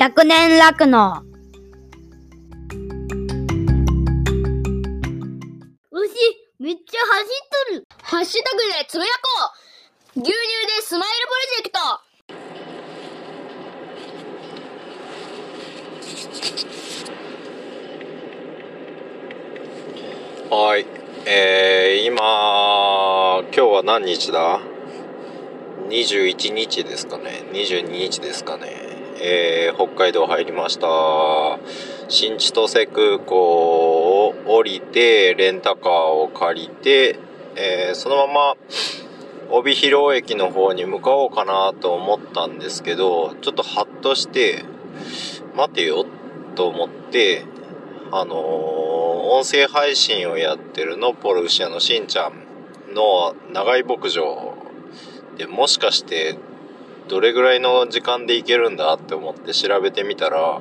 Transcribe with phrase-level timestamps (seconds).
[0.00, 1.22] 100年楽の。
[5.90, 6.08] 牛、
[6.58, 7.84] めっちゃ走っとる。
[8.00, 9.52] ハッシュタグでつぶやこ
[10.16, 10.20] う。
[10.20, 10.38] 牛乳で
[10.80, 11.70] スマイルプロジェク
[20.48, 20.56] ト。
[20.56, 20.86] はい。
[21.26, 24.60] えー、今、今日は何日だ
[25.88, 27.44] ?21 日ですかね。
[27.52, 28.79] 22日ですかね。
[29.20, 30.88] えー、北海道入りました。
[32.08, 37.18] 新千歳空港を降りて、レンタカーを借りて、
[37.56, 38.56] えー、そのまま、
[39.50, 44.64] 帯広駅の方に向かおうかなと思ったんですけど、ちょっとハッとして、
[45.56, 46.06] 待てよ
[46.54, 47.44] と思って、
[48.10, 48.90] あのー
[49.32, 54.54] 音声配信をやってるのポルシアのしんちゃんの長井牧場
[55.36, 56.36] でもしかして
[57.10, 60.60] どれぐらいの時間で行けるんだって思って調べてみたら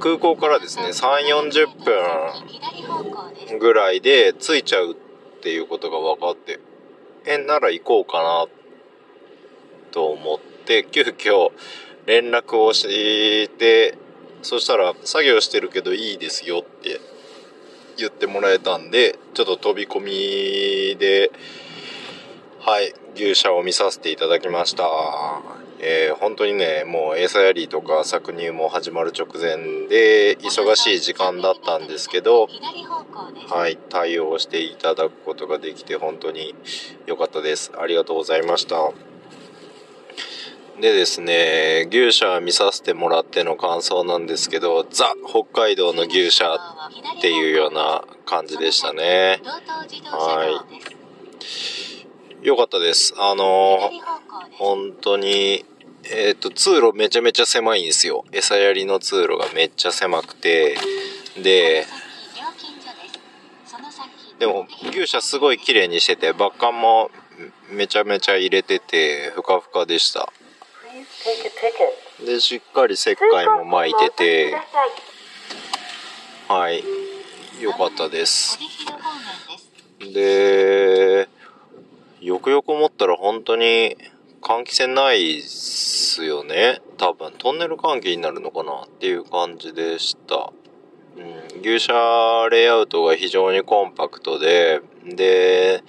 [0.00, 6.58] 空港からですね3 4 0分ぐらいで着いちゃうっていうことが分かって
[7.24, 8.46] えなら行こうかな
[9.92, 11.50] と思って急遽
[12.06, 13.96] 連絡をして
[14.42, 17.00] そしたら作業してるけどいいですよって
[17.96, 21.30] 言ってもらえたんでちょっと飛び込みで
[22.66, 24.82] はい牛舎を見させていただきました。
[25.78, 32.48] えー本当にねもう餌やりとか搾乳も始まる直前で忙しい時間だったんですけど
[33.48, 36.56] はい対応していただくことができて本当に
[37.06, 37.70] 良かったです。
[37.78, 38.90] ありがとうございました。
[40.80, 46.56] でですね牛舎見させてもらっての感想なんですけどザ北海道の牛舎
[47.16, 49.40] っていうような感じでしたね。
[50.10, 51.85] はい。
[52.46, 53.12] 良かったです。
[53.18, 53.90] あの
[54.52, 55.64] 本当に
[56.04, 58.24] えっ、と通路めちゃめちゃ狭いんですよ。
[58.30, 60.76] 餌やりの通路がめっちゃ狭くて。
[61.42, 61.84] で
[64.38, 67.10] でも牛舎すごい綺麗にしててバッカンも
[67.72, 70.32] めちゃめちゃ入れててふかふかでした。
[72.24, 74.56] でしっかり石灰も巻いてて。
[76.46, 76.84] はい。
[77.60, 78.56] 良かったです。
[79.98, 81.28] で
[82.20, 83.96] よくよく思ったら本当に
[84.40, 86.80] 換気扇ないっすよね。
[86.96, 90.52] 多分トンネル換気になるのかなっていう感じでした。
[91.16, 95.82] うん、牛舎レイアウトが非常にコンパクトでで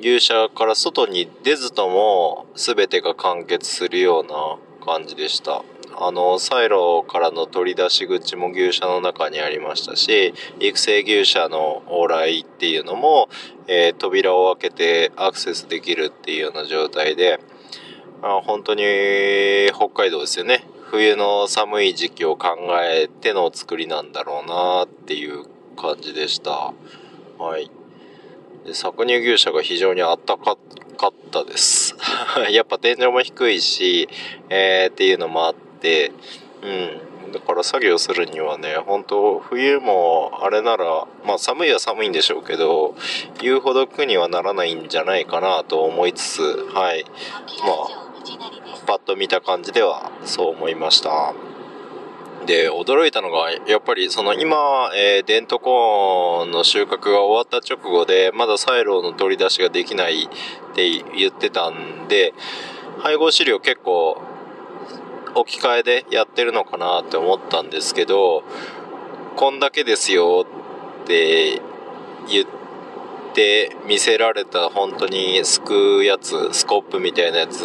[0.00, 5.62] 牛舎から外に出ずとも全てが完結するような感じでした。
[6.02, 13.28] あのサイロからの取り出し口も牛舎の中にありましたし育成牛舎の往来っていうのも、
[13.66, 17.38] えー扉を開けてアクセスできるっていうような状態で
[18.22, 18.82] あ本当に
[19.74, 20.64] 北海道ですよね。
[20.90, 25.44] 冬の寒い時期を考えての作りなんだろうなっていう
[25.76, 26.72] 感じでした。
[27.38, 27.70] はい。
[28.64, 30.56] で搾乳牛舎が非常にあったか
[30.96, 31.94] かったです。
[32.50, 34.08] やっぱ天井も低いし、
[34.48, 35.69] えーっていうのもあって
[36.62, 37.32] うん。
[37.32, 42.96] だから作業するにはね本当冬もあれならまあ寒いは寒いんでしょうけど
[43.40, 46.42] 言うほど苦にはならないんじゃないかなと思いつつ
[46.74, 47.04] はい。
[47.04, 48.10] まあ
[48.86, 51.34] パッと見た感じではそう思いました。
[52.46, 62.32] で驚いたのがやっぱりその今、えーデントコーンの収穫が終わった直後でまだサイロの取り出しができないって言ってたんで
[62.98, 64.20] 配合飼料結構
[65.34, 68.42] 置き換えでやってるのかなって思ったんですけど
[69.36, 70.46] こんだけですよ
[71.02, 71.60] って
[72.28, 72.46] 言っ
[73.34, 77.64] て見せられた本当にすくうやつスコップみたいなやつ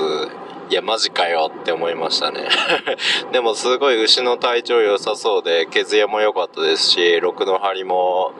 [0.70, 2.48] いやマジかよって思いましたね。
[3.31, 8.32] でもすごい牛の体調良さそうで毛艶も良かったですし6の張りも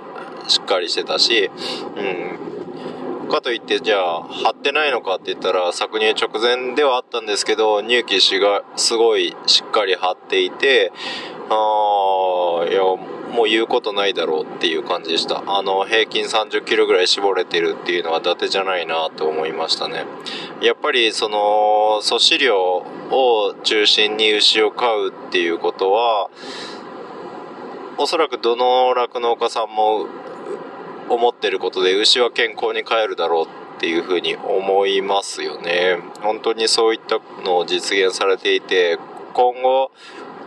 [0.48, 1.52] しっかりしてたし
[1.96, 2.55] うん。
[3.28, 10.92] かといってじゃあ張ってないのかって言ったら搾乳直前ではあったんですけど乳気しがすごいしっかり張っていて
[11.50, 12.82] ああいや
[13.36, 15.44] もう言うことないだろうっていう感じでした。
[15.46, 20.06] あの平均3 0キロぐらい絞れてるっていうのは伊達じゃないなと思いましたね。
[20.62, 22.58] やっぱりその粗飼料
[23.12, 26.30] を中心に牛を飼うっていうことは
[27.98, 30.08] おそらくどの酪農家さんも
[31.10, 36.00] 思ってることで牛は健康に飼えるだろうっていうふうに思いますよね。
[36.22, 38.98] 本当にそういったのを実現されていて
[39.34, 39.92] 今後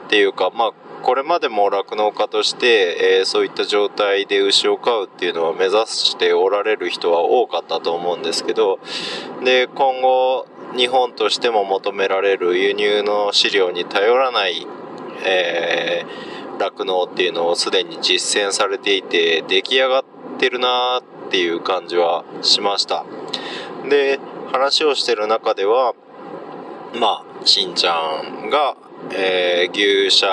[0.07, 0.73] っていうかまあ
[1.03, 8.79] これまでも酪農家として、えーそういった状態で牛を飼うっていうのを目指しておられる人は多かったと思うんですけど
[9.45, 10.47] で今後
[10.77, 14.67] 日本としても求められる輸入の飼料に頼らない、
[15.27, 16.28] えー、
[16.59, 20.05] 酪農っていうのをすでに実践されていて出来上がっ
[20.39, 23.05] てるなっていう感じはしました。
[23.89, 24.19] で
[24.53, 25.95] 話をしてる中では
[26.99, 28.77] まあしんちゃんが
[29.11, 30.29] えー、牛舎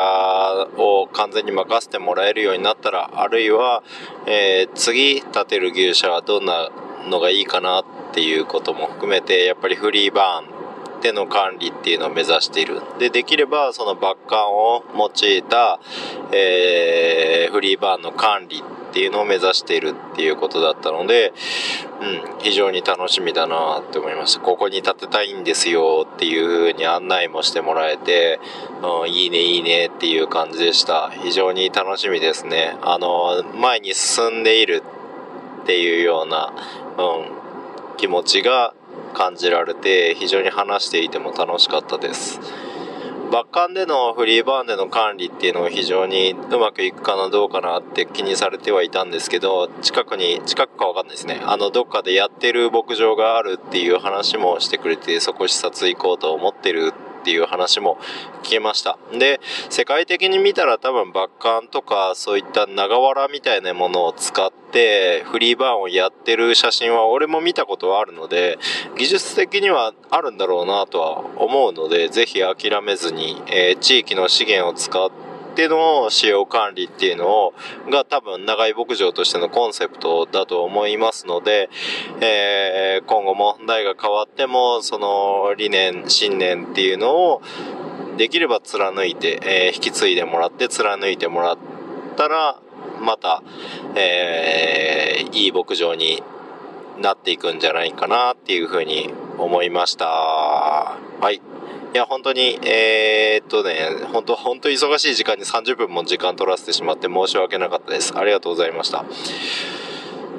[0.77, 3.83] を完全に任せてもらえるようになったらあるいは、
[4.25, 6.71] えー、次建てる牛舎はどんな
[7.07, 10.64] のがいいかなっていうことも含めてやっぱりフリーバーン
[11.05, 12.81] での管理っていうのを目指している。
[12.97, 15.79] でできればそのバッカンを用いた、
[16.31, 21.33] えー、フリーバーンの管理っていうのを目指しているっていうことだったので、
[22.01, 24.39] うん、非常に楽しみだなって思いました。
[24.41, 28.39] ここに建てたいんですよっていう風に案内もしてもらえて、
[28.81, 31.11] うん、いいねいいねっていう感じでした。
[31.11, 32.77] 非常に楽しみですね。
[32.81, 34.81] あの前に進んでいる
[35.63, 36.51] っていうような、
[36.97, 37.01] う
[37.93, 38.73] ん、気持ちが
[39.15, 42.39] 感じられて非常に話していても楽しかったです。
[43.31, 51.41] バッカンでのフリーバーンでの管理っていうのを非常にうまくいくかなどうかなって気にされてはいたんですけど近くに近くかわかんないですね。
[51.43, 56.93] あのどっかでやってる牧場があるっていう話もしてくれてそこ視察行こうと思ってる
[57.25, 57.97] っていう話も
[58.43, 58.99] 聞けました。
[59.11, 59.41] で
[59.71, 68.59] 世界的に見たら多分バッカンとかそういった長藁みたいなものを使ってフリーバーンをやってる写真は俺も見たことはあるので
[68.95, 77.53] 技術的にはあるんだろうなとは思うので是非諦めずに、えー、地域の資源を使ってっての使用管理っていうのを
[77.89, 81.69] が多分長井牧場としてのコンセプトだと思いますので、
[82.19, 87.41] えー、今後も代が変わってもその理念信念っていうのを
[88.17, 91.57] できれば貫いて、えー、引き継いでもらって貫いてもらっ
[92.17, 92.59] たら
[92.99, 93.41] また、
[93.95, 96.21] えー、いい牧場に
[96.99, 100.05] なっていくんじゃないかなっていうふうに思いました。
[100.05, 101.54] はい。
[101.95, 108.11] いや、本当に、えー、っとね、本当、本当忙しい時間に30分も時間取らせてしまって申し訳なかったです。
[108.17, 109.05] ありがとうございました。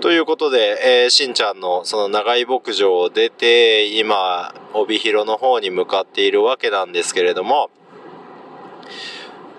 [0.02, 7.70] ということで、えー、しんちゃんのその長井牧場を出て、今、帯広の方に向かっているわけなんですけれども、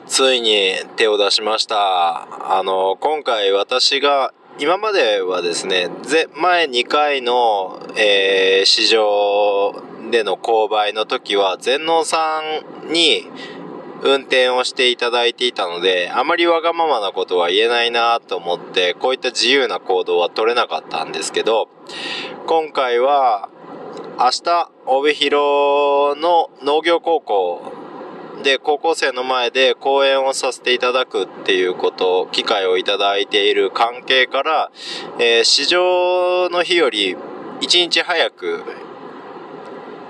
[0.05, 2.57] ついに手を出しました。
[2.59, 5.87] あの、今回私が今まではですね、
[6.33, 12.41] 前2回の、えー、市場での購買の時は全農さ
[12.81, 13.29] んに
[14.01, 21.69] 運転をしていただいていたので、あまりわがままなことは言えないなと思って、こういった自由な行動は取れなかったんですけど、
[22.47, 23.49] 今回は
[24.17, 27.86] 明日、帯広の農業高校
[28.43, 34.71] で高校生の前で講演をさせていただくっていうこと機会をいただいている関係から、
[35.19, 37.15] えー、市場の日より
[37.61, 38.63] 1日早く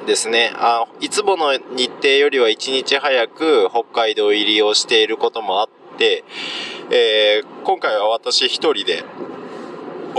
[0.05, 6.23] ですねあいつもの日程よりは1日早く北海道入りをしていることもあって、
[6.91, 9.03] えー、今回は私一人で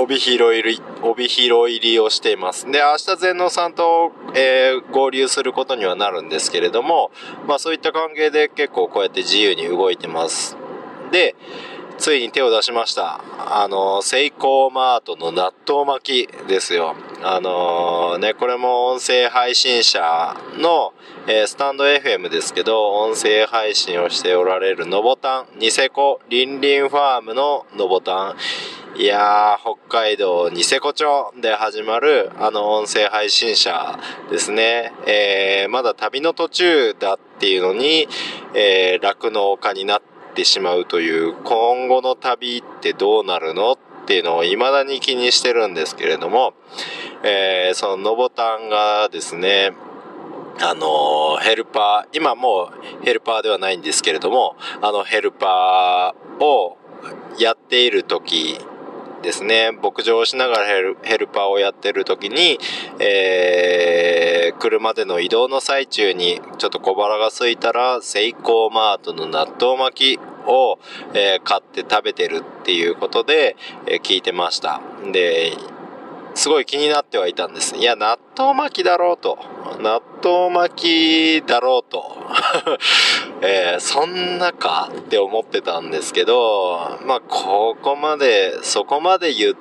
[0.01, 2.71] 帯広入り帯広入りをしています。
[2.71, 7.11] で明日全農さんと、えー、合流することにはなるんですけれども、
[7.49, 10.57] まあ、そういった関係で結構こうやって自由に動いてます。
[11.11, 11.35] で
[11.99, 13.21] ついに手を出しました。
[13.39, 16.95] あの、セイコーマートの納豆巻きですよ。
[17.25, 20.95] あのね、これも音声配信者の、
[21.27, 28.37] えー、スタンド FM ですけど、音声配信をしておられるのぼたん、ニセコリンリンファームののぼたん。
[28.97, 31.05] いやー、北海道ニセコ町
[31.41, 33.99] で始まるあの音声配信者
[34.31, 34.93] ですね。
[35.07, 38.07] えー、まだ旅の途中だっていうのに、
[38.55, 46.55] え酪、農家になってってしまうという今後の旅ってどうなるのっていうのを未だに気にしてるんですけれども、
[47.25, 49.73] えー、そののぼたんがですね
[50.61, 56.79] あのヘルパー今もうヘルパーではないんですけれどもあのヘルパーを
[57.41, 58.61] やっている時
[59.23, 59.73] ですね。
[59.73, 60.67] 牧場をしながら
[61.03, 62.59] ヘルパーをやってる時に、
[63.01, 70.79] えー、車での移動の最中にちょっと小腹が空いたらセイコーマートの納豆巻きを、
[71.15, 73.57] えー、買って食べてるっていうことで、
[73.87, 74.81] えー、聞いてました。
[75.13, 75.53] で
[76.39, 77.75] すごい気になってはいたんです。
[77.75, 79.41] いや納豆巻きだろうと。
[79.81, 82.17] 納豆巻きだろうと、
[83.43, 89.55] えー、そんなかって思ってたんですけど、まあ、ここまで、そこまで言っ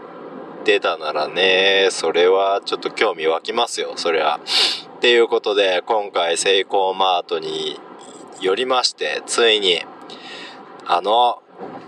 [0.65, 4.39] てたならね、それはちょっと興味湧きますよ、そりゃ。
[4.97, 7.79] っていうことで、今回、セイコーマートに
[8.39, 9.81] よりまして、ついに、
[10.85, 11.41] あの、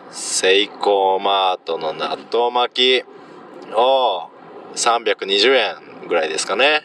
[0.10, 4.29] セイコーマートの納豆巻きを
[4.76, 6.84] 320円ぐらいですかね。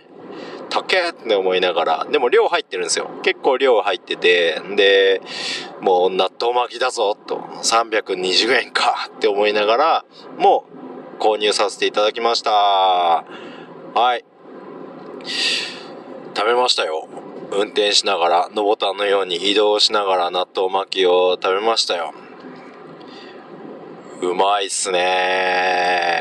[0.70, 3.08] 高えって思いながら、でも量入ってるんですよ。
[3.22, 5.20] 結構量入ってて、で、
[5.80, 10.04] もう納豆巻きだぞ、と、320円かって思いながら、
[10.36, 10.64] も
[11.18, 12.50] う購入させていただきました。
[12.50, 13.24] は
[14.16, 14.24] い。
[16.36, 17.08] 食べましたよ。
[17.52, 22.12] 運転しながら、のボタンのように移動しながら納豆巻きを食べましたよ。
[24.20, 26.14] うまいっすね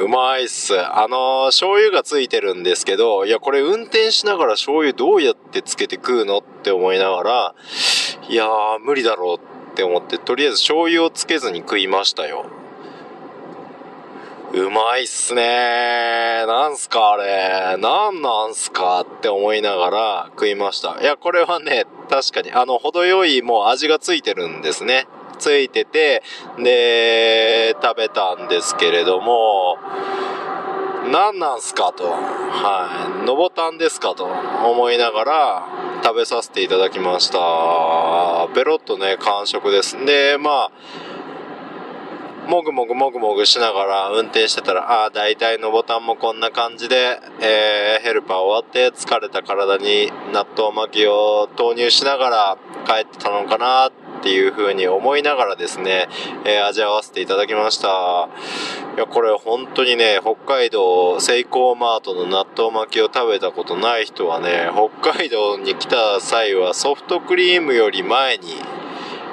[0.00, 0.78] うまいっす。
[0.78, 7.54] あのー、醤油がついてるんですけど、いや、これ運転しながら醤油どうやってつけて食うのって思いながら、
[8.28, 9.36] いやー、無理だろう
[9.70, 12.46] って思って、とりあえず醤油をつけずに食いましたよ。
[14.54, 15.42] うまいっすね
[16.46, 17.76] なんすかあれ。
[17.76, 20.98] なんなんすかって思いながら食いました。
[21.00, 25.06] いや、これはね、確かに、あの、程よいもう味がついてるんですね。
[25.38, 26.22] ついてて、
[26.58, 29.78] で、食べたんですけれども、
[31.10, 35.68] 何なんすかと、はい、のぼたんですかと思いながら
[36.02, 37.38] 食べさせていただきました。
[38.54, 39.96] ベロッとね、完食です。
[40.04, 40.70] で、まあ、
[42.48, 56.08] もぐもぐもぐもぐしながら運転してたら、ああ、大体のボタンもこんな感じで、えー、ヘルパー終わって疲れた体に納豆巻きを投入しながら帰ってたのかなってっていう風に思いながらですね、
[56.44, 58.28] えー、味わわせていただきました。
[58.96, 64.70] いや、これ本当にね、北海道セイコーマートの納豆巻きを食べたことない人はね、
[65.00, 68.56] 北海道に来た際はソフトクリームより前に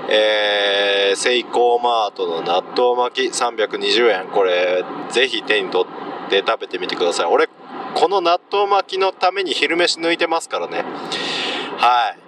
[0.07, 4.27] えー、セイコーマートの納豆巻き320円。
[4.27, 5.85] これ、ぜひ手に取
[6.27, 7.25] って食べてみてください。
[7.25, 7.47] 俺、
[7.95, 10.83] この納豆巻きのために昼飯抜いてますからね。
[11.77, 12.24] はい。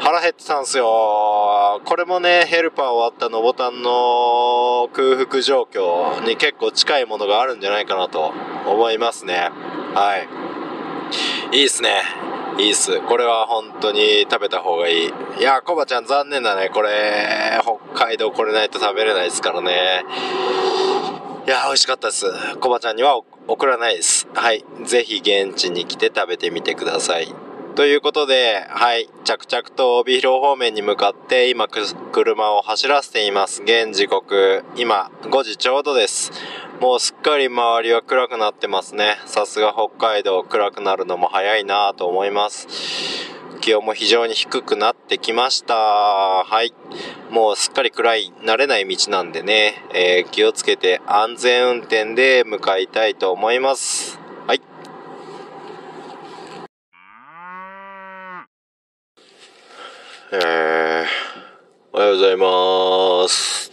[0.00, 1.80] 腹減ってたんすよ。
[1.84, 8.32] これもね、ヘルパー終わったのボタンの空腹状況に結構近いものがあるんじゃないかなと
[8.66, 9.50] 思いますね。
[9.94, 10.16] は
[11.52, 11.56] い。
[11.58, 12.02] いいっすね。
[12.58, 13.00] いいっす。
[13.02, 15.12] これは本当に食べた方がいい。
[15.38, 16.70] いや、コバちゃん残念だね。
[16.70, 17.60] これ、
[17.94, 20.04] 北海道来れないと食べれないですからね。
[21.46, 22.26] いや、美味しかったです。
[22.60, 24.26] コバちゃんには送らないです。
[24.34, 24.64] はい。
[24.84, 27.49] ぜひ現地に来て食べてみてください。
[27.76, 33.62] ということで、はい、着々と帯広方面に向かって今車を走らせています。
[33.62, 36.32] 現時刻、今5時ちょうどです。
[36.80, 39.18] もうすっかり周りは暗くなってますね。
[39.24, 42.66] さすが北海道暗くなるのも早いなぁと思います。
[43.60, 45.74] 気温も非常に低くなってきました。
[45.74, 46.74] はい。
[47.30, 54.19] もうすっかり暗い、慣れない道なんでね、えー、気をつけて安全運転で向かいたいと思います。
[60.32, 60.38] えー、
[61.92, 63.72] おはようございます。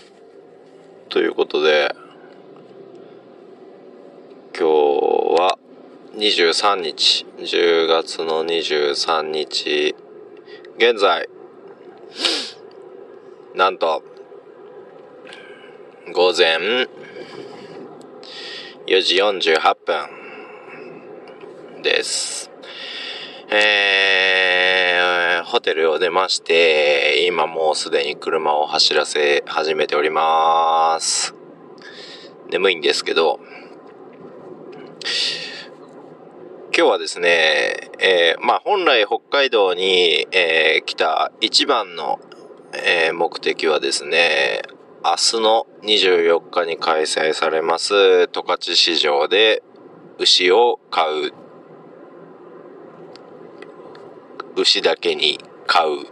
[1.07, 1.95] ということで、
[4.57, 4.63] 今日
[5.39, 5.59] は
[6.15, 9.95] 23日、10月の23日、
[10.77, 11.29] 現在、
[13.53, 14.01] なんと、
[16.11, 16.57] 午前
[18.87, 22.46] 4時48分です。
[23.49, 31.33] えー、ホテルを出まして、今もうすでに車を走らせ始めております。
[32.49, 33.39] 眠いんですけど、
[36.75, 42.19] 今日はですね、えー、まあ本来北海道に、えー、来た一番の、
[42.73, 44.61] えー、目的はですね、
[45.05, 49.63] 明日の24日に開催されます十勝市場で
[50.17, 51.31] 牛を買う
[54.57, 56.07] 牛だけに買う。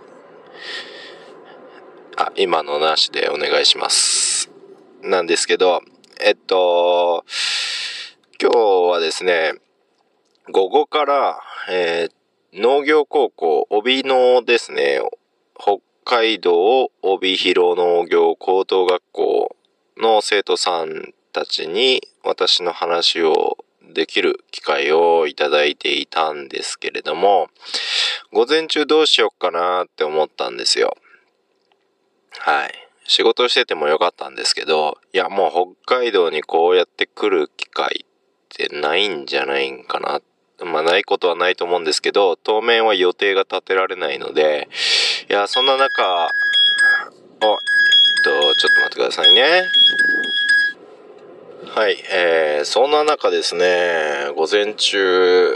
[2.16, 4.52] あ、今のなしでお願いします。
[5.02, 5.82] なんですけど、
[6.24, 7.26] えっと、
[8.40, 8.60] 今日
[8.92, 9.54] はですね、
[10.52, 11.40] 午後から、
[11.72, 15.02] えー、農業高校、帯野ですね、
[15.60, 19.56] 北海道帯広農業高等学校
[19.98, 23.58] の生徒さんたちに私の話を
[23.94, 27.50] できる機会をいただいていたんですけれども、
[28.32, 30.98] 午前中どうしよっかなって思ったんですよ。
[32.40, 32.74] はい。
[33.08, 40.22] 仕事しててもよかったんですけど、いやもう北海道にこうやって来る機会ってないんじゃないんかな。
[40.66, 44.70] まあないことはないと思うんですけど、当面は予定が立てられないので、
[45.30, 47.58] いや、そんな中、お、えっ
[48.24, 49.64] と、ちょっと待ってくださいね。
[51.68, 55.56] はい、えー、そんな中ですね、午前中、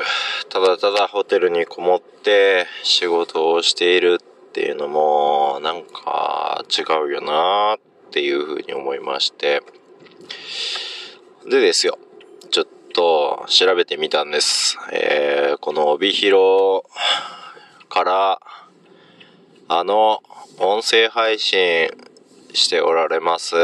[0.50, 9.62] ただただホテルにこもって仕事をしているっていうのも、なんか違うよなっていうふうに思いまして、
[11.50, 11.98] でですよ、
[12.52, 14.78] ちょっと調べてみたんです。
[14.92, 16.84] えー、この帯広
[17.88, 18.42] から、
[19.68, 20.22] あの、
[20.58, 21.90] 音声配信
[22.54, 23.56] しておられます、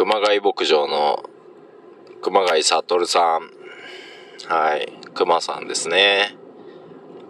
[0.00, 1.28] 熊谷牧場の
[2.22, 3.50] 熊谷悟さん。
[4.50, 6.38] はい、熊さんですね。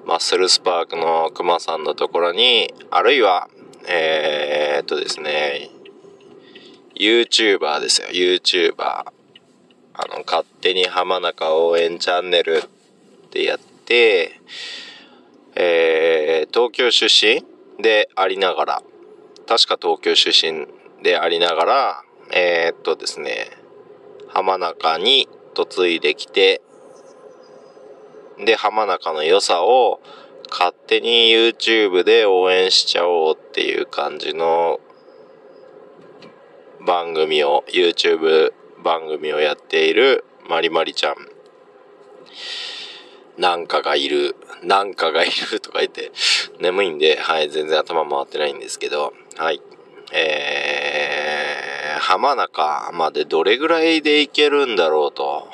[0.07, 3.49] マッスルスパークの熊さんのところに、あるいは、
[3.89, 5.69] えー、っとですね、
[6.95, 8.77] YouTuber ですよ、YouTuber。
[8.77, 9.05] あ
[10.07, 14.41] の、勝手に浜中応援チャンネルってやって、
[15.57, 17.43] えー、東京出身
[17.83, 18.83] でありながら、
[19.49, 20.69] 確か東京出身
[21.03, 23.51] でありながら、えー、っとですね、
[24.29, 26.63] 浜中に嫁いできて、
[28.45, 30.01] で、浜中の良さを
[30.51, 34.81] 勝手に YouTube で応援しちゃおうっていう感じの
[36.87, 41.17] 番組を、YouTube 番組をやっているまりまりちゃん。
[43.39, 46.13] なんかがいる、なんかがいるとか言って、
[46.59, 49.63] 眠いんで、はい、全然頭回ってないんですけど、はい。
[50.13, 55.49] えー、浜中までどれぐらいで行けるんだろうと、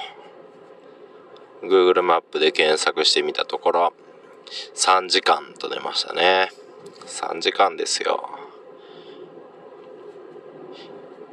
[1.63, 3.93] Google マップで検索してみたところ、
[4.75, 6.51] 3時間と出ましたね。
[7.07, 8.29] 3時間ですよ。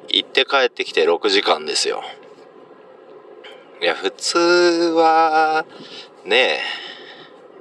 [0.08, 2.04] 行って帰ってきて6時間ですよ。
[3.82, 4.38] いや、普通
[4.96, 5.66] は、
[6.24, 6.60] ねえ、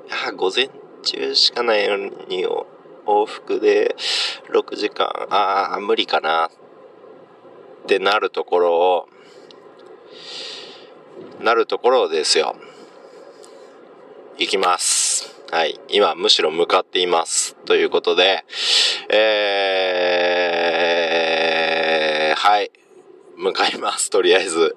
[0.08, 0.70] いや午前
[1.02, 2.46] 中しかないのに
[3.06, 3.96] 往復で
[4.52, 6.50] 6時間、ああ、無理かなっ
[7.82, 9.08] ってなるところを、
[11.40, 12.56] なるところですよ。
[14.38, 15.34] 行きます。
[15.50, 15.78] はい。
[15.88, 17.56] 今、むしろ向かっています。
[17.66, 18.44] ということで、
[19.10, 22.70] えー、はい。
[23.36, 24.08] 向かいます。
[24.10, 24.76] とりあえず。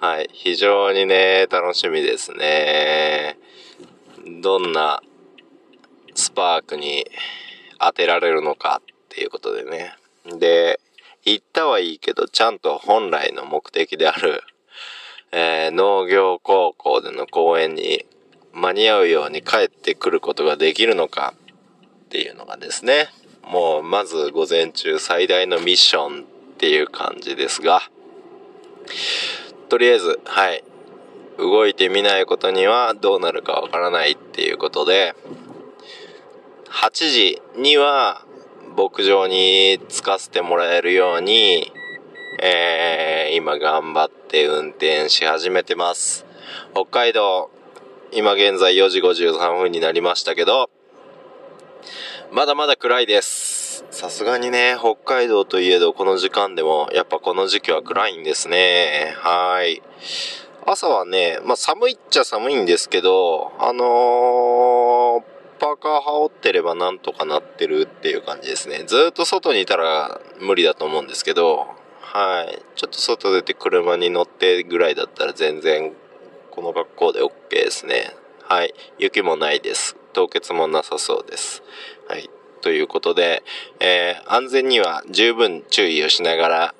[0.00, 0.28] はい。
[0.32, 3.38] 非常にね、楽しみですね。
[4.40, 5.02] どんな
[6.14, 7.06] スパークに
[7.78, 9.94] 当てられるのかっていうことでね。
[10.38, 10.80] で、
[11.24, 14.42] 行ったはいいけど、ちゃんと本来の目的である、
[15.30, 18.04] えー農業高校での講演に
[18.52, 21.34] 間に合うように帰ってくることができるのか
[22.04, 23.08] っていうのがですね、
[23.44, 26.24] もうまず午前中最大のミッションっ
[26.58, 27.80] ていう感じですが、
[29.68, 30.62] とりあえず、はい、
[31.38, 35.14] 動いてみないことにはどうなるかわからないっていうことで、
[36.68, 38.24] 8時には
[38.76, 41.72] 牧場に着かせてもらえるように、
[42.42, 46.24] えー、今頑張って運転し始めてます。
[46.72, 47.50] 北海道、
[48.12, 50.70] 今現在4時53分になりましたけど、
[52.30, 53.84] まだまだ暗いです。
[53.90, 59.14] さすがにね、北海道といえどこの時間でも、やっぱこの時期は暗いんですね。
[59.18, 59.82] はい。
[60.64, 65.31] 朝はね、まあ寒いっちゃ寒いんですけど、あのー
[65.62, 68.82] パーカー羽織ってればなんとかなってるっていう感じですね。
[68.84, 71.68] ずっと外にいたら無理だと思うんですけど、
[72.00, 72.60] はい。
[72.74, 75.92] ちょっと外出て車に乗ってぐらいだったら全然
[76.50, 78.10] この格好で OK ですね。
[78.42, 78.74] はい。
[78.98, 79.96] 雪もないです。
[80.12, 81.62] 凍結もなさそうです。
[82.08, 82.28] はい。
[82.60, 83.44] ということで、
[83.78, 86.74] えー安全には十分注意をしながら、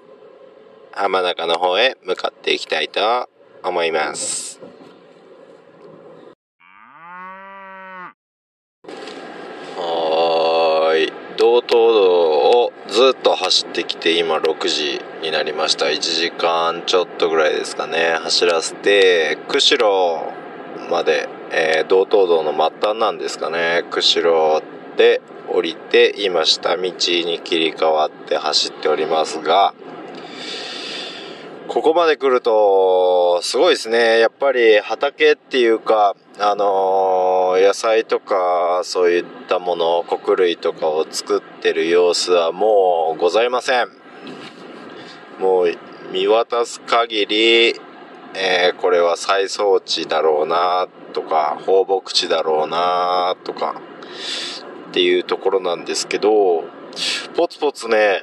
[0.90, 3.28] 浜中の方へ向かっていきたいと
[3.62, 4.60] 思います。
[9.76, 11.12] はーい。
[11.52, 12.30] 道東道
[12.64, 15.86] をずっと走ってきて今6時になりました。
[15.86, 18.16] 1時間ちょっとぐらいですかね。
[18.22, 20.32] 走らせて、釧路
[20.90, 23.84] まで、えー道東道の末端なんですかね。
[23.90, 24.62] 釧路
[24.96, 29.74] で降りて、今下道に切り替わって走っておりますが、
[31.72, 34.18] ここまで来ると、すごいですね。
[34.18, 43.88] やっぱり畑っていうか、あのー野菜とか、そういったもの、穀類とかを作ってる様子はもうございません。
[45.40, 45.74] もう
[46.12, 47.68] 見渡す限り、
[48.34, 53.80] えーこれは栽培地だろうなとか、放牧地だろうなとか、
[54.90, 56.64] っていうところなんですけど、
[57.34, 58.20] ポツポツね、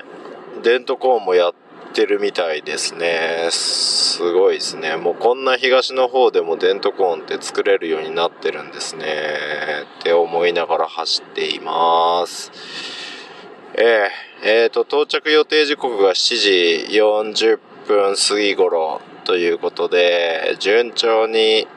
[0.62, 3.50] デントコーンもやってってるみたいですね。
[3.52, 4.96] すごいですね。
[4.96, 9.06] もうこんな東の方でもデントコーンって作れるようになってるんですね。
[10.00, 12.52] って思いながら走っています。
[13.74, 21.68] えー、えーと、到着予定時刻が7時40分過ぎ頃ということで、順調に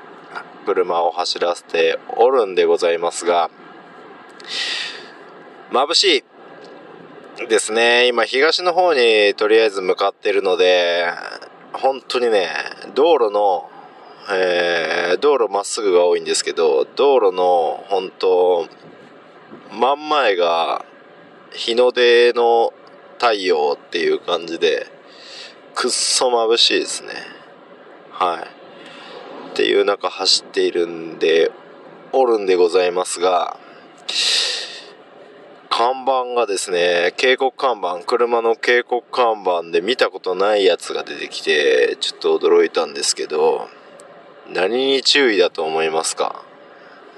[0.67, 3.51] 車を走らせておるんでございますが、
[5.71, 6.25] 眩しい
[7.49, 8.07] ですね。
[8.07, 11.07] 今東の方にとりあえず向かってるので、
[11.73, 12.49] 本当にね、
[12.95, 13.69] 道路の、
[14.31, 18.69] えー、道路まっすぐが多いんですけど、道路の本当、
[19.73, 20.85] 真ん前が
[21.53, 22.73] 日の出の
[23.19, 24.87] 太陽っていう感じで、
[25.75, 27.13] くっそ眩しいですね。
[28.11, 29.51] はい。
[29.51, 31.51] っていう中走っているんで、
[32.13, 33.59] おるんでございますが、
[35.75, 43.71] 看板がですね、警告看板、車の警告看板で見たことないやつが出てきて、ちょっと驚いたんですけど、
[44.53, 46.45] 何に注意だと思いますか？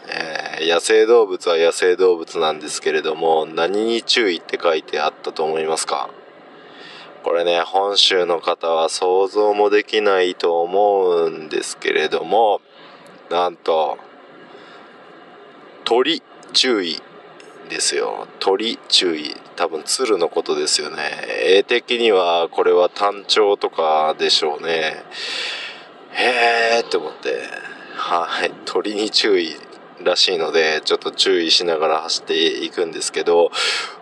[0.07, 6.09] えー、野生動物は野生動物なんですけれども、何に注意って書いてあったと思いますか？
[7.25, 12.61] これね、本州の方は想像もできないと思うんですけれども、
[13.31, 13.99] なんと、
[15.83, 17.03] 鳥注意。
[17.69, 18.29] ですよ。
[18.39, 19.37] 鳥注意。
[19.57, 21.03] 多分鶴のことですよね。
[21.29, 25.05] 絵的にはこれは単調とかでしょうね。
[26.13, 27.43] へえって思って。
[27.95, 28.53] はい。
[28.65, 29.57] 鳥に注意
[30.03, 33.51] らしいのでちょっと注意しながら走っていくんですけど。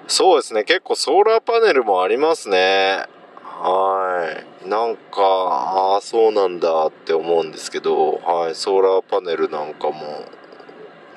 [0.07, 0.65] そうですね。
[0.65, 3.07] 結構ソーラーパネルもありますね。
[3.43, 4.69] はい。
[4.69, 8.17] なんかああそうなんだって思うんですけど。
[8.17, 8.55] はい。
[8.55, 10.25] ソーラーパネルなんかも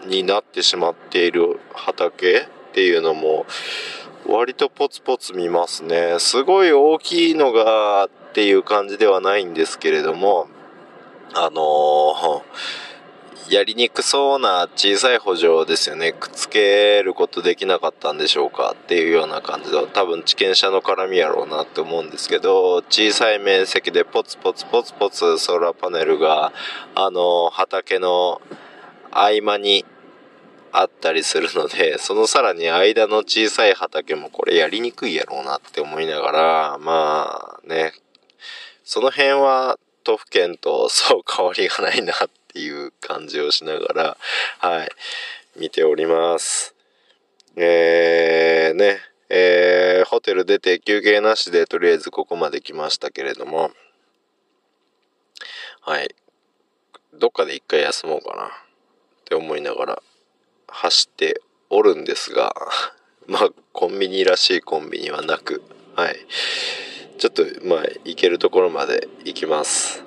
[0.07, 3.45] になってしまっている畑っていうのも
[4.27, 6.17] 割とポツポツ見ますね。
[6.19, 10.47] すごい大きいのがっていう感じではないんですけれども、
[11.35, 16.11] あのー、やりにくそうな小さい補助ですよね。
[16.11, 26.51] くっつけることできなかったんでしょうかっていうような感じで、多分地権者の絡みやろうなって思うんですけど、小さい面積でポツポツポツポツソーラーパネルが、
[26.95, 28.41] あのー、畑の
[29.11, 29.85] 合間に
[30.79, 37.93] あったりするので、 そのさらに間の小さい畑もこれやりにくいやろうなって思いながら、まあね、
[38.83, 44.17] その辺は都府県とそう変わりがないなっていう感じをしながら、
[44.59, 44.89] はい、
[45.55, 46.75] 見ております。
[47.55, 53.71] えー、ね、えー、ホテル出て休憩なしでとりあえずここまで来ましたけれども、
[55.81, 56.13] はい、
[57.13, 58.65] どっかで一回休もうかな。
[59.25, 60.03] って思いながら。
[60.75, 62.53] 走っておるんですが、
[63.27, 65.63] まあ、コンビニらしいコンビニはなく、
[65.95, 66.17] はい。
[67.17, 70.03] ちょっと、まあ、行けるところまで行きます。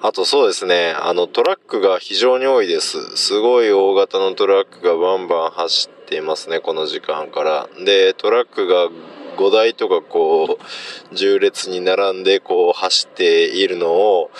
[0.00, 3.16] あとそうですね、あのトラックが非常に多いです。
[3.16, 7.68] すごい大型のトラックがバンバン走っていますね、この時間から。
[7.84, 8.88] で、トラックが
[9.36, 14.30] 5台とかこう、縦列に並んでこう走っているのを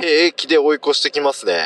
[0.00, 1.64] 平気で追い越してきますね。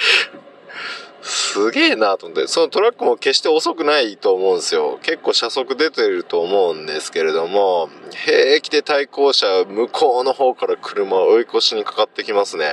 [1.30, 4.98] すげえなと思って、そのトラックも決して遅くないと思うんですよ。
[5.00, 12.66] 結構車速出てると思うんですけれども、平気で対向車、向こうの方から車を追い越しにかかってきますね。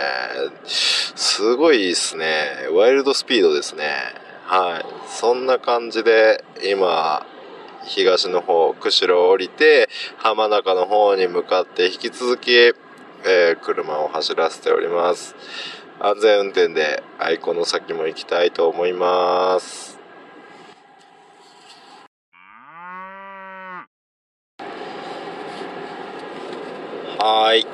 [0.65, 2.67] すごいですね。
[2.72, 3.93] ワイルドスピードですね。
[4.46, 4.86] はい。
[5.08, 7.28] そんな感じで、今、
[7.86, 15.36] 東の方、釧路を降りて、浜中の方に向かって引き続き、えー、車を走らせております。
[15.99, 19.97] 安全運転で愛子の先も行きたいと思います。
[27.19, 27.65] はい。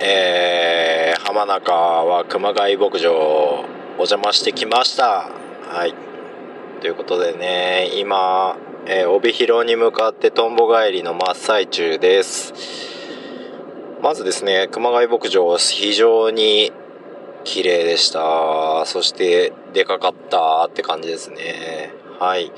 [0.00, 3.64] えー、浜中は熊谷牧場お
[3.98, 5.30] 邪魔してきました。
[5.68, 5.94] はい。
[6.80, 12.52] ということでね、今、えー、帯広に向かってとんぼ帰りの真っ最中です。
[14.02, 16.72] まずですね、熊谷牧場非常に
[17.44, 18.84] 綺麗でした。
[18.86, 21.92] そして、でかかったって感じですね。
[22.18, 22.52] はい。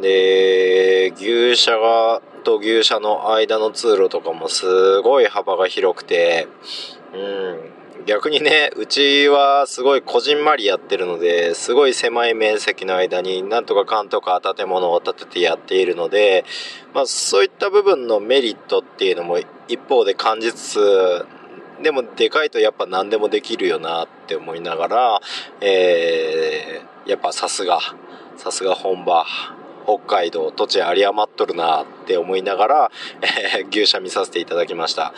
[0.00, 6.46] で、牛舎が、と牛舎の間の通路とかもすごい幅が広くて、
[7.12, 16.44] うん、逆にね、うちはすごいこじんまりやってるので、すごい狭い面積の間になんとかかんとか建物を建ててやっているので、
[16.94, 21.26] まあそういった部分のメリットっていうのも一方で感じつつ、
[21.82, 25.20] でもでかいとやっぱ何でもできるよなって思いながら、
[25.60, 27.80] えー、やっぱさすが、
[28.36, 29.24] さすが本場、
[29.84, 32.90] 北海道、土地有り余っとるなって思いながら、
[33.56, 35.14] えー、牛舎見させていただきました。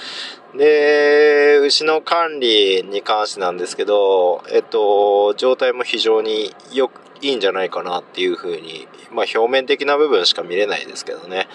[0.56, 11.48] で、牛の管理に関してなんですけど、えっと、状態も非常によく、いいんじゃないかなっていうふうに、まあ表面的な部分しか見れないですけどね。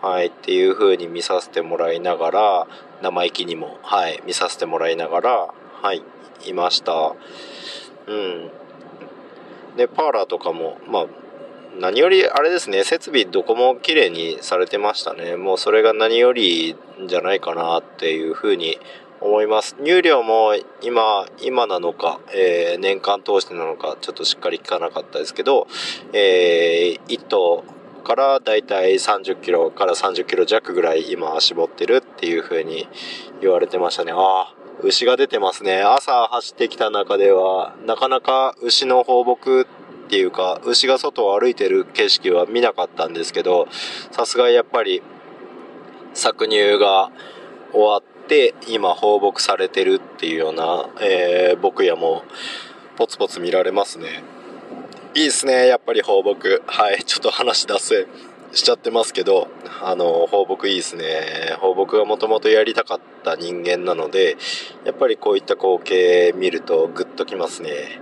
[0.00, 2.66] はい、っていう風に見させてもらいながら、
[3.02, 6.02] 生意気にも、はい、見させてもらいながら、はい、
[6.46, 7.14] いました。
[8.06, 8.50] うん。
[9.76, 11.06] で、パーラーとかも、まあ、
[11.78, 15.36] 何よりあれですね、設備どこも綺麗にされてましたね。
[15.36, 18.78] もうそれが何よりじゃないかなっていう風に
[19.20, 19.76] 思います。
[19.80, 25.68] 入寮も今、今なのか、えー年間通してなのか、ちょっとしっかり聞かなかったですけど、
[26.12, 27.64] えー、1頭
[28.00, 32.88] からだいたい30キロから30キロ弱ぐらい今絞ってるっていう風に
[33.40, 34.12] 言われてましたね。
[34.12, 35.82] ああ、牛が出てますね。
[35.82, 39.64] 朝走ってきた中では、なかなか牛の放牧っ
[40.08, 43.68] ていうか、牛が外を歩いてる景色は見なかったんですけど、
[44.10, 45.02] さすがやっぱり
[46.14, 47.10] 搾乳が
[47.72, 52.24] 終わって今放牧されてるっていうような、えー、牧野も
[52.96, 54.22] ポツポツ見られますね
[55.14, 56.62] いいですねやっぱり放牧。
[56.66, 58.06] はいちょっと話脱線
[58.52, 59.48] しちゃってますけど
[59.82, 61.56] あの放牧いいですね。
[61.60, 64.36] 放牧がもともとやりたかった人間なので
[64.84, 68.00] やっぱりこういった光景見るとグッときますね。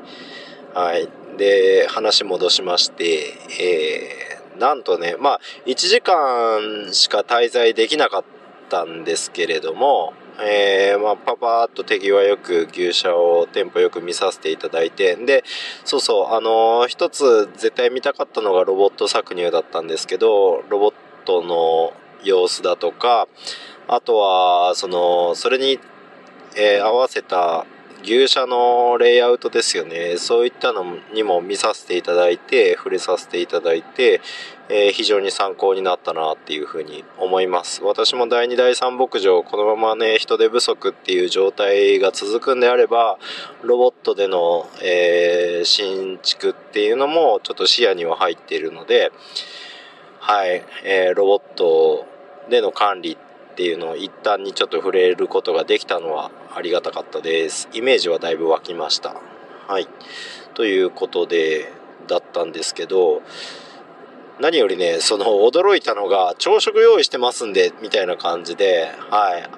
[0.75, 8.25] はいで話戻しましてえーなんとね、まあ、1時間しか滞在できなかっ
[8.69, 15.43] たんですけれども、えーまあ、パパーっと手際よく牛舎をテンポよく見させていただいて、で、
[15.85, 23.27] そうそう、あのー一つ絶対見たかったのがロボット搾乳だったんですけど、ロボットの様子だとか、
[23.89, 25.81] あとは、その、それに、
[26.57, 27.67] えー合わせた
[28.03, 30.19] 牛舎のレイアウトですよね。
[30.19, 34.21] そういったのにも見させていただいて、触れさせていただいて、
[34.71, 37.83] えー非常に参考になったなっていうふうに思います。
[37.83, 43.19] 私も第2第3牧場、このままね、人手不足っていう状態が続くんであれば、
[43.63, 49.11] ロボットでの、えー新築っていうのもちょっと視野には入っているので、
[50.21, 52.07] はい、えーロボット
[52.51, 57.69] での管理っていうのを一旦にちょっと触れることができたのはありがたかったです。
[57.73, 59.17] イメージはだいぶ湧きました。
[59.67, 59.89] はい。
[60.55, 61.73] ということで、
[62.09, 63.23] だったんですけど、
[64.41, 69.49] 何よりね、その驚いたのが、朝食用意してますんで、みたいな感じで、はい。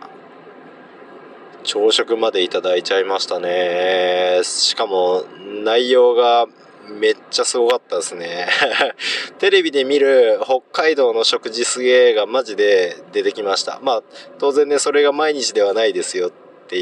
[1.65, 4.41] 朝食までいただいちゃいましたね。
[4.43, 5.25] しかも、
[5.65, 6.47] 内容が
[6.89, 8.49] めっちゃすごかったですね。
[9.39, 13.79] テレビで見る北海道の食事すげーがマジで出てきました。
[13.83, 14.03] まあ、
[14.39, 16.31] 当然ね、それが毎日ではないですよっ
[16.69, 16.77] て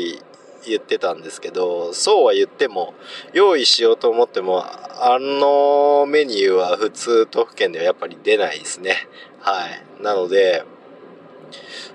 [0.66, 2.94] 言ってたんですけど、そうは言っても、
[3.32, 9.08] 用意しようと思っても、あのメニューは普通都府県ではやっぱり出ないですね。
[9.40, 10.02] はい。
[10.02, 10.64] なので、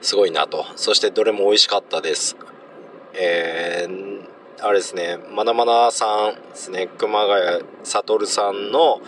[0.01, 0.65] すごいなと。
[0.75, 2.35] そしてどれも美味しかったです。
[3.13, 4.27] えー、
[4.61, 9.01] あれですね、まだまださんですね、熊谷悟さんの、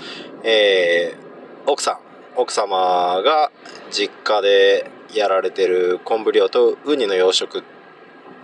[0.44, 1.26] えー
[1.68, 2.00] 奥さん、
[2.40, 3.52] 奥様が
[3.90, 7.64] 実家でやられてる昆布漁とウニの養殖っ、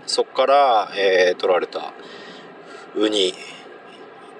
[0.05, 1.93] そこから、えー取られた
[2.95, 3.33] ウニ、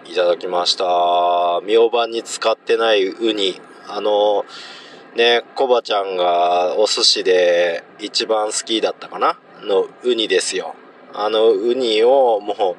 [0.05, 1.61] いただきました。
[1.63, 4.45] 明晩に使ってないウニ、あの、
[5.15, 9.37] ね、コバちゃんがお寿司で一番好きだったかな？
[9.61, 10.75] のウニですよ。
[11.13, 12.75] あのウニをも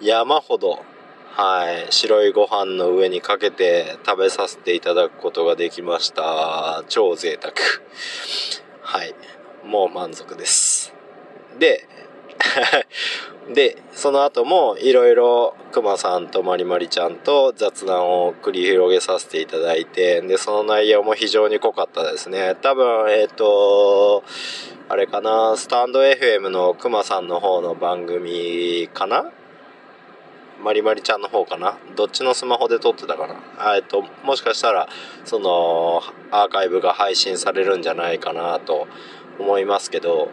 [0.00, 0.84] う山ほど、
[1.32, 6.84] はい、白いご飯の上にかけて食べさせていただくことができました。
[6.88, 7.54] 超贅沢。
[8.82, 9.14] はい、
[9.64, 10.92] もう満足です。
[11.58, 11.88] で、
[13.52, 22.56] で、その後もいろいろくまさんとまりまりちゃんと雑談を繰り広げさせていただいて、で、その内容も非常に濃かったですね。
[22.60, 24.24] 多分、えっ、と、
[24.88, 29.30] あれかな、スタンド FM のくまさんの方の番組かな？
[30.62, 31.78] まりまりちゃんの方かな？
[31.94, 33.76] どっちのスマホで撮ってたかな？
[33.76, 34.88] えっと、もしかしたら、
[35.24, 38.88] その、アーカイブが配信されるんじゃないかなと
[39.38, 40.30] 思いますけど、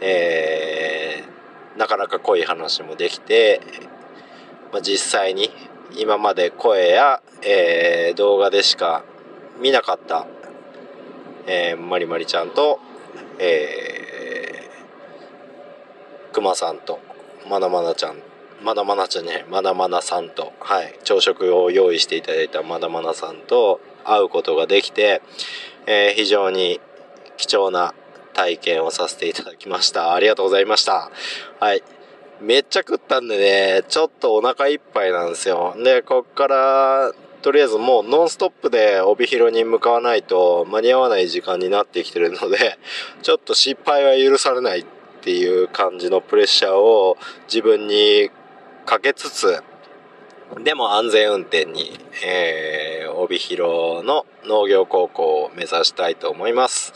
[0.00, 1.33] えー
[1.76, 3.60] なかなか濃い話もできて、
[4.72, 5.50] まあ、実際に
[5.96, 9.04] 今まで声や、えー動画でしか
[9.60, 10.26] 見なかった、
[11.46, 12.80] えーまりまりちゃんと、
[13.38, 17.00] えー、くまさんと
[17.48, 18.16] まなまなちゃん
[18.62, 25.22] まなまなちゃんねまなまなさんと、はい、朝食を用意していただいたまなまなさんと会うことができて、
[25.86, 26.80] えー非常に
[27.36, 27.94] 貴重な
[28.34, 30.12] 体験をさせていただきました。
[30.12, 31.10] ありがとうございました。
[31.60, 31.82] はい。
[32.40, 35.74] めっちゃ食ったんでね、ちょっとお腹いっぱいなんですよ。
[35.82, 42.78] で、こっから、とりあえずもうノンストップで帯広に向かわないと間に合わない時間になってきてるので、
[43.22, 44.84] ちょっと失敗は許されないっ
[45.20, 48.30] ていう感じのプレッシャーを自分に
[48.86, 49.62] かけつつ、
[50.62, 56.92] でも安全運転に、えー、帯広の農業高校を目指したいと思います。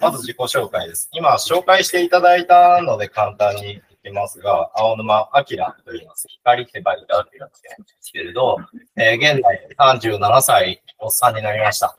[0.00, 1.08] まず自己紹介です。
[1.12, 6.26] 今、紹介していただいたので簡単に言ってますが、青沼明と言います。
[6.28, 7.48] 光って書いてあるん
[7.82, 8.56] ですけれど、
[8.96, 11.96] えー現在37歳、おっさんになりました。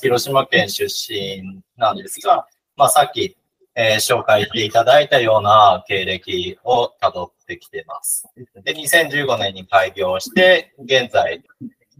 [0.00, 2.46] 広島県出身なんですが、
[2.76, 3.36] まあ、さっき、
[3.76, 8.26] えー紹介していただいたような経歴を辿ってきてます。
[8.64, 11.42] で、2015年に開業して、現在、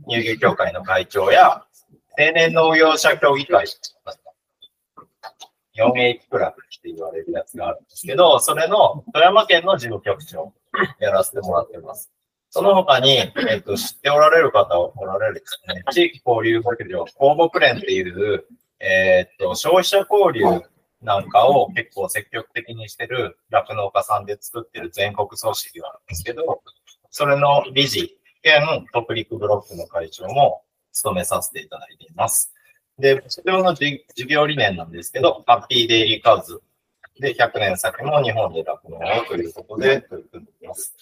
[0.09, 1.63] 乳牛協会の会長や、
[2.17, 3.67] 青年農業者協議会
[5.77, 10.53] 4H クラブって言われるやつがあるんですけど、それの富山県の事務局長
[11.01, 12.11] やらせてもらってます。
[12.51, 13.11] その他に、
[13.51, 15.83] えっと、知っておられる方おられるですね。
[15.91, 18.45] 地域交流牧場、公牧連っていう、
[18.79, 20.63] えっと、消費者交流
[21.03, 26.63] なんかを結構積極的にしてる酪農家さんで作ってる全国組織があるんですけど、
[27.11, 32.53] それの理事兼北陸ブロックの会長も務めさせていただいています。
[32.99, 36.61] で、それの事業理念なんですけど、ハッピーデイリーカウズ
[37.19, 40.95] で100年先も日本で酪農をということで取り組んでいます。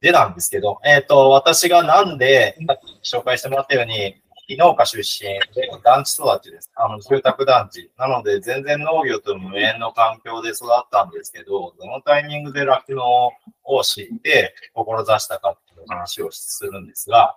[0.00, 6.70] でなんですけど、えっ、と、私がなんで、さっき紹介してもらったように、非農家出身で団地育ちです。
[6.74, 7.90] あの、住宅団地。
[7.98, 13.30] なので、全然農業と無縁の環境で育ったんですけど、どのタイミングで酪農
[13.64, 17.36] を知って、志したかっていう話をするんですが、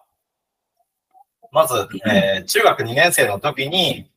[1.51, 4.09] まず、えー中学2年生の時に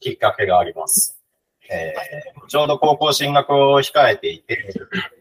[0.00, 1.18] きっかけがあります。
[1.70, 4.72] えーちょうど高校進学を控えていて、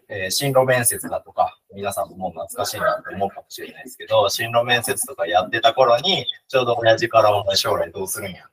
[0.10, 8.44] えー進路面接だとか、皆さんももう懐かしいなと思うかもしれないですけど、進路面接とかやってた頃に、ちょうど親父からお前将来どうするんや？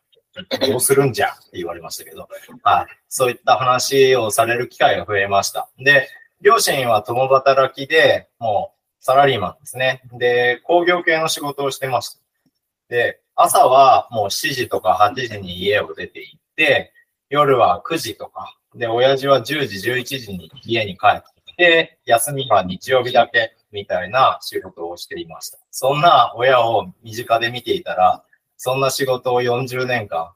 [0.69, 1.31] どうするんじゃ？
[1.31, 2.29] って言われましたけど、
[2.63, 2.87] はい。
[3.09, 5.69] そういった話をされる機会が増えました。
[5.79, 6.09] で、
[6.41, 10.03] 両親は共働きで、もうサラリーマンですね。
[10.13, 12.20] で、工業系の仕事をしてました。
[12.91, 16.93] で、朝はもう7時とか8時に家を出て行って、
[17.31, 25.59] 夜は9時とか、で、親父は10時、11時に家に帰ってきて、休みは日曜日だけみたいな仕事をしていました。
[25.71, 28.25] そんな親を身近で見ていたら、
[28.57, 30.33] そんな仕事を40年間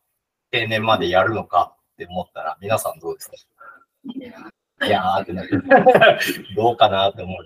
[0.51, 3.37] 定年までやるのかって思ったら、皆さんどうですか？
[4.87, 5.57] いやーってなって、
[6.57, 7.37] どうかなって思う。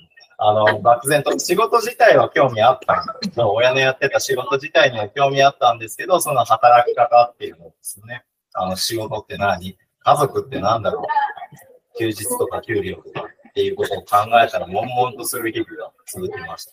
[0.40, 8.24] あの、漠然と仕事自体は興味あったんですけど、 親のやってた仕事自体には興味あったんですけど、その働き方っていうのですね。
[8.54, 9.76] あの、仕事って何？
[10.00, 11.98] 家族って何だろう？
[11.98, 16.72] 休日とか給料とかっていうことを考えたら、悶々とする日々が続きました。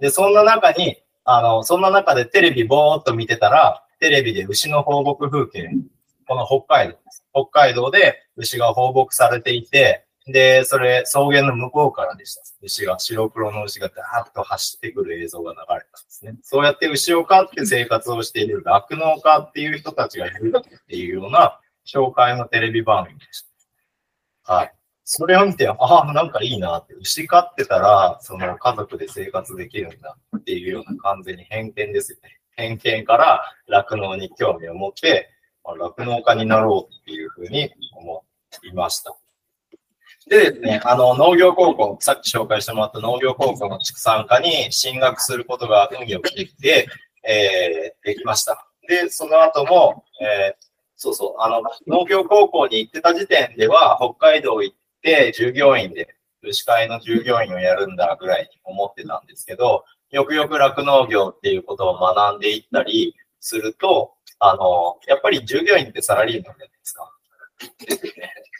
[0.00, 5.70] で、そんな中に、あの、そんな中でテレビぼーっと見てたら、テレビで牛の放牧風景、
[6.26, 7.24] この北海道です。
[7.32, 12.42] 北海道で牛が放牧されていて、で、それ、草原の向こうからでした。
[12.62, 16.34] 牛が、白黒の牛がダーッと走ってくる映像が流れたんですね。
[16.42, 23.44] そうやって牛を飼って生活をしている酪農家っていう人たちがいるっていうような紹介のテレビ番組でし
[24.44, 24.54] た。
[24.54, 24.74] はい。
[25.04, 32.38] それを見て、ああ、なんかいいなって、牛飼ってたら、その家族で生活できるんだっていうような完全に偏見ですよね。
[32.56, 35.28] 偏見から酪農に興味を持って、
[35.62, 38.24] ま酪農家になろうっていうふうに思
[38.62, 39.14] いました。
[40.28, 46.88] でですね、あの、農業高校、さっき紹介してもらった農業高校の畜産科に進学することが運よくできて、
[47.22, 48.66] えー、できました。
[48.88, 50.64] で、その後も、えー、
[50.96, 67.10] そうそう、あの、農業高校に行ってた時点では、北海道行って従業員で、牛飼いの従業員をやるんだぐらいに思ってたんですけど、よくよく酪農業っていうことを学んでいったりすると、あの、やっぱり従業員ってサラリーマンじゃないですか。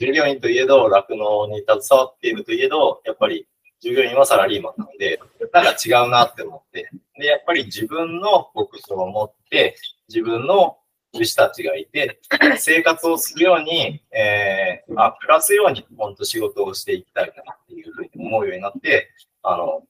[0.00, 3.46] 従業員といえど、酪農に携わっているといえど、やっぱり
[3.80, 5.20] 従業員はサラリーマンなので、
[5.52, 9.76] なんか違うなって思って、で、やっぱり自分の牧場を持って、
[10.08, 10.78] 自分の
[11.12, 12.20] 牛たちがいて、
[12.58, 19.10] 生活をするように、えー、あ、暮らすように、本当仕事をしていきたいなっていうふうに思うようになって、
[19.42, 19.82] あの、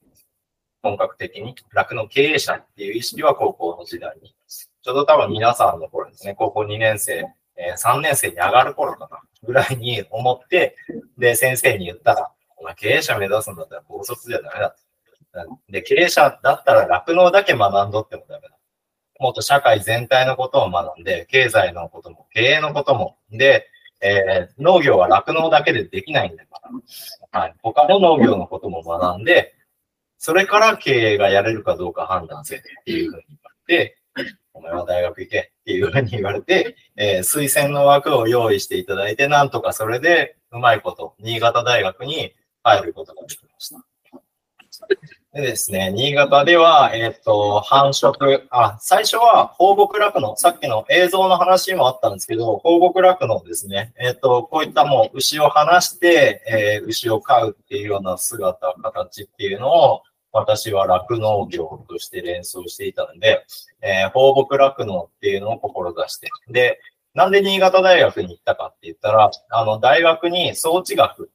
[0.83, 7.25] 本格的に酪農経営者っていう意識は高校の時代に、ちょうど多分皆さんの頃ですね、高校2年生、
[7.57, 10.77] えー3年生に上がる頃かな、ぐらいに思って、
[11.19, 14.77] で、先生に言ったら、お前経営者目指すんだったら高卒じゃダメだ。
[15.69, 18.55] で、経営者だったら酪農だけ学んどってもダメだ。
[19.21, 23.69] もっと社会全体のことを学んで、経済のことも、経営のことも、で、
[24.01, 26.61] えー農業は酪農だけでできないんだか
[27.33, 29.55] ら、はい、他の農業のことも学んで、
[30.19, 33.99] それから経営がやれるかどうか判断せっていうふうに言われて、
[34.55, 42.33] お前は大学行けっていうふうに言われて、えー推薦の枠を用意していただいて、なんとかそれでうまいこと、新潟大学に
[42.63, 43.85] 入ることができました。
[45.35, 53.93] でですね、新潟では、えっ、と、繁殖、あ、最初は放牧酪農、さっきの映像の話もあったんですけど、放牧酪農ですね。
[53.99, 60.03] えっ、と、こういったもう牛を離して、えー牛を飼うっていうような姿、形っていうのを、
[60.35, 63.47] 私は酪農業として連想していたので、
[63.81, 66.81] えー、放牧酪農っていうのを志して、で、
[67.15, 71.31] なんで新潟大学に行ったかって言ったら、あの、大学に装置学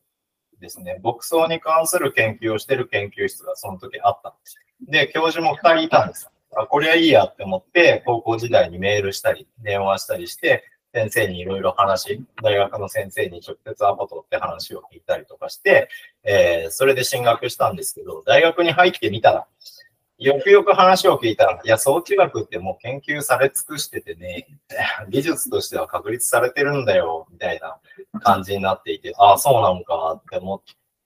[0.59, 4.57] ですね、牧草に関する研究をしてる研究室がその時あったんです。
[4.81, 6.29] で、教授も二人いたんです。
[6.55, 15.89] あ、これはいいやって思って、高校時代にメールしたり、電話したりして、先生にいろいろ話、大学の先生に直接アポ取って話を聞いたりとかして、
[16.23, 19.47] えー、それで進学したんですけど、大学に入ってみたら、
[20.17, 24.47] よくよく話を聞いたら、いや、装置学ってもう研究され尽くしててね、
[25.09, 27.79] 技術としては確立されてるんだよ、みたいな
[28.21, 30.61] 感じになっていて、ああ、そうなのかって思っ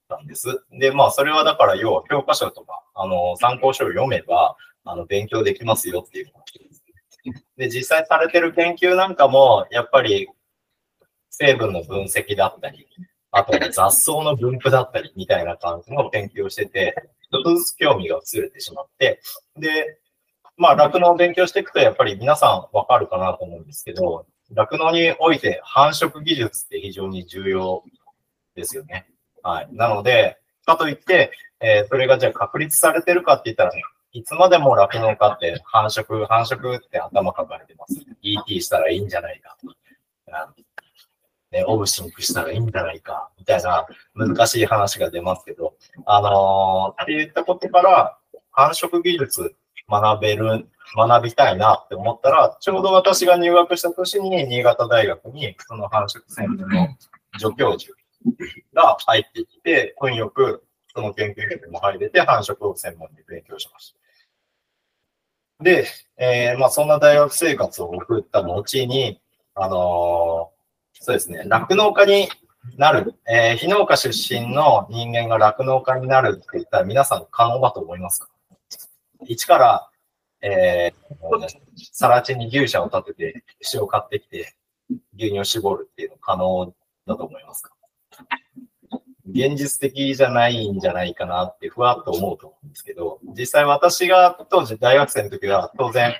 [0.08, 0.64] たんです。
[0.72, 6.32] で、まあ、それはだから、要は教科書とか、あの、参考書を読めば、あの、勉強できますよっていう
[7.56, 10.28] で、実際されてる研究なんかも、やっぱり、
[11.30, 12.86] 成分の分析だったり、
[13.32, 16.94] あと雑草の分布だったりみたいな感じの研究をしてて、
[17.32, 19.20] ちょっとずつ興味が薄れてしまって、
[19.56, 19.98] で、
[20.56, 27.82] まあ、酪農を勉強していくと、やっぱり皆さんわかるかなと思うんですけど、酪農において繁殖技術って非常に重要
[28.54, 29.06] ですよね。
[29.42, 29.68] はい。
[29.72, 33.72] なので、かといって、えー、それがじゃあ確立されてるかって言ったら、
[34.14, 37.96] いつまでも酪農家って繁殖、繁殖って頭抱えてます。
[38.22, 39.74] ET したらいいんじゃないかと。
[41.50, 45.74] ね、オブシンクしたらいいんじゃないか、みたいな難しい話が出ますけど、
[46.06, 48.16] あのー、って言ったことから、
[48.52, 49.56] 繁殖技術
[49.88, 56.88] 学べる、学びたいなって思ったら、ちょうど私が入学した年に新潟大学にその繁殖専門の
[57.38, 57.92] 助教授
[58.74, 60.62] が入ってきて、運よく
[60.94, 64.03] その研究室にも入れて繁殖を専門に勉強しました。
[65.60, 65.86] で、
[66.16, 69.20] えー、まあそんな大学生活を送った後に、
[69.54, 70.50] あの
[70.94, 72.28] そうですね、酪農家に
[72.76, 78.28] なる、えー、非農家出身の人間が酪農家になるって言ったら皆さん可能だと思いますか？
[79.26, 79.90] 一から、
[80.40, 81.48] えー、
[81.92, 84.54] さら地に牛舎を建てて、牛を買ってきて、
[85.16, 86.74] 牛乳を絞るっていうの可能
[87.06, 87.73] だと思いますか？
[89.28, 96.14] 現実的じゃないんじゃないかなってふわっと思うと思うんですけど、実際私が当時大学生の時は当然、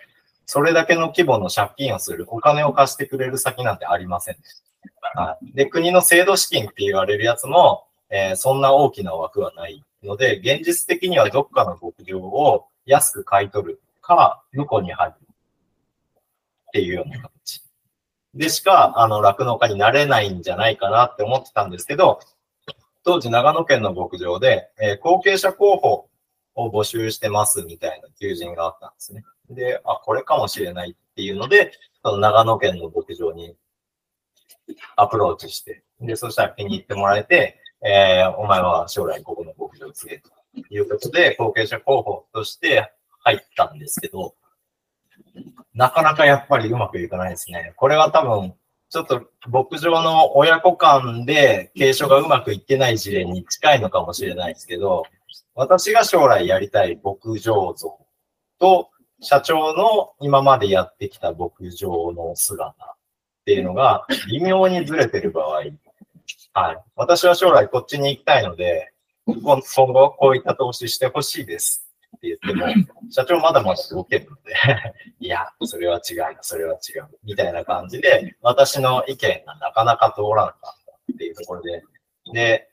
[0.46, 4.62] それだけの規模の借金をする、お金を貸してくれる先なんてありませんでし
[5.12, 5.20] た。
[5.20, 5.52] はい。
[5.52, 15.26] で、国の制度資金って言われるやつも、えー、そんな大きな枠はないので、現実的にはどっかの牧場を安く買い取るか、向こうに入るっ
[16.72, 17.62] ていうような形。
[18.34, 22.20] でしか、あの、酪農家になれないんじゃないかなって思ってたんですけど、
[23.04, 26.08] 当時長野県の牧場で、えー、後継者候補
[26.54, 29.24] を募集してますみたいな求人があったんですね。
[29.50, 33.56] で、あ、これかもしれないっていうので、その長野県の牧場に
[34.96, 40.30] アプローチして、で、そしたら気に入ってもらえて、えー、お前は将来ここの牧場を継げと
[40.70, 42.90] いうことで、後継者候補として
[43.20, 44.34] 入ったんですけど、
[45.74, 47.74] なかなかやっぱりうまくいかないですね。
[47.76, 48.54] これは多分、
[48.94, 55.02] ちょっと牧場の親子間で継承がうまくいってない事例に近いのかもしれないですけど、
[55.56, 57.98] 私が将来やりたい牧場像
[58.60, 58.90] と、
[59.20, 62.96] 社長の今までやってきた牧場の姿っ
[63.44, 65.72] ていうのが微妙にずれてる場合、はい。
[66.94, 68.92] 私は将来こっちに行きたいので、
[69.26, 71.83] 今後こういった投資してほしいです
[72.16, 72.66] って言っても、
[73.10, 74.54] 社長まだまだ動けるので
[75.20, 81.82] いや、それは違うそれは違う、みたいな感じで、私の意見がなかなか通らなかったっていうところで、
[82.32, 82.68] で、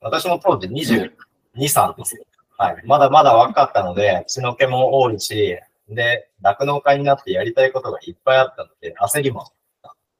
[0.00, 1.10] 私も当時22、
[1.56, 2.20] 3です。
[2.58, 2.82] はい。
[2.84, 5.58] まだまだ若かったので、血の気も多いし、
[5.88, 9.48] で、酪農家になってやりたいことがいっぱいあったので、焦りもあっ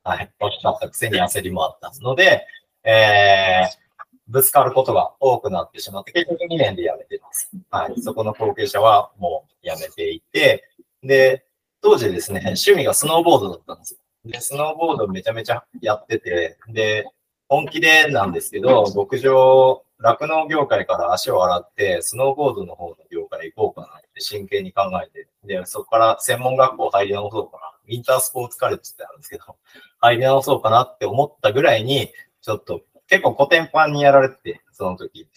[0.03, 0.31] たはい。
[0.41, 2.47] 大きかったくせに焦りもあったので、
[2.83, 3.84] えー、
[4.29, 7.51] ぶつかることが多くなってしまって、結局2年で辞めてます。
[7.71, 8.01] はい。
[8.01, 10.65] そこの後継者はもう辞めていて、
[11.03, 11.45] で、
[11.83, 14.01] 当時ですね、趣味がスノーボードだったんですよ。
[14.25, 17.07] で、スノーボードめちゃめちゃやってて、で、
[17.49, 27.73] 本気でなんですけど、牧場、酪農業界から足を洗って、スノーボードの方の業界行こうかなって真剣に考えて、で、そこから専門学校入り直そうかな。
[27.87, 29.57] ウィンタースポーツカレッジってあるんですけど、
[30.01, 32.11] 入り直そうかなって思ったぐらいに、
[32.41, 32.81] ちょっと
[33.15, 35.29] 結構古典版にやられてて、その時。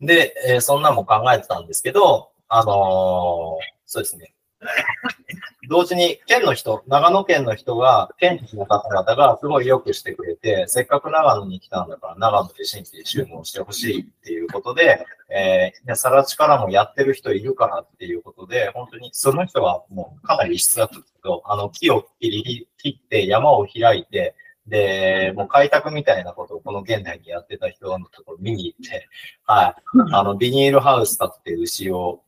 [0.00, 4.34] で、えー、そんなも考えてたんですけど、あのー、そうですね。
[5.68, 24.34] 同時に県の人、長野県の人が、県知の方々がすごいよくしてくれて、せっかく長野に来たんだから長野で新規収納してほしいっていうことで、えー、さらちからもやってる人いるからっていうことで、本当にその人はもうかなり異質だったんですけど、あの木を切り切って山を開いて、
[24.70, 29.08] で、もう開拓みたいなことをこの現代にやってた人のところ見に行って、
[29.44, 29.82] はい。
[30.12, 32.22] あの、ビニールハウス立って牛を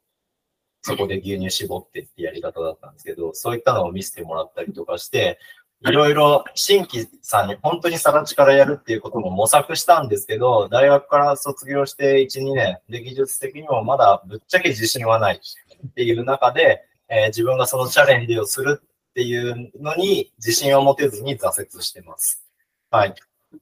[0.83, 5.39] そこで牛乳絞ってってやり方だったんですけど、そういったのを見せてもらったりとかして、
[5.85, 18.83] いろいろ新規さんに本当にさら地からやるっていうことも模索したんですけど、大学から卒業して1、2年で技術的にもまだぶっちゃけ自信はないっていう中で、えー自分がそのチャレンジをする
[19.13, 22.43] っていうのに自信を持てずに挫折してます。
[22.91, 23.15] はい。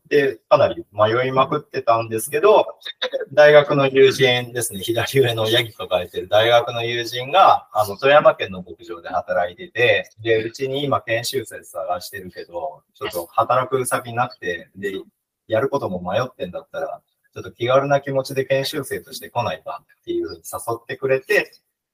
[0.09, 2.79] で、かなり迷いまくってたんですけど、
[3.33, 14.95] 大学の友人ですね、左上のヤギ抱えてる大学の友人が、あの、富山県の牧場で働いてて、で、うちに今研修生探してるけど、ちょっと働く先なくて、で、
[15.49, 17.01] やることも迷ってんだったら、
[17.35, 21.51] ちょっと気軽な気持ちで研修生として来ないかっていうふうに誘ってくれて、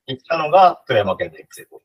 [0.07, 1.83] 行ったのが富山県の育成校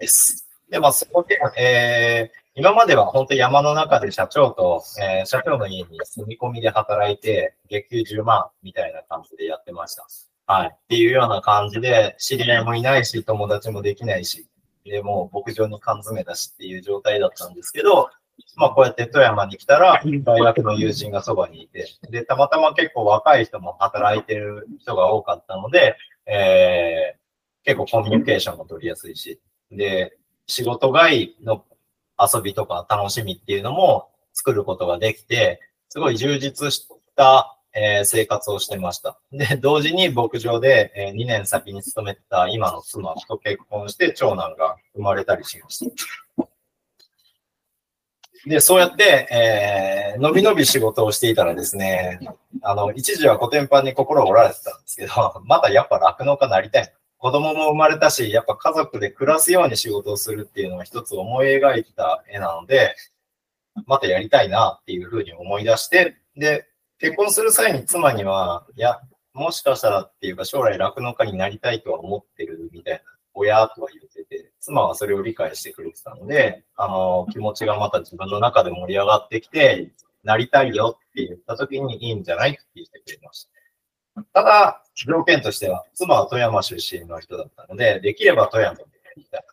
[0.00, 0.45] です。
[0.70, 10.06] で、まあ、そこで、えー、今までは本当山の中で社長と、えー社長の家に住み込みで働いて、月給10万みたいな感じでやってました。
[10.46, 10.68] はい。
[10.72, 14.46] っていうような感じで、知り合いもいないし、友達もできないし、
[14.84, 18.08] で、もう牧場に缶詰だしっていう状態だったんですけど、
[18.56, 25.96] まあこうやって富山に来たら、大学の友人がそばにいて、で、たまたま結構若い人も働いてる人が多かったので、
[26.26, 27.26] えー
[27.66, 29.40] 結構コミュニケーションも取りやすいし、
[29.72, 31.64] で、仕事外の
[32.18, 39.18] 遊びとか楽しみっていうのも作ることができて、すごい充実した、えー生活をしてました。
[39.32, 46.48] で、同時に牧場で、え2年先に勤めてた今の妻と結婚して長男が生まれたりしました。
[48.46, 52.20] で、そうやって、えー、のびのび仕事をしていたらですね、
[52.62, 56.94] あの、一時はコテンパンに心折られてたんですけど、まだやっぱ酪農家なりたい。
[57.18, 62.94] 子供も生まれたし、やっぱ家族で暮らすように仕事をするっていうのは一つ思い描いた絵なので、
[63.86, 66.66] またやりたいなっていうふうに思い出して、で、
[66.98, 69.00] 結婚する際に妻には、いや、
[69.32, 73.00] もしかしたらっていうか将来酪農家になりたいとは思ってるみたいな、
[73.34, 79.92] 親とは言ってて、妻はそれを理解してくれてたので、あの、気持ちがまた自分の中で盛り上がってきて、
[80.24, 83.55] なりたいよって言った時にいいんじゃないって言ってくれました。
[84.32, 88.86] ただ、条件としては、妻は富山出身の人だったので、できれば富山でや
[89.16, 89.44] りたいっ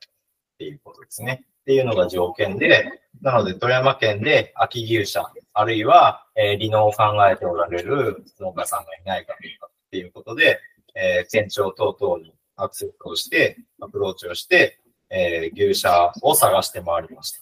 [0.57, 1.43] ていうことですね。
[1.61, 2.85] っていうのが条件で、
[3.21, 10.59] なので富山県で秋牛舎、あるいは、えー離農を考えておられる農家さんがいないかどうかっていうことで、
[10.95, 17.39] えー県庁等々にアクセスをして、アプローチをして、えー牛舎を探して回りました。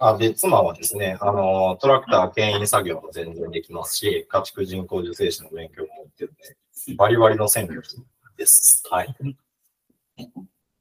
[0.00, 7.82] あで、妻はですね、あの、トラクター牽引作業も全然できますし、家畜人工授精師の勉強も持ってるんで、バリバリの戦力
[8.36, 8.84] です。
[8.88, 9.14] はい。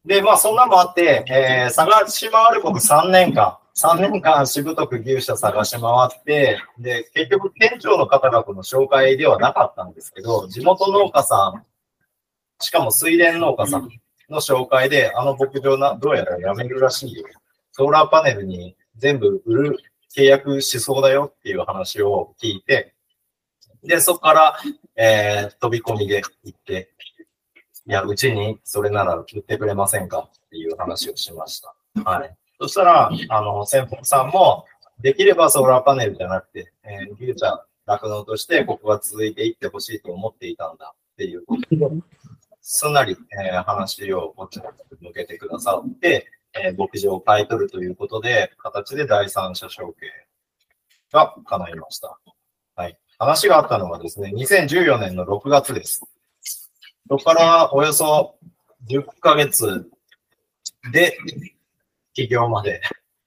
[0.05, 11.65] で、まあ、そんなのもあって、えー探し回ること3年間、3年間しぶとく牛舎探し回って、で、結局店長の方がこの紹介ではなかったんですけど、地元農家さん、
[12.63, 13.89] しかも水田農家さん
[14.29, 17.25] の紹介で、あの牧場な、どうやらやめるらしいよ。
[17.71, 19.79] ソーラーパネルに全部売る
[20.15, 22.93] 契約しそうだよっていう話を聞いて、
[23.83, 24.57] で、そこから、
[24.95, 26.89] えー飛び込みで行って、
[27.85, 31.73] いや、うちにそれなら売ってくれませんかっていう話をしました。
[32.03, 32.35] はい。
[32.59, 34.65] そしたら、あの、先方さんも、
[34.99, 41.43] できればソーラーパネルじゃなくて、えー、牛舎、酪農としてここが続いていってほしいと思っていたんだっていう、
[42.61, 44.63] すんなり、えー話をこっちに
[44.99, 46.27] 向けてくださって、
[46.63, 50.07] え牧場を買い取るということで、形で第三者承継
[51.11, 52.17] が叶いました。
[52.75, 52.97] はい。
[53.17, 56.01] 話があったのはですね、2014年の6月です。
[57.09, 58.35] そこからおよそ
[58.89, 59.89] 10ヶ月
[60.91, 61.17] で
[62.13, 62.81] 起業まで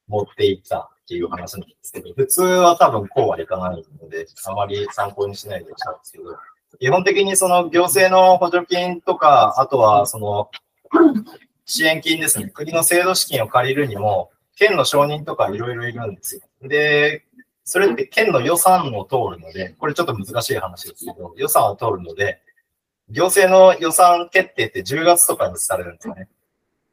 [0.07, 6.37] 持っていったっていう話なんですけど、普通は多分こうはいかないので、あまり参考にしないでしいんですけど、
[6.79, 10.51] 基本的にその行政の補助金とか、あとはその
[11.65, 16.43] 支援金ですね、国の制度資金を借りるにも、県の承認とかいろいろいるんですよ。
[16.69, 17.25] で、
[17.65, 22.41] それって県の予算を通るので、これちょっと難しい話ですけど、予算を通るので、
[23.11, 26.29] 行政の予算決定って10月とかにされるんですよね。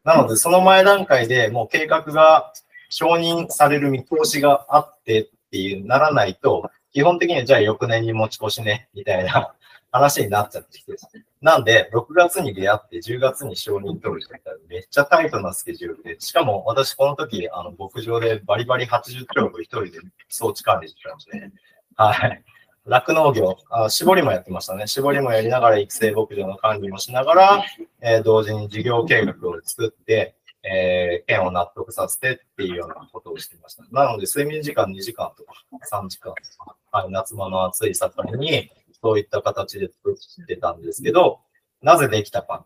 [0.03, 2.53] なので、その前段階でもう計画が
[2.89, 9.53] 承認される見通しがあってっていうならないと、基本的にはじゃあ翌年に持ち越しね、みたいな
[9.91, 10.95] 話になっちゃってきて。
[11.41, 21.51] なんで、6月に出会って10月に承認取るって言ったらめっちゃタイトなスケジュールで、しかも私この時、あの、牧場でバリバリ80キロを一人で装置管理してたので、
[21.95, 22.43] はい。
[22.85, 24.87] 酪農業あ、絞りもやってましたね。
[24.87, 27.63] 絞りもやりながら育成牧場の管理もしながら、
[28.01, 33.83] えー同時に事業計画を作って、えー、県を納得させてっていうようなことをしていました。
[33.91, 35.53] なので、睡眠時間2時間とか
[35.91, 38.71] 3時間とか、はい、夏場の暑い盛りに、
[39.07, 41.39] そういった形で作ってたんですけど、
[41.81, 42.65] なぜできたか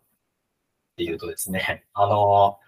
[0.96, 2.58] ていうとですね、あの、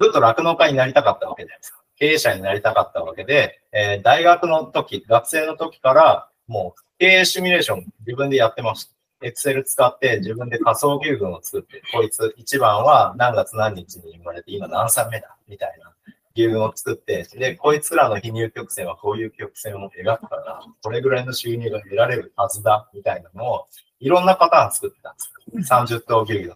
[0.00, 1.80] ずっと酪農家になりたかったわけじゃないですか。
[1.96, 8.94] 経営者になりたかったわけで、えー、大学の時、学生の時から、もう経営シミュレーション自分でやってました。
[9.22, 15.92] エクセル使って自分で仮想牛群を作って、こいつ1番は何月何日に生まれて今何歳目だみたいな
[16.40, 23.66] 牛群を作って、で、こいつらの非入曲線はこういう曲線を描くから、これぐらいの収入が得られるはずだみたいなのを、
[24.00, 25.14] いろんなパターン作ってたん
[25.58, 26.54] です30頭牛群、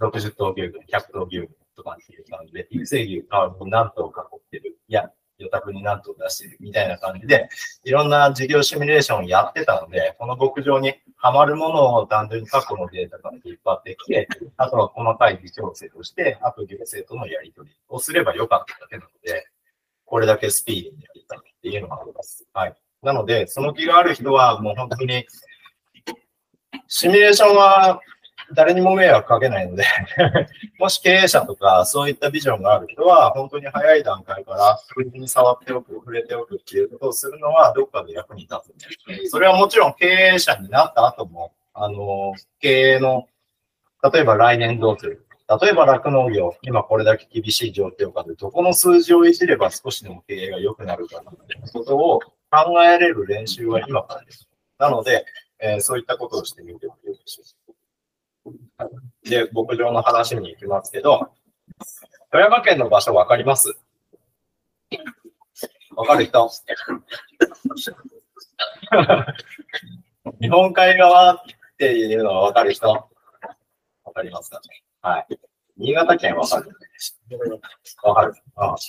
[0.00, 4.76] 60頭牛群、100頭牛群とかっていう感じで、育成牛代わりに何頭か囲ってる。
[4.88, 7.48] いや、予託に何頭出してるみたいな感じで、
[7.84, 19.46] いろんな事業シミュレーションをやってたので、この牧場にはまるものを単純に過去のデータから引っ張ってきて、あとは細かい微調整をして、あと行政とのやり取りをすればよかっただけなので、
[20.04, 22.46] これだけスピーディーにやりたいっていうのがあります。
[22.52, 22.76] はい。
[23.02, 25.26] なので、その気がある人はもう本当に、
[26.86, 28.00] シミュレーションは
[28.54, 29.84] 誰にも迷惑かけないので
[30.78, 38.54] もし経営者とかそういったビジョンがある人は、本当に早い段階から首に触っておく、触れておくっていうことをするのは、どっかで役に立
[39.26, 39.30] つ。
[39.30, 43.28] それはもちろん経営者になった後も、あの、経営の、
[44.12, 45.26] 例えば来年どうする？
[45.62, 54.48] 例えば酪農業、今これだけ厳しい状況下で、どこの数字をいじれば少しでも経営が良くなるかなっていうことを考えれる練習は今からです。
[54.78, 55.24] なので、
[55.60, 57.63] えー、そういったことをしてみてもいいでしょう。
[59.24, 61.30] で、牧場の話に行きますけど、
[62.30, 63.76] 富山県の場所わかります？
[65.96, 66.50] わかる人？
[70.40, 71.38] 日本海側っ
[71.78, 72.88] ていうのはわかる人？
[72.90, 73.08] わ
[74.12, 74.60] かりますか？
[74.68, 75.38] ねはい。
[75.76, 76.70] 新潟県わかる
[78.02, 78.34] わかる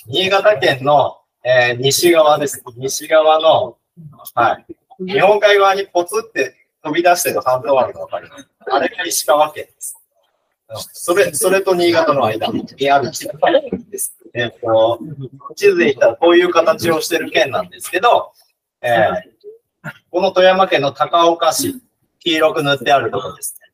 [0.06, 2.62] 新潟県の、えー、西側です。
[2.76, 3.78] 西側の、
[4.34, 4.66] はい。
[5.04, 9.96] 日本海側にポツって飛び出してる半島あるのわかりますあれが石川県です。
[10.92, 13.28] それ、それと新潟の間にある地
[13.90, 14.16] です。
[14.34, 15.00] えっ、ー、と、
[15.54, 18.32] 地図で言ったらこういう形をしてる県なんですけど、
[18.82, 21.80] えー、この富山県の高岡市、
[22.20, 23.66] 黄色く塗ってあるところですね。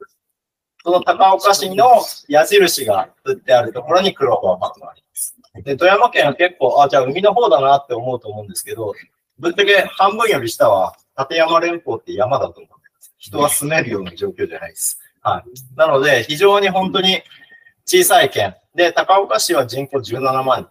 [0.84, 1.86] その高岡市の
[2.28, 5.36] 矢印が塗ってあるところに黒川マークがあります。
[5.64, 8.94] で、富山県は結構、あ、じゃあ海の方だなって思うと思うんですけど、
[9.38, 12.81] ぶっちゃけ半分より下は立山連峰って山だと思う。
[13.22, 14.98] 人は住めるような状況じゃないです。
[15.22, 15.76] はい。
[15.76, 17.22] なので、非常に本当に
[17.86, 18.56] 小さい県。
[18.74, 20.68] で、高岡市は人口17万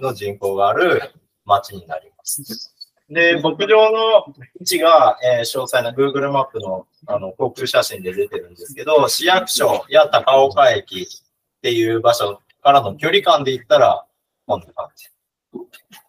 [0.00, 1.00] の人口がある
[1.44, 2.74] 町になります。
[3.08, 14.04] で、牧場の位置が、えー、詳細な Google マップのあの航空写真で出てるんですけど、市役所や高岡駅っていう場所からの距離感で言ったら、
[14.46, 15.08] こんな感じ。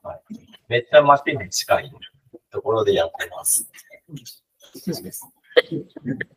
[0.01, 0.21] はい、
[0.69, 1.93] めっちゃ町に近い
[2.51, 3.69] ところでやってます。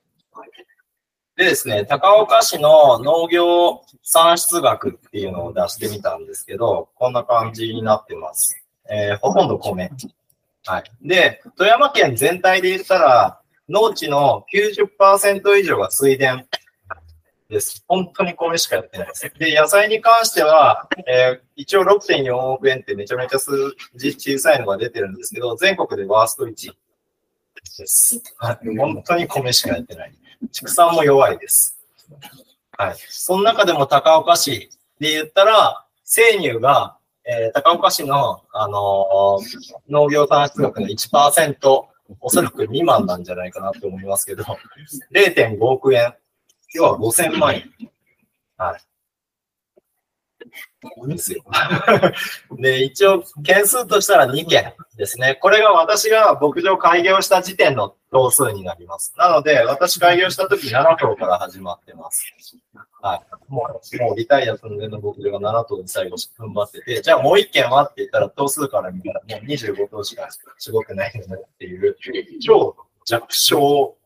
[1.36, 8.56] でですね、高岡市の農業産出額っていうのを出してみたんですけど、こんな感じになってます。
[8.88, 9.90] えー、ほとんど米。
[10.64, 10.84] はい。
[11.02, 16.42] で、富山県全体で言ったら、農地の90%以上が水田
[17.50, 17.84] です。
[17.86, 19.32] 本当に米しかやってないです。
[19.38, 23.52] で、野菜に関しては、えー、一応6.4億円ってめちゃめちゃ数
[23.94, 26.78] 字小さいのが出てるんですけど、全国でワースト1位。
[27.76, 28.22] です。
[28.38, 28.76] はい。
[28.76, 30.12] 本当に米しかやってない。
[30.52, 31.78] 畜産も弱いです。
[32.72, 32.96] はい。
[33.08, 41.56] その中でも高岡市で言ったら、生乳が、えー、高岡市の、あのー、農業産出額の1%、
[42.20, 44.44] おそらく未満なんじゃないかなと思いますけど、
[45.12, 46.14] 0.5億円。
[46.74, 47.70] 要は5000万円。
[48.56, 48.80] はい。
[51.06, 51.42] ですよ。
[52.58, 55.36] で、一応、件数としたら2件ですね。
[55.36, 59.14] これが私が牧場開業した時点の頭数になります。
[59.16, 62.24] なので、私開業した時7頭から始まってます。
[63.02, 63.52] はい。
[63.52, 70.28] もう、もうリタイア寸前の牧場が7頭に最後踏ん張ってて、じゃあもう1件はって言ったら頭数から見たらもう25頭しか
[70.58, 71.96] すごくないのねっていう、
[72.40, 73.96] 超弱小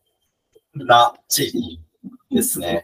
[0.75, 1.81] な地域
[2.31, 2.83] ですね。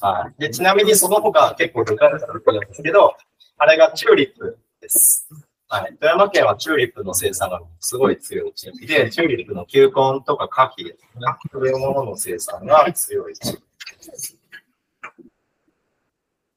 [0.00, 0.40] はい。
[0.40, 3.14] で、ちなみにその他結構ルカルされてるんですけど、
[3.58, 5.28] あれがチューリップです。
[5.68, 5.96] はい。
[5.98, 9.92] 富山県はチューリップの生産がすごい強い地域で、チューリップの球根
[10.26, 11.26] とかカキですね。
[11.50, 13.62] そういうものの生産が強い地域
[14.08, 14.38] です。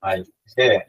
[0.02, 0.26] はい。
[0.56, 0.86] で、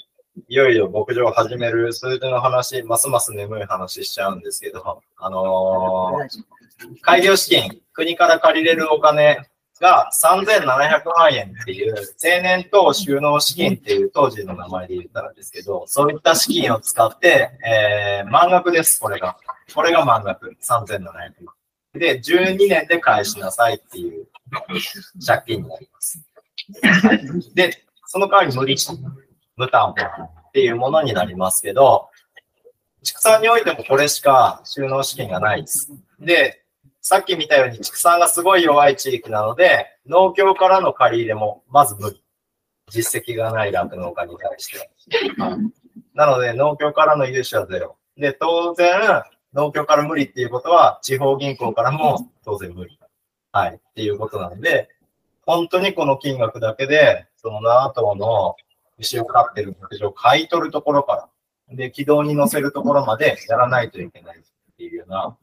[0.48, 9.48] いよいよ牧場を始める数字の話、ますます眠い話しちゃうんですけど、あのー、開業資金、国から借りれるお金
[9.80, 19.36] が3700万円っていう青年等収納資金っていう当時の名前で言ったらですけど、そういった資金を使って、えー、満額です、これが。
[19.74, 21.00] これが満額、3700
[21.44, 21.54] 万。
[21.94, 24.26] で、12年で返しなさいっていう
[25.26, 26.20] 借金になります。
[27.54, 27.72] で、
[28.06, 28.92] その代わり無利子、
[29.56, 32.10] 無担保っていうものになりますけど、
[33.02, 35.90] 畜産においてもこれしか収納資金がないです。
[36.20, 36.62] で、
[37.02, 42.22] さっき見たように畜産がすごい弱い地域なので、農協からの借り入れもまず無理。
[42.90, 44.90] 実績がない酪農家に対して。
[46.14, 47.96] なので、農協からの融資はゼロ。
[48.16, 49.22] で、当然、
[49.54, 52.98] 農協から無理っていうことは、地方銀行からも当然無理。
[53.52, 53.76] はい。
[53.76, 54.88] っていうことなので、
[55.46, 58.56] 本当にこの金額だけで、その7頭の
[58.98, 61.28] 牛を飼ってる牧場を買い取るところか
[61.68, 64.42] ら、で、軌道に乗せるところまでやらないといけないっ
[64.76, 65.36] ていうような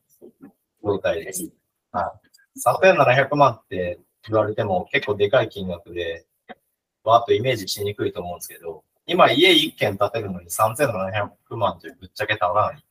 [0.87, 1.49] 状態です。
[1.91, 2.59] はい。
[2.65, 6.25] 3700万って言われても結構でかい金額で、
[7.03, 12.83] わーっとイメージしにくいと思うんですけど、今家1軒建てるのに3700万ってぶっちゃけ足らない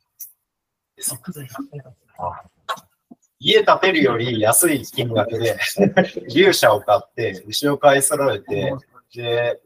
[3.39, 5.59] 家建てるより安い金額で
[6.27, 8.73] 牛舎を買って、牛を買い揃えて、
[9.15, 9.61] で、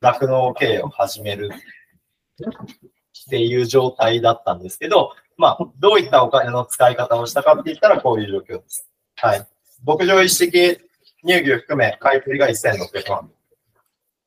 [0.00, 8.88] 酪農経営を始めるっていう状態だったんですけど、まあ、どういったお金の使い方をしたかって言ったらこういう状況です。
[9.16, 9.46] はい。
[9.84, 10.80] 牧場一式
[11.24, 13.30] 乳牛含め買い取りが1600万。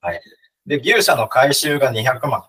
[0.01, 0.21] はい。
[0.65, 2.43] で、牛舎の回収が200万。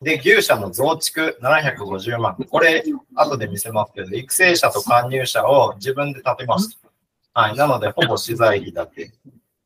[0.00, 2.36] で、牛舎の増築750万。
[2.50, 6.76] これ、後で見せますけど、育成者と搬入者を自分で建てまし
[7.32, 7.40] た。
[7.40, 7.56] はい。
[7.56, 9.10] なので、ほぼ資材費だけっ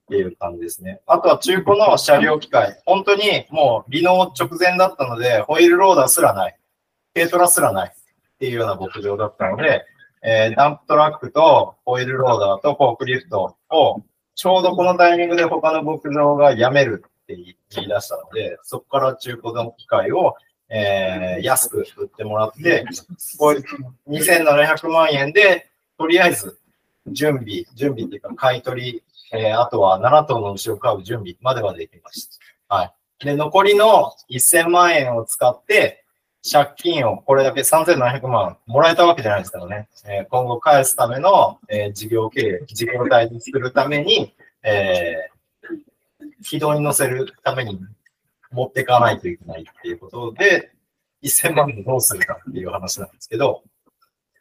[0.09, 1.01] ていう感じですね。
[1.07, 2.81] あとは中古の車両機械。
[2.87, 6.57] 本当にもう、離農直前だったので、ホイールローダーすらない。
[7.15, 9.85] 軽トラすらないっていうような牧場だったので、
[10.23, 14.03] えーダンプトラックとホイルローダーとフォークリフトを、
[14.35, 17.57] ちょうどこのタイミングで他の牧場が辞めるって言い
[17.89, 20.35] 出したので、そこから中古の機械を、
[20.69, 22.85] えー安く売ってもらって、
[23.39, 23.61] これ
[24.09, 26.59] 2700万円で、とりあえず
[27.09, 29.03] 準備、準備っていうか買い取り、
[29.33, 32.29] えーあとは7頭の牛を買う準備まではできまし
[32.69, 32.75] た。
[32.77, 32.93] はい。
[33.25, 36.05] で、残りの1000万円を使って、
[36.51, 39.89] 借金をこれだけ3700万もらえたわけじゃないですからね。
[40.07, 47.79] えー今後返すための、えー事業経営、事業体に作るために、えー、軌道に乗せるために
[48.51, 50.73] 持っていかないといけないっていうことで、
[51.23, 53.63] 1000万円どうするかっていう話なんですけど、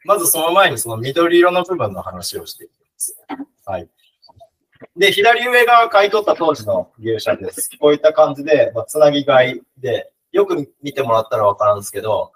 [0.04, 3.16] まずその前にその緑色の部分の話をしていきます。
[3.66, 3.88] はい。
[4.96, 7.70] で、左上が買い取った当時の牛舎です。
[7.80, 12.32] こういった感じで、まあ、つなぎ買いで、よく見てもらったらわかるんですけど、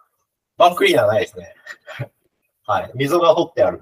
[0.57, 1.55] バンクリーナーないですね。
[2.66, 2.90] はい。
[2.95, 3.80] 溝が掘ってある。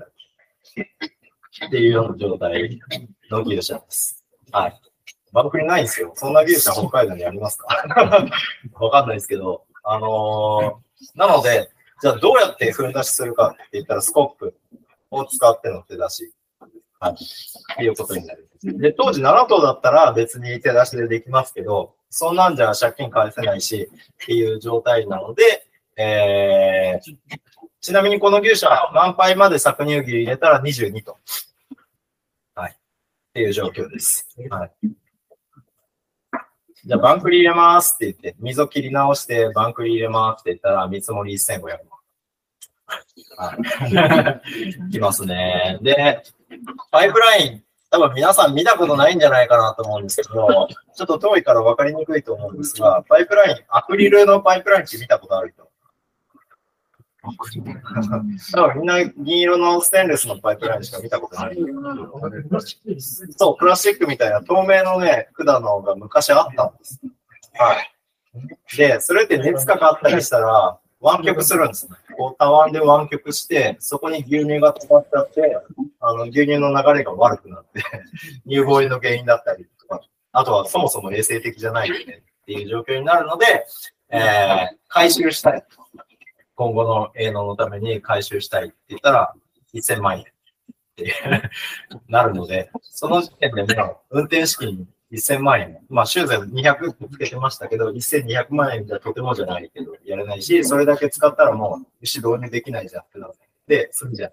[1.67, 2.81] っていうような状態
[3.31, 4.25] の牛舎です。
[4.53, 4.81] はい。
[5.33, 6.13] バンクリーないんですよ。
[6.17, 7.67] そんな牛舎北海道にありますか？
[8.81, 11.71] わかんないですけど、あのーなので、
[12.03, 14.55] じゃあどうやって踏み出しするかって言ったらスコップ
[15.11, 16.35] を使っての手出し。
[16.99, 17.13] はい。
[17.13, 17.17] っ
[17.79, 18.51] ていうことになる。
[18.63, 23.89] で、当時7頭だったら別に手出しでできますけど、そんなんじゃ借金返せないし
[24.23, 27.39] っていう状態なので、えー、
[27.81, 31.17] ちなみにこの牛舎、満杯まで搾乳牛入れたら22頭。
[32.55, 32.73] はい。
[32.73, 32.77] っ
[33.33, 34.29] ていう状況です。
[34.51, 34.73] はい。
[36.85, 41.79] じゃあ、バンクリ入れますって言って、溝切り直して、バンクリ入れますって言ったら、見積もり1500万。
[43.37, 44.41] は
[44.89, 44.91] い。
[44.91, 45.79] きますね。
[45.83, 46.23] で、
[46.91, 55.69] パイプライン、多分皆さん見たことないんじゃないかなと思うんですけど、ちょっと遠いから分かりにくいと思うんですが、パイプライン、アクリルのパイプラインって見たことある人？
[58.55, 61.57] 多分みんな銀色のステンレスのパイプラインしか見たことない。
[63.37, 66.99] そう、プラスチックみたいな透明のね、管のが昔あったんです。
[67.59, 67.93] はい。
[68.77, 71.97] で、それって熱かかったりしたら、湾曲するんですね。
[72.17, 75.59] こう、たわんで湾曲して、そこに牛乳が詰まっちゃって、
[76.01, 77.83] あの、牛乳の流れが悪くなって、
[78.47, 80.01] 乳房炎の原因だったりとか、
[80.33, 83.67] あとはそもそも衛生的じゃないよねっていう状況になるので、
[84.11, 85.65] えー、回収したい。
[86.55, 89.35] 今後の営農のために回収したいって言ったら、
[89.73, 90.25] 1000万円っ
[90.97, 91.15] て
[92.09, 95.79] なるので、その時点でもう運転資金1000万円。
[95.89, 103.33] まあ、修税200ってつけてましたけど、1200万円じゃとてもじゃないけど、やれないし、それだけ使ったらもう牛導入できないじゃんってなっ
[103.67, 104.31] て、するじゃん。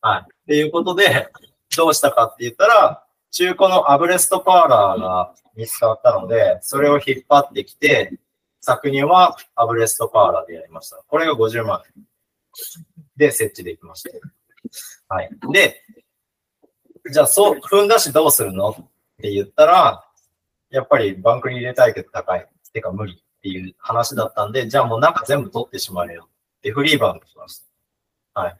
[0.00, 0.20] はい。
[0.20, 1.28] っていうことで、
[1.76, 3.02] どうしたかって言ったら、
[3.32, 8.18] 中古のアブレストパーラーが見つかったので、それを引っ張ってきて、
[8.64, 11.02] 搾乳はアブレストパーラーでやりました。
[11.06, 12.04] これが50万円
[13.16, 14.04] で設置できまし
[15.08, 15.14] た。
[15.14, 15.30] はい。
[15.52, 15.82] で、
[17.12, 18.74] じゃあ、そう、踏んだしどうするの？
[19.18, 20.04] って言ったら、
[20.70, 22.46] やっぱりバンクに入れたいけど高い。
[22.76, 26.28] てか無理っていう話だったんで、じゃあもう中全部取ってしまえよ。
[26.62, 27.62] で、フリーバンにしまし
[28.34, 28.40] た。
[28.40, 28.56] はい。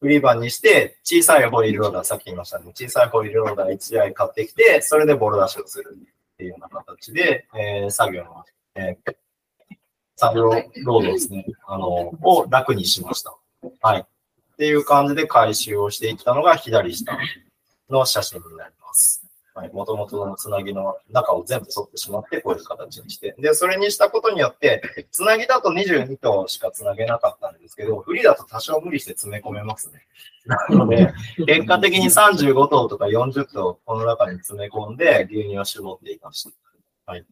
[0.00, 2.70] フリーバンにして、小さいホイールローダー、さっき言いましたね。
[2.74, 8.44] 小さいホイールローダー1台買ってきて、それでボール出しをするっていうような形で、えー、作業の、
[8.74, 9.14] えー、
[10.16, 10.42] 作業
[10.84, 11.86] ロードですね、あの、
[12.20, 13.34] を楽にしました。
[13.80, 14.00] はい。
[14.00, 17.18] っていう感じで回収をしていったのが左下
[17.88, 19.23] の写真になります。
[19.54, 23.36] はい、もともとのつなぎの中を全部取ってしまって、こういう形にして。
[23.38, 24.82] で、それにしたことによって、
[25.12, 30.06] つなぎだと22頭しかつなげなかったんですけど、フリだと多少無理して詰め込めますね。
[30.46, 31.12] なので、
[31.46, 36.50] 結果的に35頭とか40頭この中に詰め込んで牛乳を絞っていまし
[37.06, 37.12] た。
[37.12, 37.24] はい。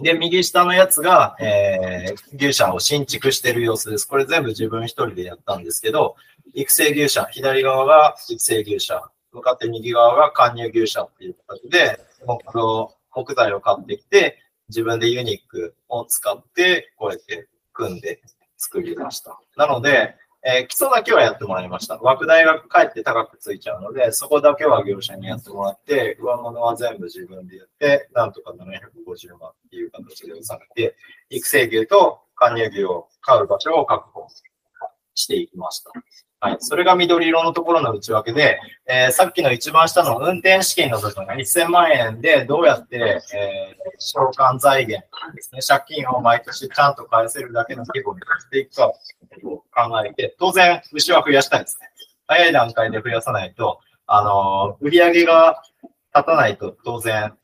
[0.00, 4.06] で、右下のやつが、えー、牛舎を新築してる様子です。
[4.06, 6.16] これ全部自分一人でやったんですけど、
[6.54, 18.20] 育成牛舎、左側が育成牛舎、向かって右側が貫入牛舎っていう形で、木の木材を買ってきて、自分でユニックを使って、こうやって組んで
[18.56, 19.38] 作りました。
[19.56, 20.14] なので、
[20.44, 21.98] えー、基礎だけはやってもらいました。
[21.98, 30.96] 枠代がかえって高くついちゃうので、そこだけは業者にやってもらって、上物は全部自分でやって、なんとか750万っていう形で収めて、
[31.30, 34.26] 育成牛と貫入牛を買う場所を確保
[35.14, 35.90] していきました。
[36.40, 36.56] はい。
[36.58, 38.58] それが緑色のところの内訳で、
[38.88, 45.06] えー、さっきの一番下の運転資金の部分が1000万円でどうやって、えー、償還財源
[45.36, 48.92] ですね、借金を毎年ちゃんと返せるだけの規模にしていくかを
[49.72, 51.88] 考えて、当然、牛は増やしたいですね。
[52.26, 55.62] 早い段階で増やさないと、あのー、売上が
[56.12, 57.34] 立たないと当然、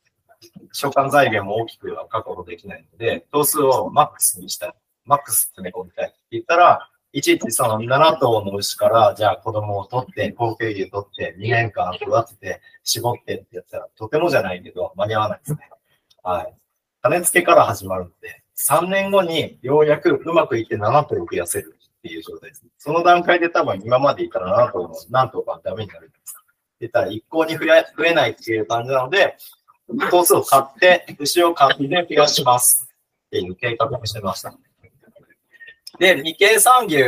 [0.75, 4.73] 償還財源も大きくは確保できないので、頭数をマックスにしたい。
[5.05, 15.69] マックス詰め込みたいって言ったら、いちいちその7頭の牛から、じゃあ子供を取って、後継牛取って、2年間育てて、絞ってってやったら、とてもじゃないけど、間に合わないですね。
[16.23, 16.53] はい。
[17.01, 22.65] 種付けから始まるので、3年後にようやくうまくいって7頭増やせるっていう状態です。
[22.77, 26.35] その段階で多分今までいたら7頭の何頭かダメになるんです。
[26.79, 29.35] 言ったら一向に増え増えないっていう感じなので、
[30.11, 32.87] 頭数を買って、牛を買って増やします
[33.27, 34.53] っていう計画をしてました。
[35.97, 37.03] で、日経産牛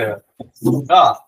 [0.88, 1.26] が、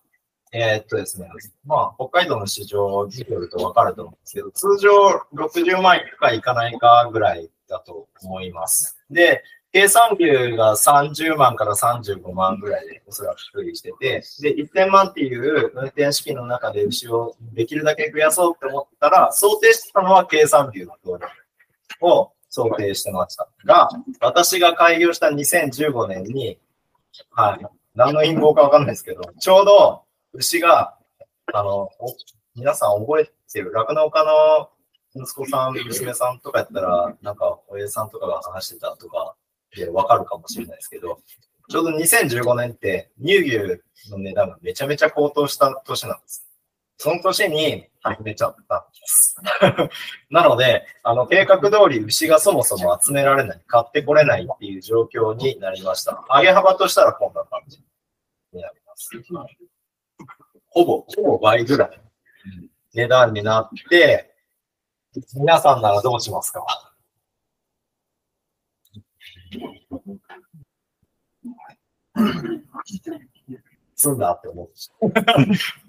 [0.52, 1.28] えー、っとですね、
[1.66, 4.90] まあ、北海道の市場を見てるとわかると思うんですけど、通常
[5.34, 8.98] 60万いくかいかないかぐらいだと思います。
[9.10, 21.26] で、計算牛が30万から35万ぐらいでおそらく推移してて、で、1000万っていう運転資金の中で牛をできるだけ増やそうって思ったら、想定してたのは計算牛の通り
[22.02, 23.90] を想定してましたが、
[24.22, 26.60] 私が開業した2015年に
[27.32, 27.66] はい。
[27.96, 30.04] 何の陰謀かわかんないですけど、ちょうど
[30.34, 30.98] 牛が、
[31.54, 31.90] あの、
[32.56, 34.70] 皆さん覚えてる、酪農家の
[35.16, 39.36] 息子さん、娘さんとかやったら、なんか、親父さんとかが話してたとか
[39.76, 41.20] でわかるかもしれないですけど、
[41.70, 46.48] ちょうど2015年って乳牛の値段がめちゃめちゃ高騰した年なんです。
[46.98, 49.36] その年に始めちゃったんです。
[50.30, 56.24] なので、あの、計画通り牛がそもそも集められない、買ってこれないっていう状況になりました。
[56.30, 57.78] 上げ幅としたらこんな感じ
[58.54, 59.10] になります。
[60.70, 62.02] ほぼ、ほぼ倍ぐらい
[62.94, 64.34] 値段になって、
[65.36, 66.66] 皆さんならどうしますか？
[73.96, 74.70] 済んだって思う。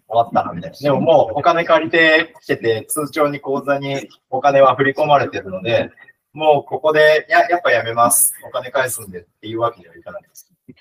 [0.07, 0.77] 終わったな、みたいな。
[0.77, 5.91] でももうお金借りてきてて、通帳に口座にお金は振り込まれてるので、
[6.33, 8.35] もうここで、や、やっぱやめます。
[8.47, 10.23] お金返すんでっていうわけにはいかない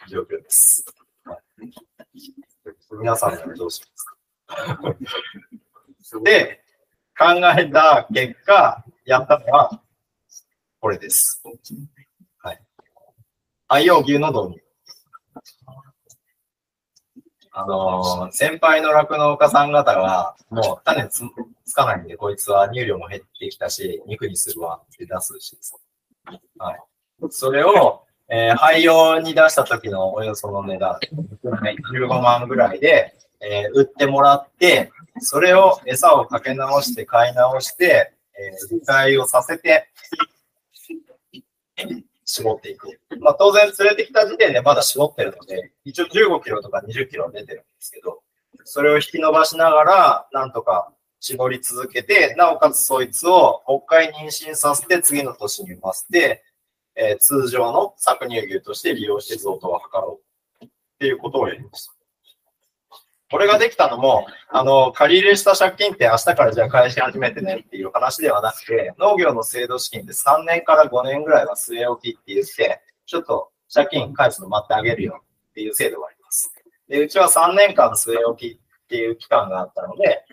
[0.10, 0.84] 状況です。
[1.26, 1.38] はい、
[3.00, 3.82] 皆さんはどうし
[4.48, 4.56] ま
[6.06, 6.20] すか？
[6.24, 6.64] で、
[7.18, 7.26] 考
[7.58, 9.82] えた結果、やったのは、
[10.80, 11.42] これです。
[12.40, 12.62] はい。
[13.68, 14.64] 愛用牛の導入。
[17.56, 21.24] あのー、先輩の酪農家さん方が、もう種つ
[21.66, 25.56] つかないんで、こいつは乳量も減ってきたし、肉にするわって出すし。
[26.58, 26.80] はい。
[27.30, 30.98] それを、えー、廃用に出した時のおよその値段、
[31.44, 39.90] 15万ぐらいで、えー、売ってもらって、それを餌をかけ直して買い直して、えー、理解をさせて、
[42.34, 43.00] 絞っていく。
[43.20, 48.22] まあ、当然連れてきた時点でまだ絞ってるので、一応15キロとか20キロ出てるんですけど、
[48.64, 56.44] それを引き伸ばしながら、なんとか絞り続けて、なおかつそいつを国会妊娠させて次の年に産ませて、
[56.96, 60.20] えー、通常の搾乳牛として利用して増頭を図ろ
[60.62, 60.70] うっ
[61.00, 61.94] ていうことをやりました。
[63.34, 76.54] これができたのも、あの、借り入れした借金って明日からじゃあ返し始めてねっていう話ではなくて、農業の制度資金で3年から5年ぐらいは据え置きって言って、ちょっと借金返すの待ってあげるよっていう制度があります。
[76.88, 80.24] で、うちは3年間据え置きっていう期間があったので、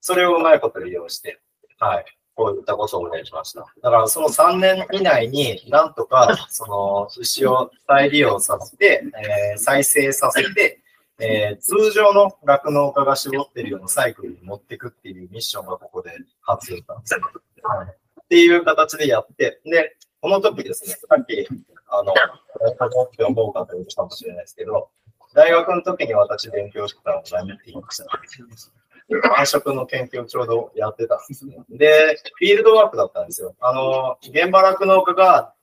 [0.00, 1.40] それをうまいこと利用して、
[1.80, 2.04] はい。
[2.36, 3.66] こういったことをお願いしました。
[3.82, 9.02] だからその3年以内になんとかその牛を再利用させて、
[9.52, 10.79] えー、再生させて、
[11.20, 17.20] えー、通常の酪農家が絞ってるようなサイクルに持っていくっていうミッションがここで発表したんですよ。
[17.62, 17.92] はい、っ
[18.28, 21.46] ていう形でやって、で、この時ですね、さっき、
[21.88, 22.14] あの、
[22.94, 24.88] 思って思う方いるかもしれないですけど、
[25.34, 28.04] 大学の時に私勉強してたのが何って言いました、
[29.34, 31.56] 繁殖の研究をちょうどやってたんですね。
[31.70, 33.54] で、フィールドワークだったんですよ。
[33.60, 35.54] あの、現場酪農家が、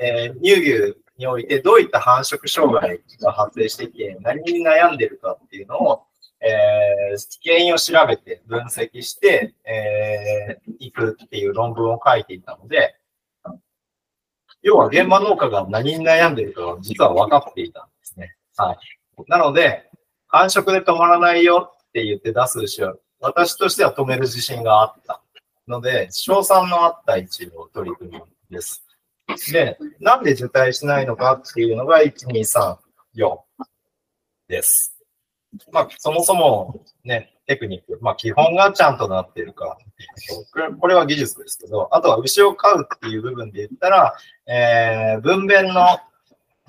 [0.00, 6.02] えー、乳牛においてどういった繁殖障害が発生していて、何に悩んでるかっていうのを、
[6.40, 12.96] えー、原因を調べて分析して、えー、いくっていう論文を書いていたので、
[14.62, 18.34] 要は現場農家が何に悩んでるかは実は分かっていたんですね。
[18.56, 18.78] はい。
[19.28, 19.90] なので、
[20.26, 25.22] 繁殖で止まらないよって言って出す牛は、私としては止める自信があった
[25.68, 28.84] ので、賞賛のあった一応取り組みです。
[29.52, 32.76] で、なんで受胎しないのかっていうのが、1、2、3、
[33.16, 33.38] 4
[34.48, 34.94] です。
[35.72, 39.78] まあ、そもそもね、テクニック、まあ、基本がちゃんとなっているか。
[40.80, 44.14] これは技術ですけど、あとは牛を飼うっていう部分で言ったら、
[44.46, 45.98] えー、分娩の、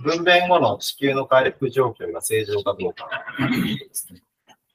[0.04, 4.22] 分娩後の子宮の回復状況が正常かどうかですね。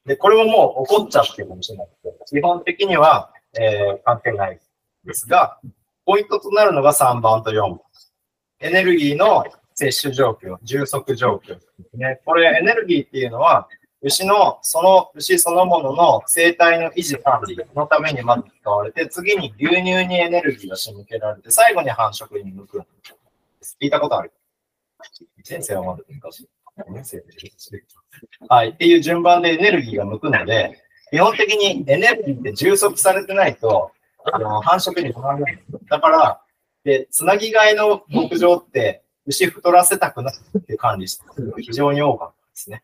[0.07, 4.59] で、これももう起こっちゃってるかもしれないけど、基本的には、えー、関係ない
[5.05, 5.61] ですが、
[6.11, 7.79] ポイントとなるのが3番と4番。
[8.59, 9.45] エネルギーの
[9.75, 12.21] 摂取状況、充足状況ですね。
[12.25, 13.69] これエネルギーっていうのは、
[14.03, 22.87] 牛の、その牛そのものの生態の維持管理のためにまず使われて、次に牛乳にエネルギーが仕向けられて、最後に繁殖に向くんで
[23.61, 23.77] す。
[23.81, 24.33] 聞いたことある？
[25.45, 26.49] 先生はまだ昔。
[28.49, 28.71] はい。
[28.71, 30.77] っていう順番でエネルギーが向くので、
[31.13, 33.93] 基本的にエネルギーって充足されてないと、
[34.33, 35.62] あの、繁殖につながない。
[35.89, 36.41] だから、
[36.85, 42.83] で、つなぎ替えの牧場って、牛太らせたくないって管理してるのが非常に多かったですね。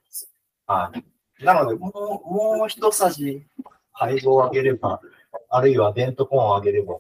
[0.67, 1.45] はい。
[1.45, 3.45] なので、もう、もう一さじ
[3.93, 5.01] 配合を上げれば、
[5.49, 6.99] あるいはデントコーンを上げれば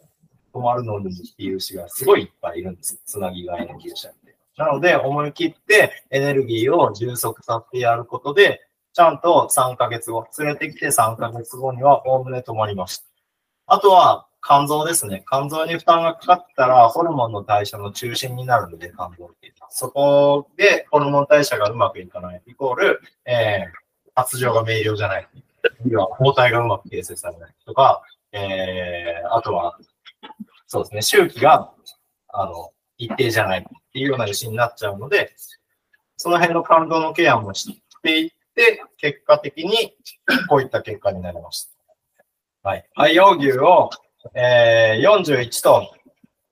[0.54, 3.00] 止まるのにっていう牛がすごいいっぱいいるんです。
[3.04, 4.36] つなぎ替えの牛舎って。
[4.56, 8.62] なので、思い切ってエネルギーを充足させてやることで、
[8.94, 13.04] ちゃんと3ヶ月後、連れてきて3ヶ月後にはおおむね止まりました。
[13.66, 15.24] あとは、肝臓ですね。
[15.28, 19.70] 肝臓に負担がかかったら、ホルモンの代謝の中心になるので、肝臓っていうのは。
[19.72, 22.40] そこで、ホルモン代謝がうまくいかない。
[22.46, 25.28] イコール、えー、発情が明瞭じゃない。
[25.88, 29.76] 要は、抗体がうまく形成されないとか、えー、あとは、
[30.68, 31.72] そうですね、周期が、
[32.28, 33.62] あの、一定じゃないっ
[33.92, 35.34] ていうような牛になっちゃうので、
[36.16, 39.96] その辺の肝臓のケアもしていって、結果的に
[40.48, 41.75] こういった結果になりました。
[42.66, 42.84] はい。
[42.94, 43.90] 廃用牛を
[44.34, 45.88] えー、41トン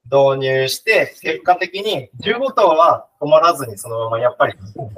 [0.04, 4.54] 導入して、結果的に15頭は止まらずにそのままやっぱり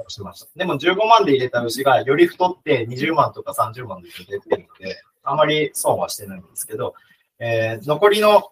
[0.09, 0.47] しました。
[0.55, 6.93] でも15万で入れた牛がより太って20万とか30万で出てるので、あまり損はしてないんですけど、
[7.39, 8.51] えー、残りの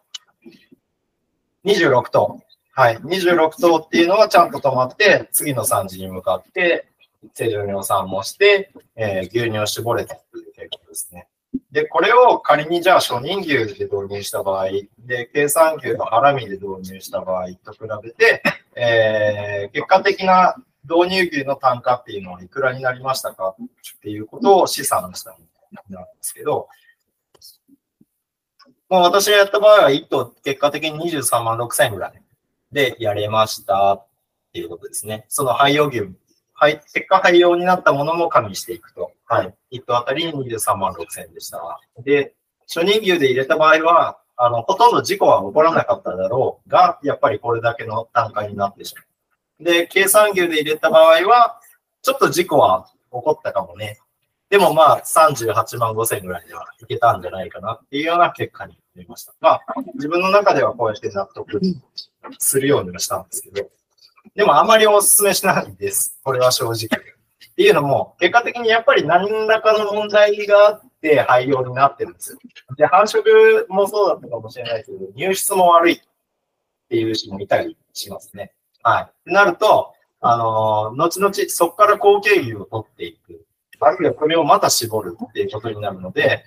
[1.66, 2.42] 26頭。
[2.72, 2.98] はい。
[2.98, 6.88] 26頭っていうのはちゃんと止まって、次の産地に向かって、
[7.34, 11.28] 正常尿産もして、えー、牛乳を絞れたという結果ですね。
[11.72, 18.44] で、これを仮にじゃあ初任牛で導入した場合、で、計算牛のハラミで導入した場合と比べて、
[18.76, 25.38] えー、結果的な導入牛の単価っていうのはいくらになりましたかっていうことを試算したも
[25.90, 26.68] のなんですけど、
[28.90, 32.22] もう私がやった場合は1頭結果的に23万6千円ぐらい
[32.72, 34.08] でやれましたっ
[34.54, 35.26] ていうことですね。
[35.28, 36.02] その廃用牛
[36.66, 39.12] はい、結果廃用になったものも加味していくと。
[39.28, 39.54] はい。
[39.72, 41.62] 1頭あたり23万6千円でした。
[42.04, 42.34] で、
[42.68, 49.64] 初任牛で入れた場合は、あの、ほとんど事故は起こらなかっただろうが、やっぱりこれだけの単価になってしまう。
[49.64, 51.60] で、計算牛で入れた場合は、
[52.02, 54.00] ちょっと事故は起こったかもね。
[54.50, 59.36] でもまあ、38万5千ぐらいではいけたんじゃないかなっていうような結果になりました。
[59.40, 59.62] まあ、
[59.94, 61.62] 自分の中ではこうやって納得
[62.40, 63.70] するようにはしたんですけど、
[64.36, 66.20] でもあまりお勧めしないです。
[66.24, 66.76] これは正直。
[66.76, 72.40] っていうのも、結果的にやっぱり何らかの問題があって廃業になってるんですよ。
[72.78, 73.24] で、繁殖
[73.70, 76.00] もそうだったかもしれないけど、入室も悪いっ
[76.90, 78.52] ていう人もいたりしますね。
[78.84, 79.32] はい。
[79.32, 83.46] なると、あのー、後々そこから後継牛を取っていく
[83.80, 86.44] あるいはこれをまた絞るっていうことになるので、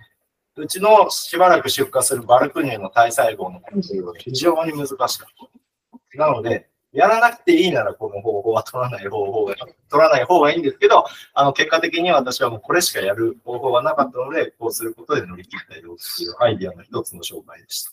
[0.56, 6.18] うちのしばらく出荷するバルク乳の体細胞の研究は非常に難しかった。
[6.18, 9.54] なので、やらなくていいならこの方法は取らない方法が、
[9.90, 17.92] 取らない方がいいんですけど、あの、結果的に私はもうこれしかやる方法がなかったので、こうすることで乗り切ったよっていうアイディアの一つの紹介でした。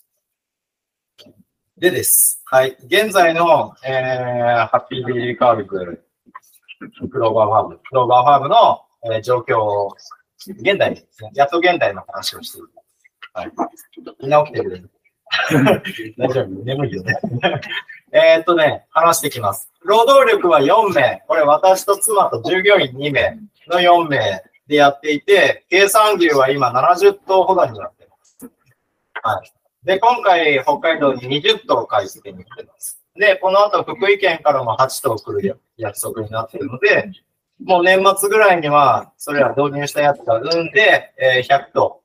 [1.78, 2.40] でです。
[2.46, 2.74] はい。
[2.86, 6.02] 現在の、えー、ハッピーデイリーカービク、
[7.10, 8.82] クローバーファーム、クローバーファームの、
[9.14, 9.94] えー状況を、
[10.48, 11.30] 現代ですね。
[11.34, 12.68] やっと現代の話をしている。
[13.34, 13.52] はい。
[14.20, 14.90] みんな起きてる。
[16.16, 16.64] 大丈夫？
[16.64, 17.14] 眠いよね。
[18.12, 19.70] えーっとね、話してきます。
[19.82, 21.22] 労働力は4名。
[21.26, 23.38] これ私と妻と従業員2名
[23.68, 28.50] の4名でやっていて、計算牛は今70頭ほどになってます。
[29.22, 29.52] はい。
[29.84, 33.00] で、今回北海道に20頭買い付けに来てます。
[33.14, 37.10] で、この後福井県からも8頭来る約束になってるので、
[37.64, 42.02] もう年末ぐらいには、それら導入したやつが産んで、えー100頭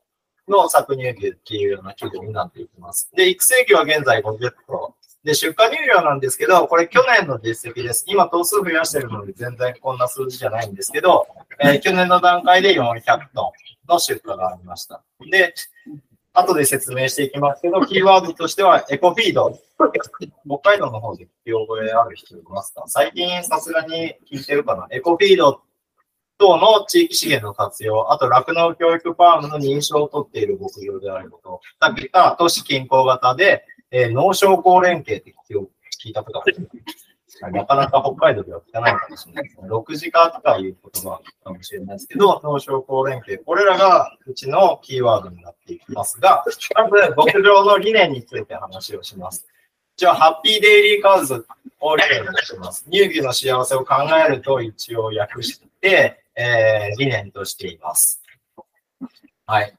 [0.47, 3.09] の搾乳牛っていうような規模になっていきます。
[3.15, 4.95] で、育成牛は現在50頭。
[5.23, 8.05] で、出荷乳量なんですけど、これ去年の実績です。
[8.07, 11.27] 今頭数増やしてるので全然こんな数字じゃないんですけど、
[11.59, 13.01] えー去年の段階で400
[13.33, 13.51] トン
[13.87, 15.03] の出荷がありました。
[15.29, 15.53] で、
[16.33, 19.59] 後で説明していきますけど、キーワードとしてはエコフィード。
[20.47, 22.83] 北海道の方で聞き覚えある人いますか？
[22.87, 24.87] 最近さすがに聞いてるかな？
[24.91, 25.61] エコフィード
[26.37, 35.33] 等の地域資源の活用、あと酪農教育ファームの認証を取っている牧場であること、さっき言った都市近郊型で、えー農商工連携って
[36.03, 36.69] 聞いたことある。
[37.51, 39.67] なかなか北海道では聞かないかもしれないですね。
[39.69, 46.43] 6時間とかいう言葉かもしれないですけど、農商工連携、これらがうちのキーワードになっていきますが、
[46.75, 49.47] まず牧場の理念について話をします。
[49.97, 51.45] 一応、ハッピーデイリーカーズ
[51.79, 52.85] を理念にしてます。
[52.91, 58.21] 乳牛の幸せを考えると一応訳して、えー理念としています。
[59.45, 59.75] はい。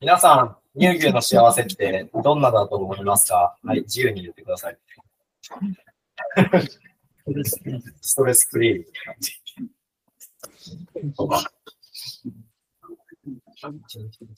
[0.00, 3.56] 皆さん、乳牛の幸せってどんなだと思いますか？
[3.62, 4.78] はい、自由に言ってください。
[8.00, 8.84] ストレスフリー。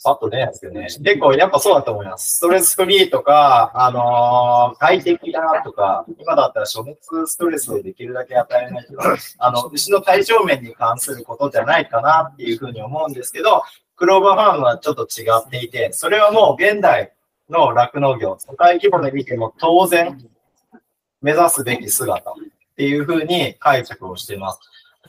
[0.05, 0.83] パッとね、ですけどね。
[0.83, 2.37] 結構やっぱそうだと思います。
[2.37, 13.63] ストレスフリーとか、あのー快適だとか、今だったら暑熱ストレスをできるだけ与えないとか、あの、牛の体調面に関することじゃないかなっていうふうに思うんですけど、
[13.97, 17.13] クローバーファームはちょっと違っていて、それはもう現代
[17.49, 20.19] の酪農業、世界規模で見ても当然
[21.23, 22.35] 目指すべき姿っ
[22.77, 24.61] ていうふうに解釈をしています。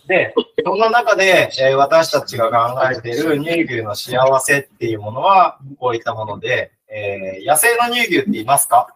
[0.08, 0.34] で、
[0.64, 8.96] そんな中で、えー私たちが考えている乳牛の幸せっていうものは、こういったもので、えー野生の乳牛っていますか？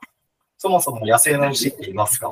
[0.57, 2.31] そもそも野生の牛っていますか？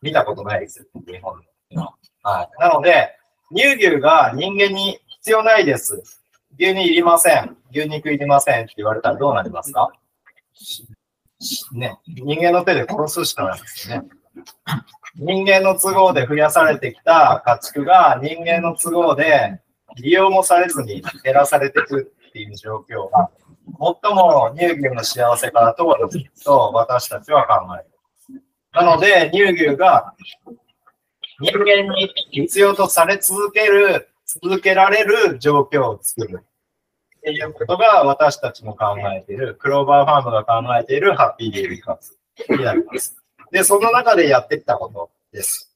[0.00, 1.38] 見たことないです、日本
[1.70, 1.92] では。
[2.22, 2.48] はい。
[2.58, 3.18] なので、
[3.54, 6.02] 乳牛が人間に必要ないです。
[6.58, 7.56] 牛乳いりません。
[7.70, 9.90] 牛肉いりませんって言われたらどうなりますか？
[11.72, 11.98] ね。
[12.06, 14.02] 人間の手で殺すしかないですね。
[15.16, 19.60] 人間の都合で増やされてきた家畜が人間の都合で
[19.96, 23.30] 利用もされずに減らされていくっていう状況が、
[24.02, 27.82] 最も乳牛の幸せから遠いと私たちは考え
[28.32, 28.42] る。
[28.72, 30.14] なので、乳牛が
[31.40, 34.08] 人間に必要とされ続ける、
[34.38, 36.44] 続けられる状況を作る。
[37.18, 42.16] っていうことが私たちも考えている、クローバーファームが考えているハッピーデイリー活
[42.48, 43.16] になります。
[43.50, 45.74] で、その中でやってきたことです。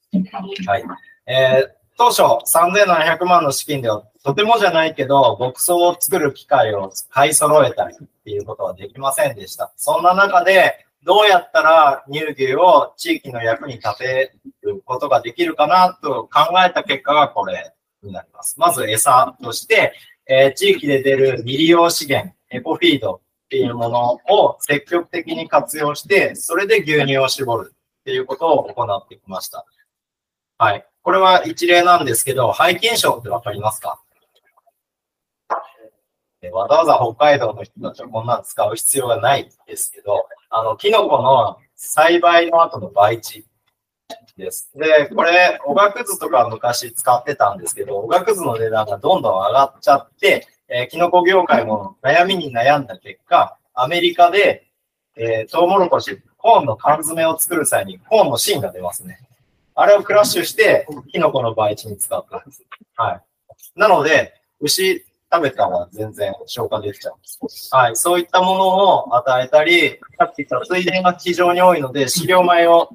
[0.66, 0.84] はい。
[1.26, 9.72] えー当初3700万の資金ではとてもじゃないけど、牧草を作る機械を買い揃えたりっていうことはできませんでした。
[9.76, 14.32] そんな中で、どうやったら乳牛を地域の役に立て
[14.62, 17.73] ることができるかなと考えた結果がこれ
[18.06, 18.58] になります。
[18.58, 19.94] まず餌として、
[20.26, 23.20] えー地域で出る未利用資源、エコフィードっ
[23.50, 29.64] ていうものを積極的に活用して、それで牛乳を絞るっていうことを行ってきました。
[30.56, 30.86] はい。
[31.02, 34.00] これは一例なんですけど、背筋症ってわかりますか？
[36.52, 43.46] わざわざ北海道の人たちはこんなの使う必要がないですけど、あの、キノコの栽培の後の培地
[44.36, 44.70] です。
[44.74, 54.66] で、これ、おがくずとか昔使ってたんですけど、おがくずの値段がどんどん上がっちゃって、えーキノコ業界も悩みに悩んだ結果、アメリカで、
[55.16, 59.20] えートウモロコシ、コーンの缶詰を作る際にコーンの芯が出ますね。
[59.74, 62.62] あれをクラッシュして、キノコの培地に使ったんです。
[62.96, 63.20] はい。
[63.74, 67.74] なので、牛食べたら全然消化できちゃうんです。
[67.74, 67.96] はい。
[67.96, 72.90] そういったものを与えたり、さっき言った水田が非常に多いので、飼料米を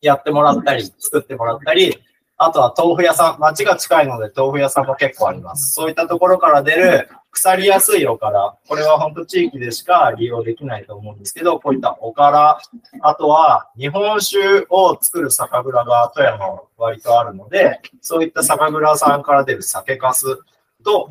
[0.00, 1.98] やってもらったり、作ってもらったり、
[2.36, 5.72] あとは豆腐屋さん、町が近いので豆腐屋さんも結構あります。
[5.72, 12.60] そういったところから出る腐りやすいおから、これは本当地域でしか利用できないと思うんですけど、こういったおから、
[13.00, 20.38] あとは日本酒を作る酒蔵が富山は割とあるので、そういった酒蔵さんから出る酒粕
[20.84, 21.10] と、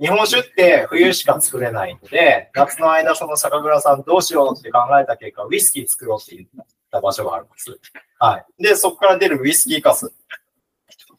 [0.00, 6.64] 日本酒って冬しか作れないので、夏の間その酒蔵さんどうしようって考えた結果、ウイスキー作ろうって言った
[6.94, 7.78] た場所があるんです。
[8.18, 8.62] はい。
[8.62, 10.12] で、そこから出るウイスキーカス。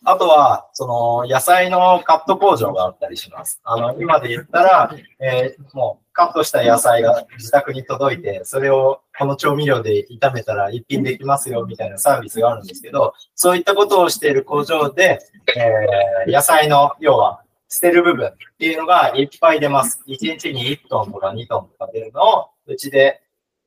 [0.08, 3.60] あとは、その、野菜のカット工場があったりします。
[3.64, 15.20] あの、今で言ったら、えーもう、カットした野菜が自宅に届いて、それをこの調味料で炒めたら一品できますよ、みたいなサービスがあるんですけど、そういったことをしている工場で、
[15.58, 20.00] えー野菜の、要は、捨てる部分っていうのがいっぱい出ます。
[20.08, 23.22] 1日に1トンとか2トンとか出るのを、うちで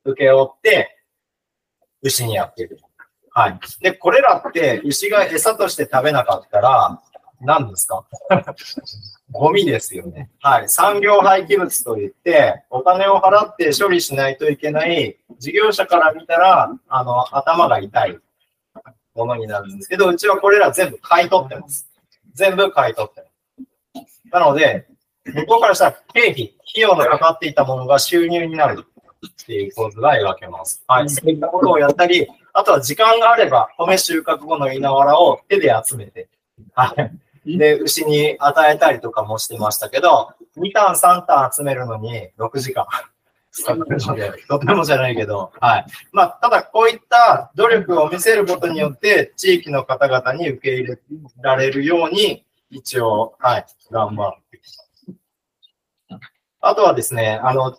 [0.04, 0.97] 受け負って、
[2.02, 2.78] 牛にやってる。
[3.30, 3.60] はい。
[3.82, 7.00] で、これらって牛が餌として食べなかったら、
[7.40, 8.04] 何ですか？
[9.30, 10.30] ゴミですよね。
[10.40, 10.68] はい。
[10.68, 18.18] 産業廃棄物といって、お金を払って処理しないといけない、事業者から見たら、あの、頭が痛い
[19.14, 21.86] ものになるんですけど、うちはこれら全部買い取ってます。
[22.34, 23.20] 全部買い取って
[23.94, 24.22] ます。
[24.32, 24.86] なので、
[25.26, 28.86] 向こうからしたら経費、費用のかかっていたものが収入になる
[29.26, 30.82] っていう構図が描けます。
[30.86, 31.10] はい。
[31.10, 36.28] そういったことをやったり、あとは時間があれば、米収穫後の稲わらを手で集めて、
[36.74, 36.94] は
[37.44, 37.58] い。
[37.58, 42.86] で、牛に与えたりとかもしてましたけど、2単3単集めるのに6時間。
[44.48, 45.86] とてもじゃないけど、はい。
[46.12, 50.98] まあ、ただこういった努力を見せることによって、地域の方々に受け入れ
[51.42, 54.84] られるように、一応、はい、頑張ってきた。
[56.60, 57.76] あとはですね、あの、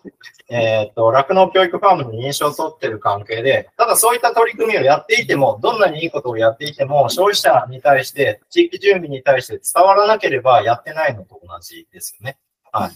[0.48, 12.38] えっ、と、酪農教育ファームに認証を取ってる関係で、ただそういった取り組みをやっていても、どんなにいいことをやっていても、消費者に対して、地域住民に対して伝わらなければやってないのと同じですよね。
[12.72, 12.90] はい。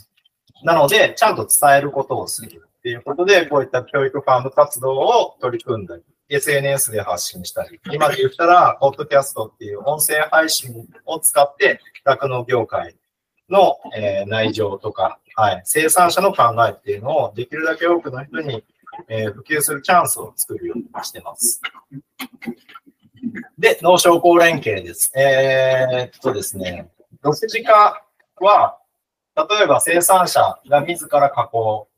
[0.65, 12.97] なので、ちゃんと伝えることをするっていうことで、こういった教育ファーム活動を取り組んだり、SNS で発信したり、今で言ったら、ポッドキャストっていう音声配信を使って、酪農業界
[13.51, 18.65] の、えー内情とか、はい、生産者の考えっていうのをできるだけ多くの人に、
[19.09, 21.61] えー普及するチャンスを作るようにしてます。
[23.59, 25.13] で、農商工連携です。
[25.19, 26.89] えーっとですね、
[27.25, 28.05] 6時化
[28.41, 28.79] は、
[29.37, 31.89] 例えば生産者が自ら加工、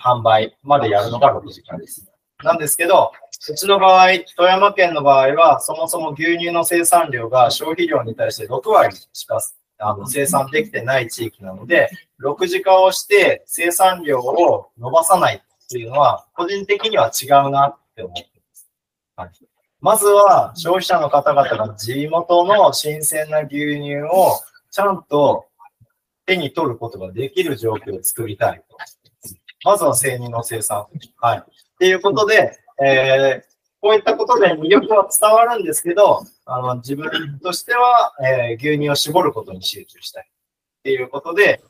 [0.00, 2.10] 販売までやるのが6時化です。
[2.42, 3.10] なんですけど、
[3.50, 9.40] うちの場合、富山県の場合は、そもそも牛乳の生産量が消費量に対して6割しか
[9.78, 11.90] あの生産できてない地域なので、
[12.24, 18.70] 6次化をして生産量を伸ばさないっていうのは、個人的には違うなって思ってます。
[19.16, 19.30] はい、
[19.80, 24.40] まずは、消費者の方々が地元の新鮮な牛乳を
[24.70, 25.46] ちゃんと
[26.26, 28.76] 手に取ることができる状況を作りたいと。
[29.64, 30.86] まずは生乳の生産。
[31.18, 31.38] はい。
[31.38, 31.42] っ
[31.78, 40.26] ていうことで、えーこういったことで魅力は伝わるんですけど、あの自分としては、えー牛乳を絞ることに集中したい。
[40.26, 41.62] っていうことで、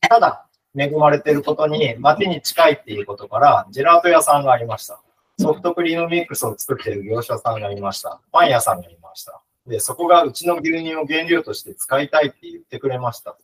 [0.00, 0.46] ただ、
[0.76, 5.00] 恵まれていることに、街に近いっていうことから、ジェラート屋さんがありました。
[5.38, 8.20] ソフトクリームミックスを作っている業者さんがいました。
[8.32, 9.40] パン屋さんがいました。
[9.66, 13.36] で、そこがうちの牛乳を原料として使いたいって言ってくれました。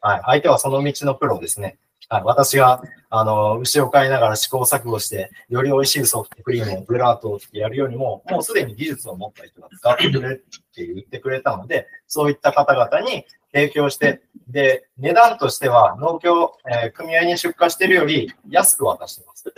[0.00, 0.20] はい。
[0.24, 1.78] 相手はその道のプロですね。
[2.08, 2.22] はい。
[2.24, 13.24] 私が、あの、牛を飼いながら試行錯誤して、より美味しいソフトクリームをブラートをやるよりも、もうすでに技術を持った人が使ってくれって言ってくれたので、そういった方々に
[13.56, 19.50] 提供して、で、値段としては農協、えー組合に出荷してるより安く渡してます。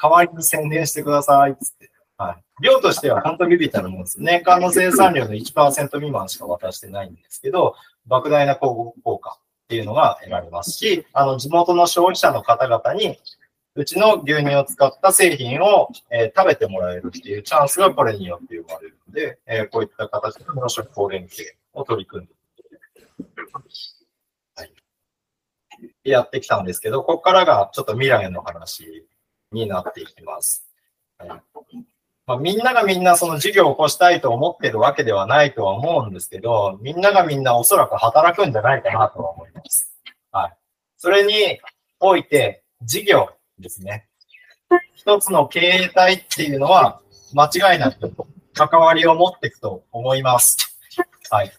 [0.00, 1.90] 代わりに宣伝してくださいつって。
[2.18, 2.62] はい。
[2.62, 4.20] 量としては本当ビビったるもんです。
[4.20, 7.74] 年間の生産量の1%未満しか渡してないんですけど、
[8.08, 13.18] 莫大な広告効果っていうのが得られますし、あの、地元の消費者の方々に、
[13.74, 22.34] うちの牛乳を使った製品を、えー食べてもらえるっていうチャンスがこれによって生まれるので、えーこういった形で農食法連携を取り組んで、
[24.56, 24.72] はい、
[26.04, 29.06] やってきたんですけど、ここからがちょっと未来の話
[29.52, 30.66] になっていきます。
[31.18, 31.30] はい
[32.26, 39.92] まあ、みんながみんなその事業を起こしたいと思ってるわけではないとは思うんですけど、みんながみんなおそらく働くんじゃないかなとは思います。
[40.30, 40.52] はい。
[40.96, 41.58] それに
[41.98, 43.28] おいて、事業
[43.58, 44.08] ですね。
[44.94, 47.00] 一つの経営体っていうのは、
[47.34, 48.12] 間違いなく
[48.54, 50.78] 関わりを持っていくと思います。
[51.30, 51.52] はい。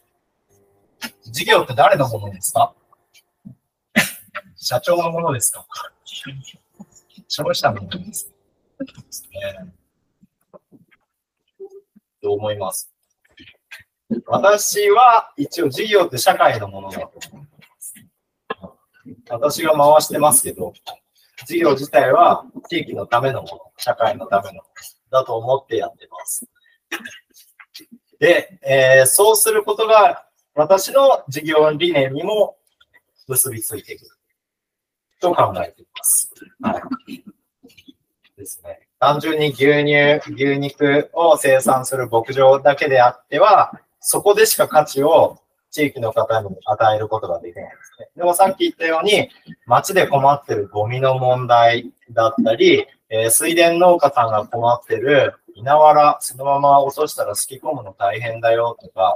[1.25, 2.73] 事業って誰のものですか？
[4.55, 5.65] 社長のものですか？
[7.27, 8.31] 消費者のものです。
[8.79, 9.73] ですね。
[12.21, 12.93] と思います？
[14.27, 17.47] 私は一応事業って社会のものだと思いま
[17.79, 17.93] す。
[19.29, 20.73] 私が回してますけど、
[21.45, 24.65] 事業自体は地域のためのもの、社会のためのもの
[25.11, 26.47] だと思ってやってます。
[28.19, 32.57] で、えーそうすることが私の事業理念にも
[33.27, 34.05] 結びついていく
[35.19, 36.31] と考えています。
[36.61, 37.23] はい。
[38.37, 38.87] ですね。
[38.99, 45.39] 単純に牛乳、牛肉を生産する牧場だけであっては、そこでしか価値を
[45.71, 48.09] 地域の方に与えることができないんですね。
[48.15, 49.29] でもさっき言ったように、
[49.65, 59.15] 街で困ってるゴミの問題だったり、えー水田農家さんが困ってる稲わら、そのまま落としたらすき込むの大変だよとか、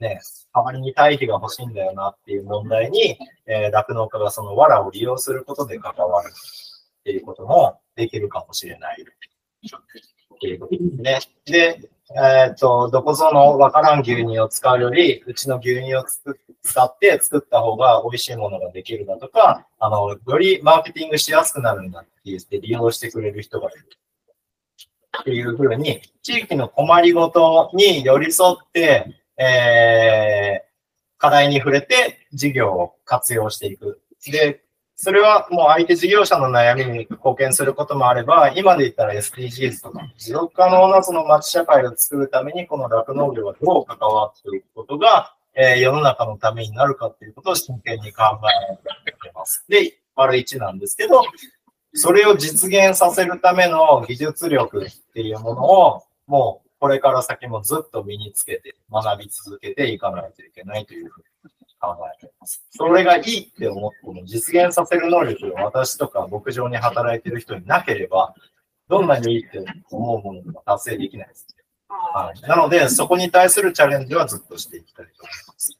[0.00, 0.20] ね、
[0.54, 9.04] 代わりに堆肥が欲しいんだよなっていう問題に、えー酪農家がその藁を利用することで関わるっていうこともできるかもしれない。
[10.40, 11.20] ですね。
[11.46, 16.04] で、えっ、と、どこぞのわからん牛乳を使うより、うちの牛乳を
[16.62, 23.88] 使って作った方が美味しいものができるだとか、あの、よりマーケティングしやすくなるんだって言って利用してくれる人がいる。
[25.20, 30.66] っていうふうに、地域の困りごとに寄り添って、えー、
[31.18, 34.00] 課題に触れて事業を活用していく。
[34.30, 34.62] で、
[34.98, 48.22] それはもう相手事業者の悩みに貢献することもあれば、今で言ったら SDGs とか、持続可能なその町社会を作るために、この酪農業がどう関わっていくことが、えー世の中のためになるかっていうことを真剣に考
[48.72, 49.64] えています。
[49.68, 51.22] で、丸1なんですけど、
[51.92, 62.66] それを実現させるための技術力っていうものを、もうこれから先もずっと身につけて学び続けていかないといけないというふうに考えています。
[62.70, 68.34] それがいいって思っても実現させる能力が私とか牧場に働いてる人になければ、
[68.88, 71.46] どんなにいいって思うものも達成できないです。
[71.88, 75.78] はい、なので、そこに対するチャレンジはずっとしていきたいと思います。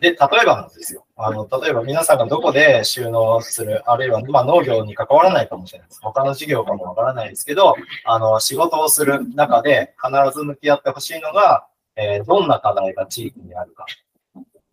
[0.00, 0.16] で、例え
[0.46, 1.06] ばなんですよ。
[1.16, 6.00] あの、例えば皆さんがどこで収納する、あるいは、まあ農業に関わらないかもしれないです。
[6.02, 7.74] 他の事業かもわからないですけど、
[8.04, 11.66] あの、仕事をする中で必ず向き合ってほしいのが、
[11.96, 13.86] えーどんな課題が地域にあるか。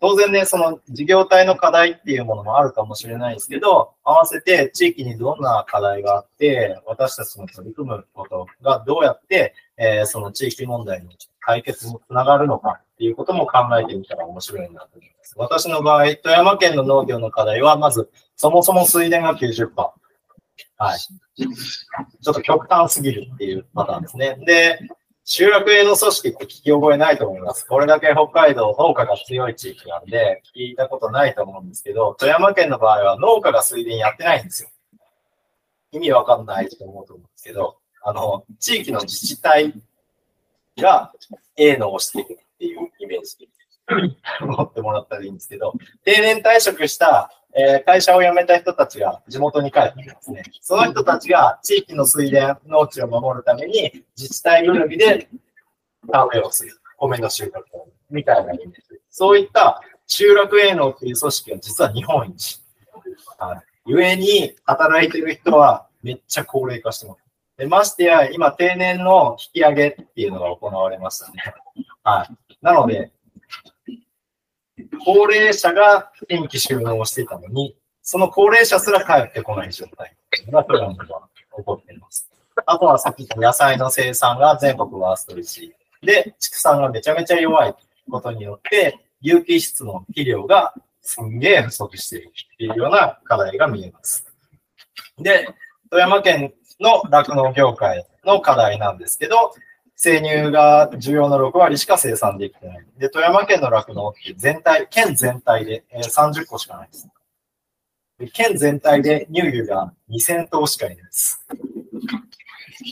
[0.01, 15.33] 当然ね、その事業体の課題っていうものもあるかもしれないですけど、合わせて地域にどんな課題があって、私たちの取り組むことがどうやって、えーその地域問題の解決につながるのかていうことも考えてみたら面白いなと思います。
[15.37, 19.69] 私の場合、富山県の農業の課題は、まず、そもそも水田が90%。
[19.75, 20.99] はい。
[20.99, 24.37] ちょっと極端すぎるっていうパターンですね。
[24.45, 24.79] で、
[25.25, 27.67] 集落営の組織って聞き覚えないと思います。
[27.67, 34.69] これだけ北海道農家が強い地域なんで、聞いたことないと思うんですけど、富山県の場合は農家が水田やってないんですよ。
[35.91, 39.73] 意味わかんないと思うと思うんですけど、あの、地域の自治体
[40.77, 41.11] が
[41.55, 43.47] A のをしていくっていうイメージで
[44.41, 45.73] 思ってもらったらいいんですけど、
[46.05, 50.43] 定年退職した、えー会社を辞めた人たちが地元に帰ってきますね。
[50.61, 55.27] その人たちが地域の水田、農地を守るために自治体ぐるみで
[56.11, 56.71] 田植えをする。
[56.97, 58.75] 米の収穫をみたいなイメージ。
[59.09, 62.61] そういった集落営農っていう組織は実は日本一。
[63.37, 63.91] はい。
[63.91, 67.23] 故に働いてる人はめっちゃ高齢化してます。
[67.57, 71.53] でましてや、今定年の引き上げっていうのが行われましたね。
[72.03, 72.35] はい。
[72.63, 73.11] なので、
[75.05, 80.15] 高齢者が新規収納をしていたのに、その高齢者すら帰ってこない状態
[80.49, 81.27] が富山では
[81.57, 82.31] 起こっています。
[82.65, 85.73] あとはさっき言った野菜の生産が全国ワースト1位。
[86.05, 87.75] で、畜産がめちゃめちゃ弱い
[88.09, 94.25] ことによって、有機質の肥料がすんげえ不足しているっていうような課題が見えます。
[95.17, 95.49] で、
[95.89, 99.53] 富山県の酪農業界の課題なんですけど、
[100.03, 102.85] 生乳が需要の6割しか生産できてない。
[102.97, 107.07] で、富山県の酪農って全体、県全体でえー30個しかないです。
[108.19, 111.45] で県全体で乳牛が2000頭しかいないです。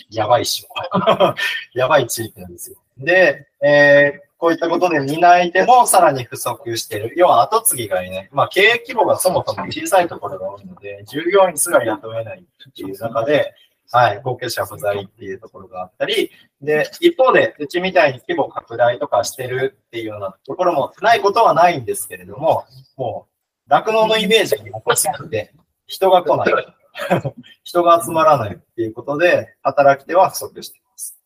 [0.09, 1.35] やばいっしょ。
[1.77, 2.77] やばい地域なんですよ。
[2.97, 7.13] で、えーこういったことで担い手もさらに不足している。
[7.15, 8.29] 要は後継ぎがいない。
[8.31, 13.53] まあ経営規模がそもそも小さいところが多いので、従業員すら雇えないっていう中で、
[13.91, 16.31] はい、後継者不在っていうところがあったり、
[16.61, 22.65] で、一方で、うちみたいに規模拡大とかしてるっていうようなところもないことはないんですけれども、
[22.95, 23.27] も
[23.67, 25.53] う、酪農のイメージが残すので、
[25.87, 26.75] 人が来ない。
[27.63, 31.19] 人が集まらないっていうことで、働き手は不足しています。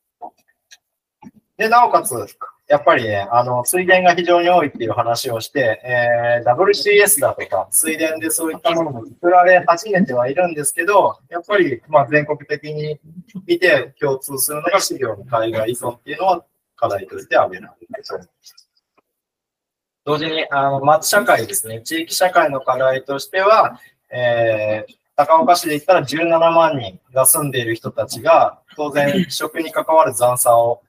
[1.57, 2.13] で、なおかつ、
[2.67, 12.99] やっぱりね、あの、水田が非常に多いっていう話をして、えー WCS だとか、水田でそういったものも作られ始めてはいるんですけど、やっぱり、まあ、全国的に
[13.45, 18.03] 見て共通するのが飼料の海外依存っていうのは課題として挙げられる。
[20.03, 21.81] 同時に、あの、町社会ですね。
[21.81, 23.79] 地域社会の課題としては、
[24.11, 30.81] えー、高岡市で言ったら17万人が住んでいる人たちが、当然、食に関わる残差を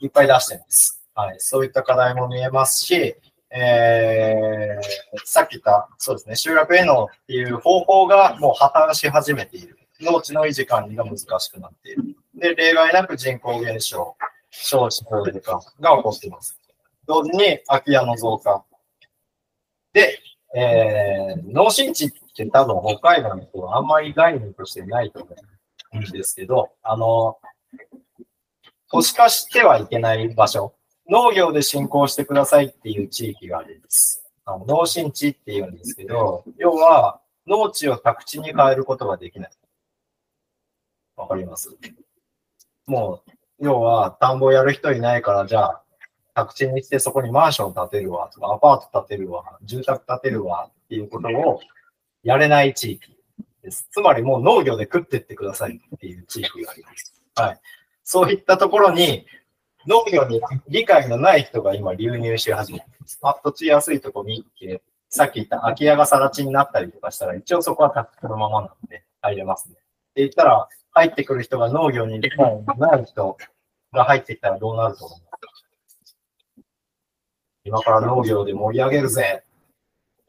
[0.00, 1.02] いっぱい出してます。
[1.14, 1.36] はい。
[1.38, 3.16] そういった課題も見えますし、
[3.50, 9.78] えー、さっき言った、そうですね、集落へのっていう方法がもう破綻し始めている。
[10.00, 12.04] 農地の維持管理が難しくなっている。
[12.34, 14.16] で、例外なく人口減少、
[14.50, 16.58] 少子高齢化が起こっています。
[17.06, 18.64] 同時に空き家の増加。
[19.92, 20.20] で、
[20.54, 25.34] えー、農心地って多分北海道の人はあんまり概念としてないと思
[25.94, 27.38] うんですけど、あの、
[28.90, 30.74] 都市化してはいけない場所、
[31.08, 34.24] 農業で進行してくださいっていう地域があるんです。
[34.44, 39.50] あの農心地って言うんですけど、要は農地を宅地に変えることができない。
[41.16, 41.76] わかります？
[42.86, 45.82] もう、要は田んぼやる人いないから、じゃあ、
[46.34, 51.60] 宅地にしてそこにマンション建てるわ、とか、アパート建てるわ、住宅建てるわっていうことを
[52.22, 53.16] やれない地域
[53.62, 53.88] です。
[53.90, 57.20] つまりもう農業で食ってってくださいっていう地域があります。
[57.34, 57.60] はい。
[58.10, 59.26] そういったところに、
[59.86, 63.18] 農業に理解のない人が今流入し始めてます。
[63.22, 69.74] あ、土地安いとこに行って、さっき言った空き家が更地になったりとかしたら、一応そこは宅地のままなので入れますね。
[69.74, 69.82] って
[70.22, 73.36] 言ったら、入ってくる人が農業に理解のない人
[73.92, 75.18] が入ってきたらどうなると思う？
[77.64, 79.44] 今から農業で盛り上げるぜ。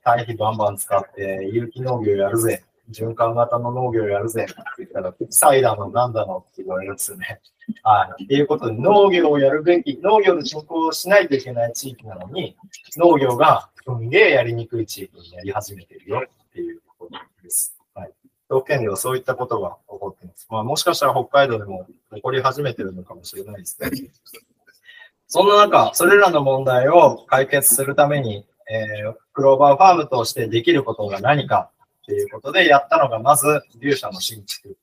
[0.04, 2.66] 堆肥バンバン使って有機農業やるぜ。
[2.92, 4.46] 循環型の農業やるぜ。
[4.46, 7.42] って言ったら、サイダーのなんだのって言われるんですよね。
[7.84, 8.24] はい。
[8.24, 12.56] っていうことで、農業をやるべき、農業の進行をしないといけない地域なのに、
[12.98, 17.12] 農業がすんげえやりにくい地域になり始めてるよっていうこと
[17.44, 17.78] です。
[17.94, 18.12] はい。
[18.48, 20.48] 道県ではそういったことが起こっています。
[20.50, 23.90] まあもしかしたら北海道でも起こり始めてるのかもしれないですね。
[25.28, 31.70] そんな中、それらの問題を解決するために、えー、クローバーファームとしてできることが何か
[32.10, 34.76] っていうことでやったのが、まず、牛舎の新築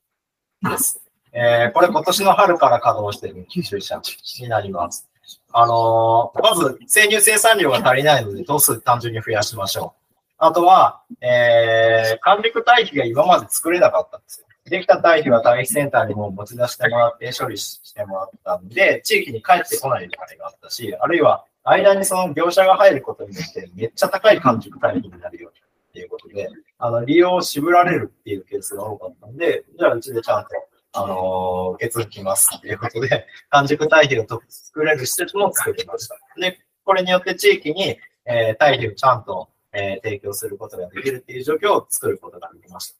[0.63, 1.01] です。
[1.33, 4.01] えー、これ今年の春から稼働している牛舎
[4.39, 5.09] になります。
[5.51, 10.13] あのーまず、生乳生産量が足りないので、頭数単純に増やしましょう。
[10.37, 14.47] あとは、えー、完熟堆肥が今まで作れなかったんですよ。
[14.69, 25.51] できた堆肥は堆肥センターにも持ち出してもらって処理してもらったんで、地域に帰ってこない場合があったし、あるいは間にその業者が入ることによってめっちゃ高い完熟堆肥になるよ
[25.97, 26.47] っていうことで、
[26.77, 30.49] あの、利用を絞られるっていうケースが多かったんで、じゃあうちでちゃんと、
[30.93, 36.15] あのー、決きますっていうことで、完熟堆肥を作れる施設も作りました。
[36.39, 42.93] で、これによって地域に、えー、堆肥をちゃんと、えー提供することができるっていう状況を作ることができまし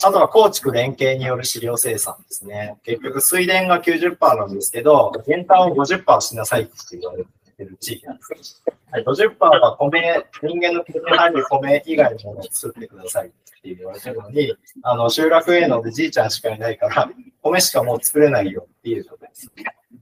[0.00, 0.08] た。
[0.08, 2.78] あとは、構築連携による飼料生産ですね。
[2.84, 7.30] 結局、水田が90%なんですけど、減反を50%しなさいって言われて
[7.64, 8.62] る地域なんです。
[8.90, 17.10] はい、50%は米、人間の経験入る米以外のものを作ってくださいって言われてるのに、あの、集落営農でじいちゃんしかいないから、
[17.42, 19.52] 米しかもう作れないよっていう状態です。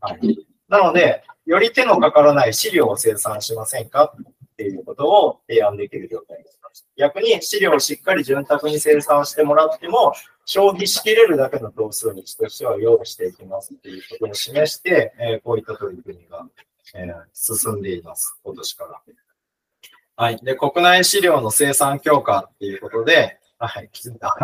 [0.00, 6.88] はい、なので、より手のかからない飼料を生産しませんかっていうことを提案できる状態になりました。
[6.96, 10.12] 逆に飼料をしっかり潤沢に生産してもらっても、
[10.44, 16.46] 消費しきれるだけの頭数にとしては用意していきますっていうことを示して、えーこういった取り組みが、
[16.94, 19.02] えー進んでいます、今年から。
[20.16, 20.36] はい。
[20.38, 24.34] で、国内飼料の生産強化っていうことで、はい、気づいた。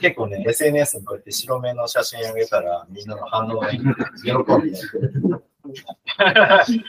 [0.00, 3.92] 結構ね、SNS にこうやって白目の写真あげたら、みんなの反応が喜んで。
[6.38, 6.84] はい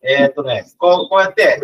[0.00, 1.60] えーっとね、こうこうやって、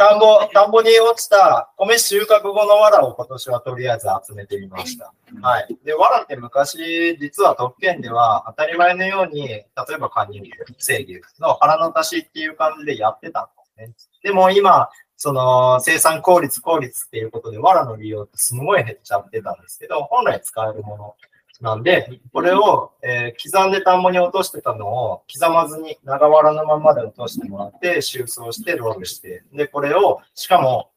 [0.00, 5.12] 田んぼ、田んぼに落ちた米収穫後の藁を今年はとりあえず集めてみました。
[5.42, 5.76] はい。
[5.84, 13.48] で、藁って昔、実は特権では当たり前のように、例えばカニ牛、生牛の腹の足しっていう感じでやってたん
[13.78, 13.94] ですね。
[14.22, 21.14] でも今、その生産効率、効率っていうことで藁の利用ってすごい減っちゃってたんですけど、本来使えるもの
[21.60, 30.90] なんで、これを、えー刻んで田んぼに落としてたのを刻まずに長藁のままで落としてもらって、収束してロールして、で、これを、しかも、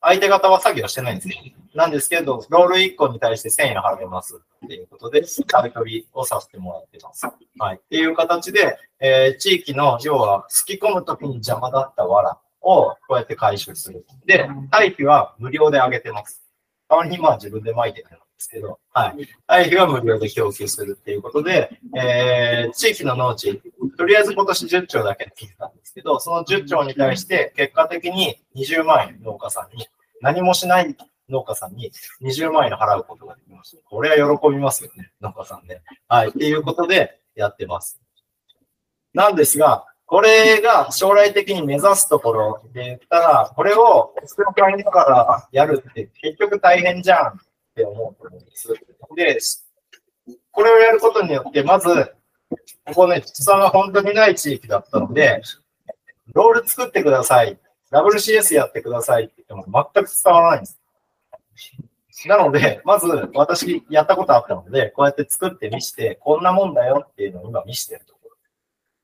[0.00, 1.34] 相手方は作業してないんですよ。
[1.74, 7.26] なんですけど、ロール1個に対して1000円払いますっていうことで、買い取りをさせてもらってます。
[7.58, 7.76] はい。
[7.76, 14.04] っていう形で、えー地域の、要は、すき込むときに邪魔だった藁を、こうやって回収する。
[14.26, 16.42] で、堆肥は無料であげてます。
[16.88, 19.28] 代わりにまあ自分で撒いてるんですけど、はい。
[19.46, 23.60] 堆肥は無料で供給するっていうことで、えー地域の農地、
[23.96, 29.86] とりあえず今年10兆だけ聞いたんですけど、その10兆に対して結果的に20万円農家さんに、
[30.20, 30.96] 何もしない
[31.28, 31.90] 農家さんに
[32.22, 33.82] 20万円払うことができました。
[33.84, 35.82] これは喜びますよね、農家さんね。
[36.08, 36.28] はい。
[36.28, 38.00] っていうことでやってます。
[39.12, 47.32] なんですが、これが将来的に目指すところで言ったら、これをスクラムながらやるって結局大変じゃんっ
[47.74, 49.58] って思うと思うんです。
[50.26, 52.14] で、これをやることによって、まず、
[52.86, 55.42] ここね、畜産が本当にない地域だったので、
[56.32, 57.58] ロール作ってください。
[57.90, 60.80] WCS やってくださいって言っても全く伝わらないんです。
[62.26, 68.36] なので、まず私やったことあったので、こうやって作って見して、こんなもんだよっていうのを今見してるところ。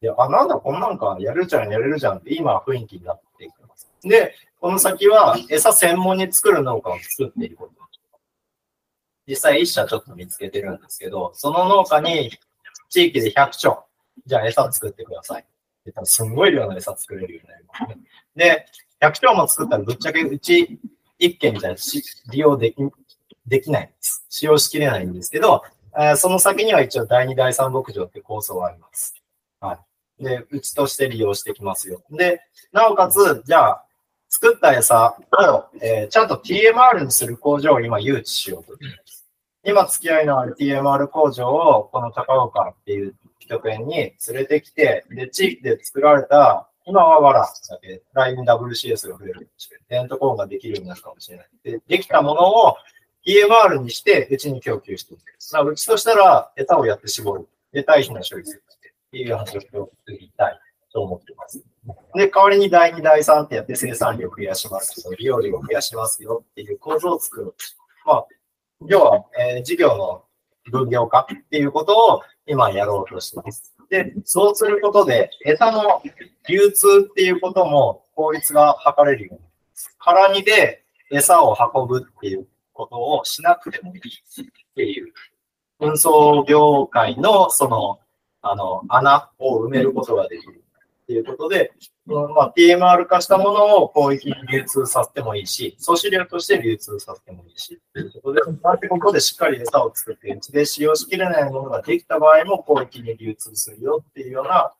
[0.00, 3.90] で、あ、なんだ、こんなんかやるじゃん、やれるじゃんって今雰囲気になっていきます。
[4.02, 7.80] で、この先は餌専門に作る農家を作っていくこと。
[9.30, 12.32] 実際一社ちょっと見つけてるんですけど、その農家に
[12.88, 13.84] 地域で100丁、
[14.26, 15.42] じゃあ餌作ってください。
[15.42, 15.44] っ
[15.84, 18.00] て言すんごい量の餌作れるようになります、
[18.34, 18.66] で、
[19.00, 20.80] 100丁も作ったらぶっちゃけうち
[21.20, 21.76] 1軒じゃ
[22.32, 22.76] 利用でき、
[23.46, 24.24] できないんです。
[24.28, 25.62] 使用しきれないんですけど、
[25.96, 29.14] えー、その先には一応第2、第3牧場って構想があります。
[29.60, 29.78] は
[30.18, 30.24] い。
[30.24, 32.02] で、うちとして利用してきますよ。
[32.10, 32.40] で、
[32.72, 33.84] なおかつ、じゃあ、
[34.30, 38.78] 作った餌を、えー、ちゃんと TMR にする工場を今誘致しようと。
[39.64, 49.86] 今付き合いのある TMR 工場をこの高岡っていう拠点に連れてきて、で、地域で作られた今はわらだけ、ライン WCS が増えるかもしれない。
[49.88, 51.48] デントコーンができるようになるかもしれない。
[51.62, 52.76] で、できたものを
[53.26, 55.22] EMR にして、うちに供給していく。
[55.52, 57.48] まあ、うちとしたら、餌をやって絞る。
[57.72, 60.58] で、堆肥の処理するっていう話を作りたい
[60.92, 61.62] と思ってます。
[62.14, 65.14] で、代わりに第2、第3ってやって生産量を増やしますよ。
[65.14, 67.54] 利用量を増やしますよっていう構造を作る。
[68.06, 68.26] まあ、
[68.86, 70.24] 要は、えー、事業の
[70.70, 73.74] 分業化っていうことを今やろうとしてます。
[73.90, 76.02] で、そうすることで、餌の
[76.48, 79.96] 流通っていうことも効率が図れるようになります。
[79.98, 85.12] 空荷で餌を運ぶっていうことをしなくてもいいっていう、
[85.80, 88.00] 運送業界のその、
[88.42, 90.62] あの、穴を埋めることができる
[91.10, 91.72] っていうことで、
[92.06, 104.72] まあ、PMR 化したものを広域に流通させてもいいし、総資料として流通させてもいいし、ということで、ここでしっかり餌を作って、うちで使用しきれないものができた場合も広域に流通するよっていうような、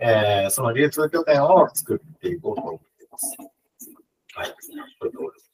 [0.00, 3.36] えー、その流通拠点を作っていこうと思っています。
[4.34, 4.54] はい。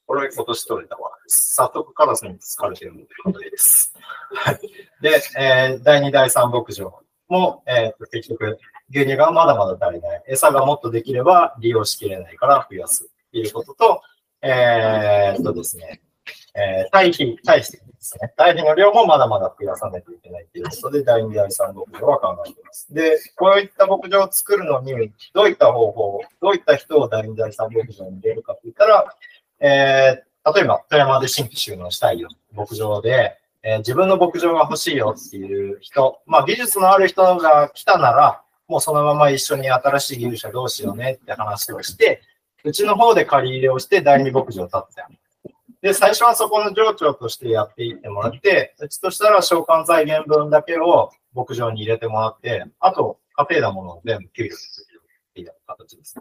[0.06, 1.10] これ今年取れたわ。
[1.26, 3.92] 早速カラスに疲れてるので、これです。
[4.34, 4.60] はい。
[5.02, 8.58] で、えー、第2、第3牧場も、えー、結局、
[8.92, 10.22] 牛乳がまだまだ足りない。
[10.28, 14.02] 餌がもっとできれば利用しきれないから増やすっていうことと、
[14.42, 16.02] えー、っとですね、
[16.54, 18.32] えー、堆肥、堆肥ですね。
[18.36, 22.92] 堆肥の量もまだまだ増やさないといけないということで、第2、第3牧場は考えています。
[22.92, 29.16] で、こういった牧場を作るのに、どういった方法、どういった人を第2、第3牧場に入れるかといったら、
[29.60, 42.22] えー、例えば、富山で新規収納したいよ、牧場で、えー、自分の牧場が欲しいよっていう人、まあ、技術のある人が来たなら、もうそのまま一緒に新しい技術者どうしようねって話をして、
[42.64, 45.10] うちの方で借り入れをして第二牧場を建てた。
[45.82, 56.18] で、最初はそこの上長としてやっていってもらって、うちとしたら召喚財源分だけを牧場に入れてもらって、あと、稼いだものを全部給料するっていう形です。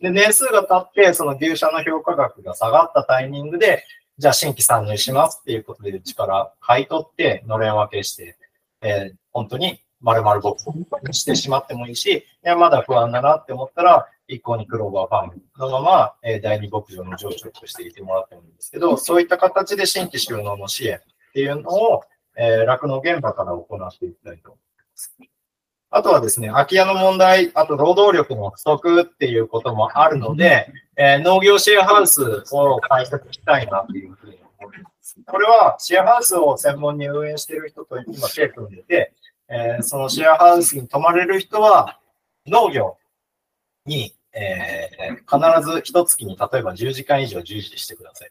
[0.00, 3.84] で、年数が経って、その牛舎の評価額が下がったタイミングで、
[4.18, 8.36] じゃあ新規参入しますっていうことで、うちから買い取って、のれん分けして、
[8.80, 21.00] えー、本当に丸々僕してしまってもいいし、いや、まだ不安だなって思ったら、一向にクローバーファームのまま、えー、第二牧場の上長としていてもらってもいいんですけど、そういった形で新規収納の支援っ
[21.32, 22.02] ていうのを、
[22.36, 25.14] えー、酪農現場から行っていきたいと思います。
[25.94, 35.18] あとはですね、空き家の問題、あと労働力の不足っていうこともあるので、えー、農業シェアハウスを開設したいなというふうに思います。
[35.26, 39.12] これはシェアハウスを専門に運営している人と今手組んでて、
[39.52, 41.98] えー、そのシェアハウスに泊まれる人は
[42.46, 42.96] 農業
[43.84, 48.30] に、えー、必ず一月に例えば10時間以上従事してください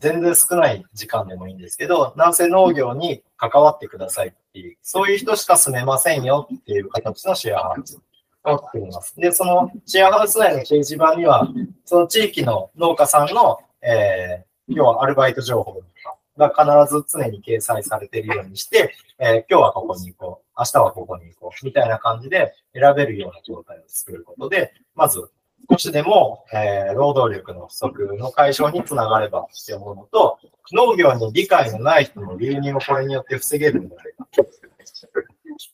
[0.00, 7.98] 全然少ない時間でもいいんですけど、なんせ農業に関わってくださいっていう、そういう人しか住めませんよっていう形のシェアハウス
[8.44, 9.16] を作ります。
[9.16, 11.48] で、そのシェアハウス内の掲示板には、
[11.84, 25.30] その地域の農家さんの、えー、要はアルバイト情報とかが必ず常に掲載されているようにして、えー、今日はここに行こう、明日はここに行こう、みたいな感じで選べるような状態を作ることで、まず
[25.70, 30.38] 少しでも、えー、労働力の不足の解消につながればって思うのと、
[30.72, 34.26] 農業に理解のない人の流入をこれによって防げるのであれば。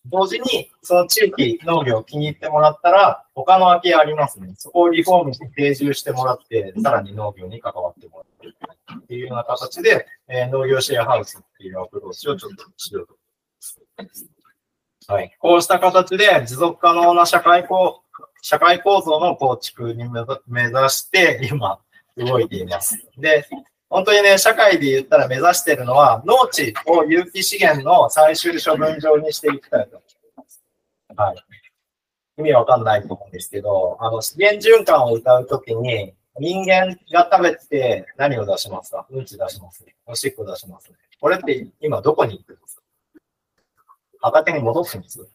[0.06, 4.54] 同時に、その地域農業を気に入ってもらったら、他の空き家ありますね。
[4.56, 8.24] そこをリフォームして定住してもらって、さらに農業に関わってもら
[8.94, 13.14] うっていうような形で、えー、農業シェアハウスっていうアプローチをちょっとしようと
[13.98, 14.26] 思います。
[15.08, 15.36] はい。
[15.38, 18.02] こうした形で持続可能な社会構
[18.42, 20.04] 社会構造の構築に
[20.46, 21.78] 目指して今
[22.16, 22.98] 動いています。
[23.16, 23.46] で、
[23.90, 30.02] 本当にね、社会で言ったら目指してるのは、農地を有機資源の最終処分場にしていきたいと思い
[30.36, 30.62] ます。
[31.16, 31.44] はい。
[32.38, 39.06] 意味わかんないと思うんですけど、あの、資源循環を歌うときに、人間が食べて何を出しますか？
[39.10, 39.96] うんち出しますね。
[40.06, 40.96] おしっこ出しますね。
[41.20, 42.82] これって今どこに行くんですか？
[44.20, 45.28] 畑に戻すんです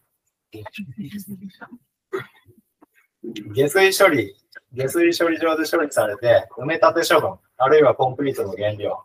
[3.53, 4.35] 下水処理、
[4.75, 9.03] 下水処理場で処理されて、埋め立て処分、あるいはコンクリートの原料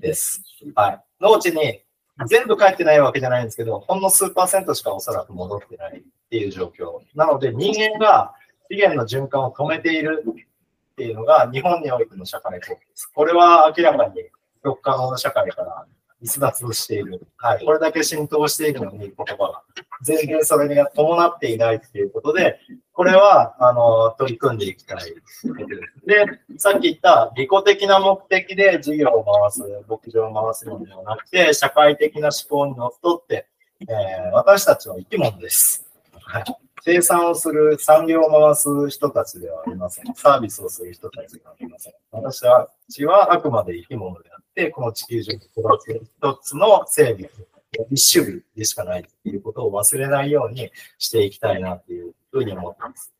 [0.00, 0.42] です。
[0.74, 1.04] はい。
[1.20, 1.82] 農地に
[2.26, 6.98] 全部帰ってないわけじゃないんですけど、ほんの数パーセントしかおそらく戻ってないっていう状況。
[7.14, 8.34] なので人間が
[8.70, 13.06] 資源の循環を止めているっていうのが日本においての社会構造です。
[13.14, 14.30] これは明らかに持
[14.64, 15.86] 続可能な社会から
[16.22, 17.26] 逸脱している。
[17.36, 17.64] はい。
[17.64, 19.62] これだけ浸透しているのに言葉が。
[20.02, 22.60] 全然それが伴っていないっていうことで、
[22.92, 25.00] これは、あの、取り組んでいきたい。
[26.06, 26.24] で、
[26.58, 33.46] さっき言った利己的な目的で事業を回す、牧場を回すのではなくて、社会的な思考にのっとって、
[33.80, 35.84] えー私たちは生き物です。
[36.20, 36.44] はい。
[36.84, 40.14] 生産をする、産業を回す人たちではありません。
[40.16, 41.92] サービスをする人たちではありません。
[42.10, 47.30] 私たちはあくまで生き物であって、この地球上に育つ一つの生物、
[47.92, 53.12] 一種類でしかないっていうことを忘れないようにしていきたいなっていうふうに思っています。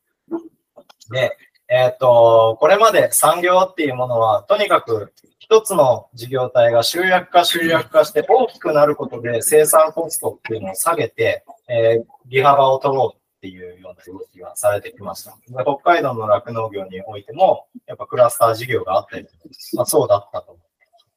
[1.13, 1.37] で、
[1.69, 15.37] えっ、と、これまで産業っていうものは、とにかく一つの事業体が集約化集約化して大きくなることで生産コストっていうのを下げて、えー利幅を取ろうっていうような動きがされてきました。
[15.65, 19.27] 北海道の酪農業においても、やっぱクラスター事業があったり、
[19.75, 20.57] まあ、そうだったと。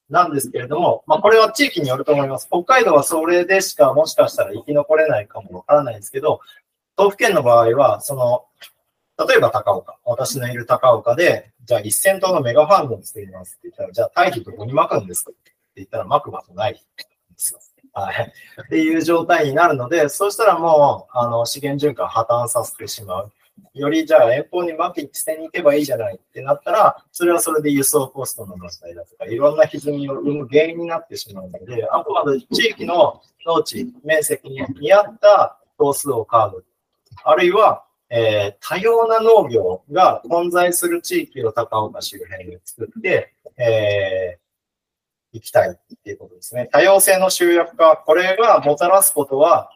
[0.10, 2.48] なんですけれども、まあ、これは地域によると思います。
[2.48, 6.40] 北海道はそれでしかもしかしたら生き残れないかもわからないんですけど、
[6.98, 8.46] 東府県の場合は、その、
[9.28, 16.82] 例えば高岡、私のいる高岡で、じゃあ1000頭のメガファームを作りますって言ったら、じゃあ堆肥どこに巻くんですかって言ったら巻く場所ないんで
[17.38, 17.60] すよ。
[17.96, 18.34] はい。
[18.66, 23.32] っていう状態になるので、そうしたらもう、あの、資源循環破綻させてしまう。
[23.74, 36.66] よりじゃあ遠方に巻き捨てに行けばいいじゃないってなったら、それはそれで輸送コストの問題だとか、いろんな歪みを生む原因になってしまうので、あくまで地域の農地、面積に見合った頭数を買う。
[37.24, 44.45] あるいは、えー多様な農業が混在する地域を高岡周辺に作って、えー
[45.36, 46.70] 行きたいっていうことですね。
[46.72, 49.70] 多様性の集約化、これがもたらすことは、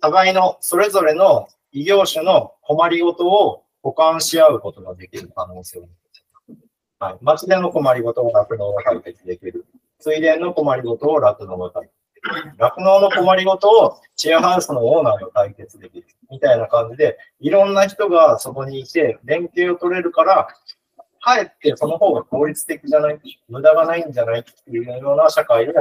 [0.00, 7.18] 互いのそれぞれの異業種の困りごとを補完し合うことができる可能性を持っていますはい。
[7.22, 9.64] 町での困りごとを酪農が解決できる。
[10.00, 12.54] 水田の困りごとを酪農が解決できる。
[12.58, 16.06] 酪農の困りごとをシェアハウスのオーナーが解決できる。
[16.30, 20.48] みたいな感じで、いろんな人がそこにいて、連携を取れるから、
[21.20, 25.72] かえってその方が効率的じゃない、無駄がないんじゃないっていうような社会を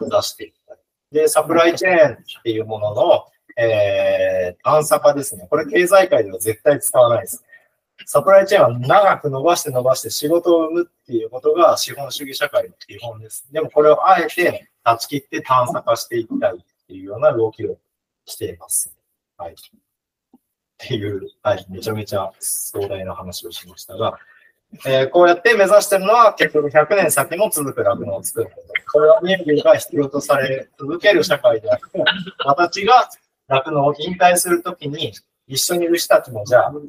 [0.00, 0.76] 目指していきた。
[1.12, 3.24] で、サプライチェーンっていうものの、
[3.56, 5.46] えー、暗差化ですね。
[5.50, 7.44] これ経済界では絶対使わないです。
[8.06, 13.48] サプライチェーンは長く伸ばして伸ばして仕事を生むっていうことが資本主義社会の基本です。
[13.52, 17.76] でもこれをあえて断ち切って探査化していきたいっていうような動きを
[18.24, 18.94] しています。
[19.36, 19.52] はい。
[19.52, 19.54] っ
[20.78, 24.18] ていう、はい、めちゃめちゃ壮大な話をしましたが、
[24.86, 28.92] えーこうやって目指してるのは結局100年先も続く酪農を作ること。
[28.92, 31.84] これは人類が必要とされ続ける社会であって、
[32.44, 33.08] 私が
[33.48, 35.12] 酪農を引退するときに
[35.46, 36.80] 一緒に牛たちもじゃあ、も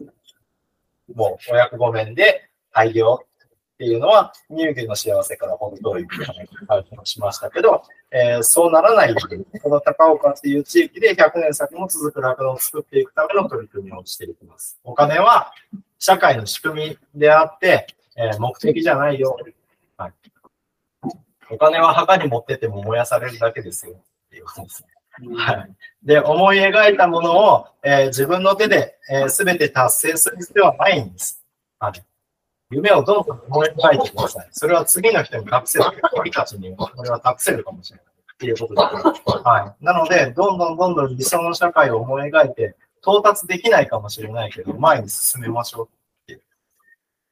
[1.50, 6.26] うお役御免で廃業っていうのは乳牛の幸せからほど遠いっていう
[6.68, 7.82] 話をしましたけど、
[8.12, 14.78] えーそうならないように、この高岡っていう地域で100年先も続く酪農を作っていくための取り組みをしていきます。
[14.84, 15.54] お金は
[16.00, 19.38] 社会の仕組みであって、えー目的じゃないよ。
[19.98, 20.14] はい。
[21.52, 23.94] お金は墓に持ってっても燃やされるだけですよ。
[23.94, 25.36] っていうことですね。
[25.36, 25.72] はい。
[26.04, 31.44] で、思い描いたものを、えー自分の手で、えー全て達成する必要はないんです。
[31.80, 32.04] はい。
[32.72, 34.48] 夢をどんどん思い描いてください。
[34.52, 35.86] それは次の人に託せる。
[36.16, 38.06] 君たちにこれは託せるかもしれない。
[38.06, 39.38] っていうことです。
[39.44, 39.84] はい。
[39.84, 46.42] なので、どんどんどんどん理想の社会を思い描いて、到達できないかもしれないけど、前に進めましょうっていう。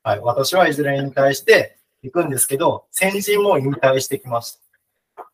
[0.03, 0.19] はい。
[0.19, 4.59] 私はいずれ引退していくんですけど、先人も引退してきまし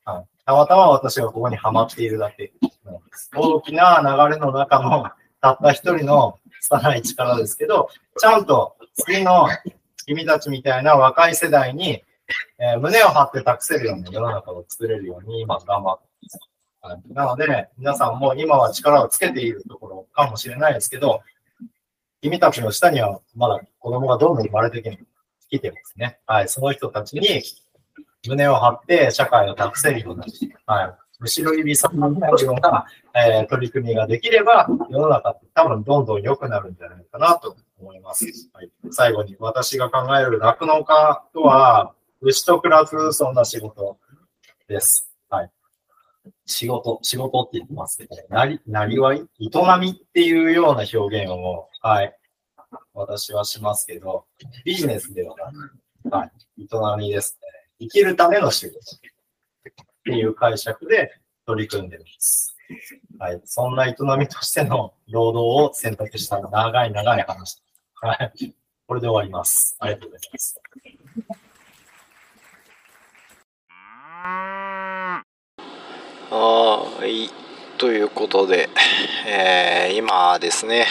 [0.03, 0.11] た。
[0.11, 0.25] はい。
[0.45, 2.53] たまたま私はここにはまっているだけ
[2.83, 3.29] なんです。
[3.35, 5.09] 大きな流れの中の
[5.41, 9.47] たった一人の拙い力ですけど、ちゃんと次の
[10.05, 12.03] 君たちみたいな若い世代に、
[12.57, 16.52] えー胸を張って託せるような世の中を作れるように今頑張ってます。
[17.09, 21.21] なので、皆さんも今は力をつけているところかもしれないですけど、
[22.21, 24.81] 君たちの下にはまだ子供がどんどん生まれて
[25.49, 26.19] きてますね。
[26.25, 26.49] はい。
[26.49, 27.41] その人たちに
[28.27, 30.25] 胸を張って社会を託せるような、
[30.65, 30.93] はい。
[31.19, 32.85] 後ろ指さんになるような、
[33.15, 38.25] えー取り組みができれば、世の中って多分どんどん良くなるんじゃないかなと思います。
[38.53, 43.97] はい、最後に私が考える酪農家とは、牛と暮らすそんな仕事
[44.67, 45.12] です。
[46.45, 49.17] 仕事、仕事って言ってますけど、なり、なりわい？
[49.17, 52.17] 営みっていうような表現を、はい。
[52.93, 54.25] 私はしますけど、
[54.63, 55.51] ビジネスではな
[56.09, 56.31] く、はい。
[56.63, 56.67] 営
[56.97, 57.47] みですね。
[57.79, 58.81] 生きるための仕事っ
[60.05, 61.13] ていう解釈で
[61.45, 62.55] 取り組んでいます。
[63.19, 63.41] はい。
[63.45, 67.61] そんな営みとしての労働を選択した長い長い話。
[67.95, 68.55] はい。
[68.87, 69.75] これで終わります。
[69.79, 70.59] ありがとうございます。
[76.35, 77.29] はい。
[77.77, 78.67] ということで、
[79.27, 80.87] えー今ですね、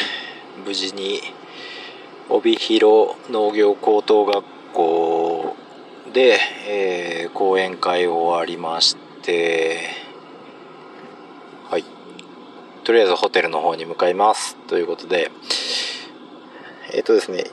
[0.65, 1.21] 無事に
[2.29, 5.57] 帯広農業高等学校
[6.13, 6.39] で、
[6.69, 9.81] えー講演会を終わりまして、
[11.69, 11.85] はい。
[12.85, 14.55] とりあえずホテルの方に向かいます。
[14.69, 15.33] ということで、
[16.93, 17.47] えっ、とですね、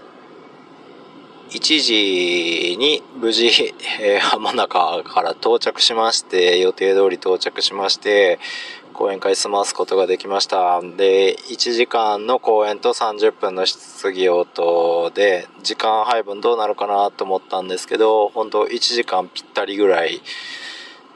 [1.49, 3.47] 1時に無事、
[3.99, 8.37] えー浜中から到着しまして、予定通り到着しまして、
[8.93, 10.79] 講演会済ますことができました。
[10.79, 20.21] で、1時間の講演と30分の質疑応答で、時間配分どうなるかなと思ったんですけど、本当1時間ぴったりぐらい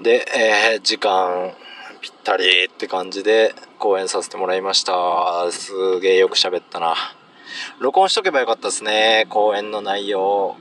[0.01, 1.53] で、えー時間
[2.01, 5.51] ぴったりって感じで講演させてもらいました。
[5.51, 6.95] すげえよく喋ったな。
[7.79, 9.27] 録音しとけばよかったですね。
[9.29, 10.55] 講演の内容。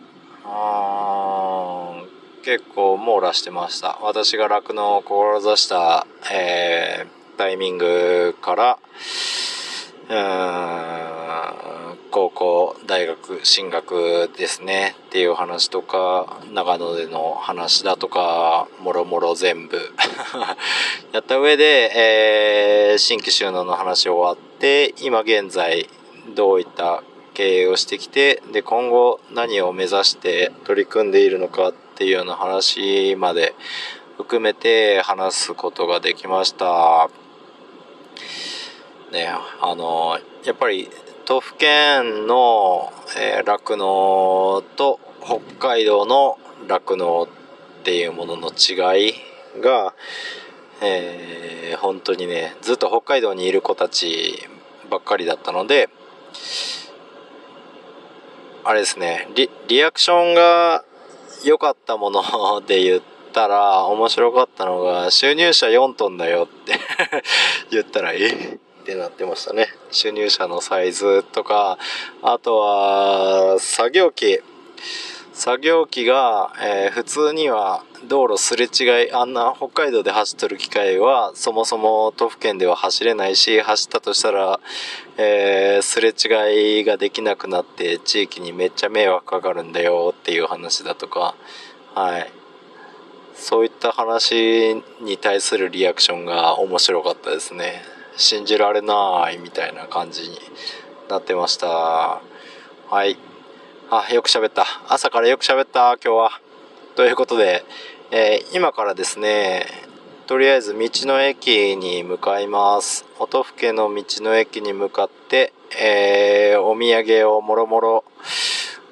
[0.44, 2.02] あ
[2.44, 3.98] 結構網羅してました。
[4.02, 8.78] 私が酪農を志した、えータイミングから
[12.10, 14.94] 高校大学進学ですね。
[15.08, 19.78] っていう話とか長野での話だとかもろもろ全部。
[21.12, 25.88] やった上で、えー新規収納の話終わって今現在
[26.34, 27.02] どういった
[27.34, 33.54] 経営をしてきてで今後何を目指して取り組んでいるのかっていうような話まで
[34.16, 37.08] 含めて話すことができました。
[39.10, 39.28] ね、
[39.60, 40.88] あのやっぱり
[41.26, 42.92] 都府県の
[43.44, 47.28] 酪農、と北海道の酪農
[47.80, 49.14] っていうものの違い
[49.60, 49.92] が、
[50.80, 54.48] えー本当にねずっと北海道にいる子たち
[54.90, 55.88] ばっかりだったので
[58.64, 59.28] あれですね。
[59.34, 60.84] リリアクションが
[61.44, 62.22] 良かったもの
[62.66, 63.02] で言っ
[63.32, 66.78] たら面白かったのが収入者4トンだよって
[67.70, 68.28] 言ったらえ？
[68.28, 69.68] ってなってましたね。
[69.90, 71.78] 収入者のサイズとか
[72.22, 74.40] あとは作業機。
[75.32, 84.60] 作業機が、えー普通には道路すれ違いあんな北海道で走ってる機械はそもそも都府県では走れないし走ったとしたら、
[85.16, 91.34] えーすれ違いができなくなって地域にめっちゃ迷惑かかるんだよっていう話だとか
[91.94, 92.32] はい。
[93.34, 97.82] そういった話に対するリアクションが面白かったですね。
[98.16, 100.38] 信じられないみたいな感じに
[101.10, 101.68] なってました。
[101.68, 102.20] は
[103.04, 103.18] い。
[103.90, 104.64] あよく喋った。
[104.88, 106.40] 朝からよく喋った今日は。
[106.94, 107.64] ということで、
[108.14, 109.64] えー今からですね
[110.26, 113.06] とりあえず道の駅に向かいます。
[113.18, 118.04] 音更の道の駅に向かって、えーお土産をもろもろ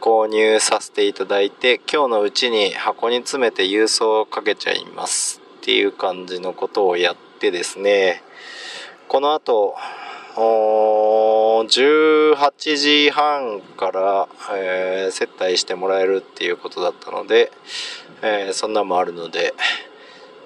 [0.00, 5.42] 購入させていただいて今日のうちに箱に詰めて郵送をかけちゃいます。
[5.60, 8.22] っていう感じのことをやってですね。
[9.06, 9.74] この後
[10.36, 17.52] おー18時半から、えー接待してもらえるっていうことだったので、
[18.22, 19.54] えー、そんなもあるので、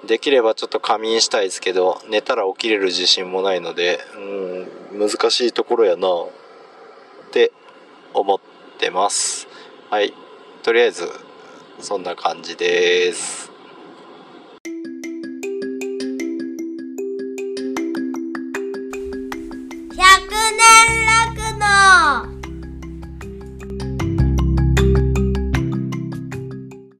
[0.05, 3.99] できればちょっと仮眠したいですけど、寝たら起きれる自信もないので、
[4.91, 6.29] うん、難しいところやなっ
[7.31, 7.51] て
[8.13, 8.39] 思っ
[8.77, 9.47] てます。
[9.89, 10.13] はい。
[10.63, 11.09] とりあえず、
[11.79, 13.51] そんな感じです。
[19.97, 22.34] 百年楽の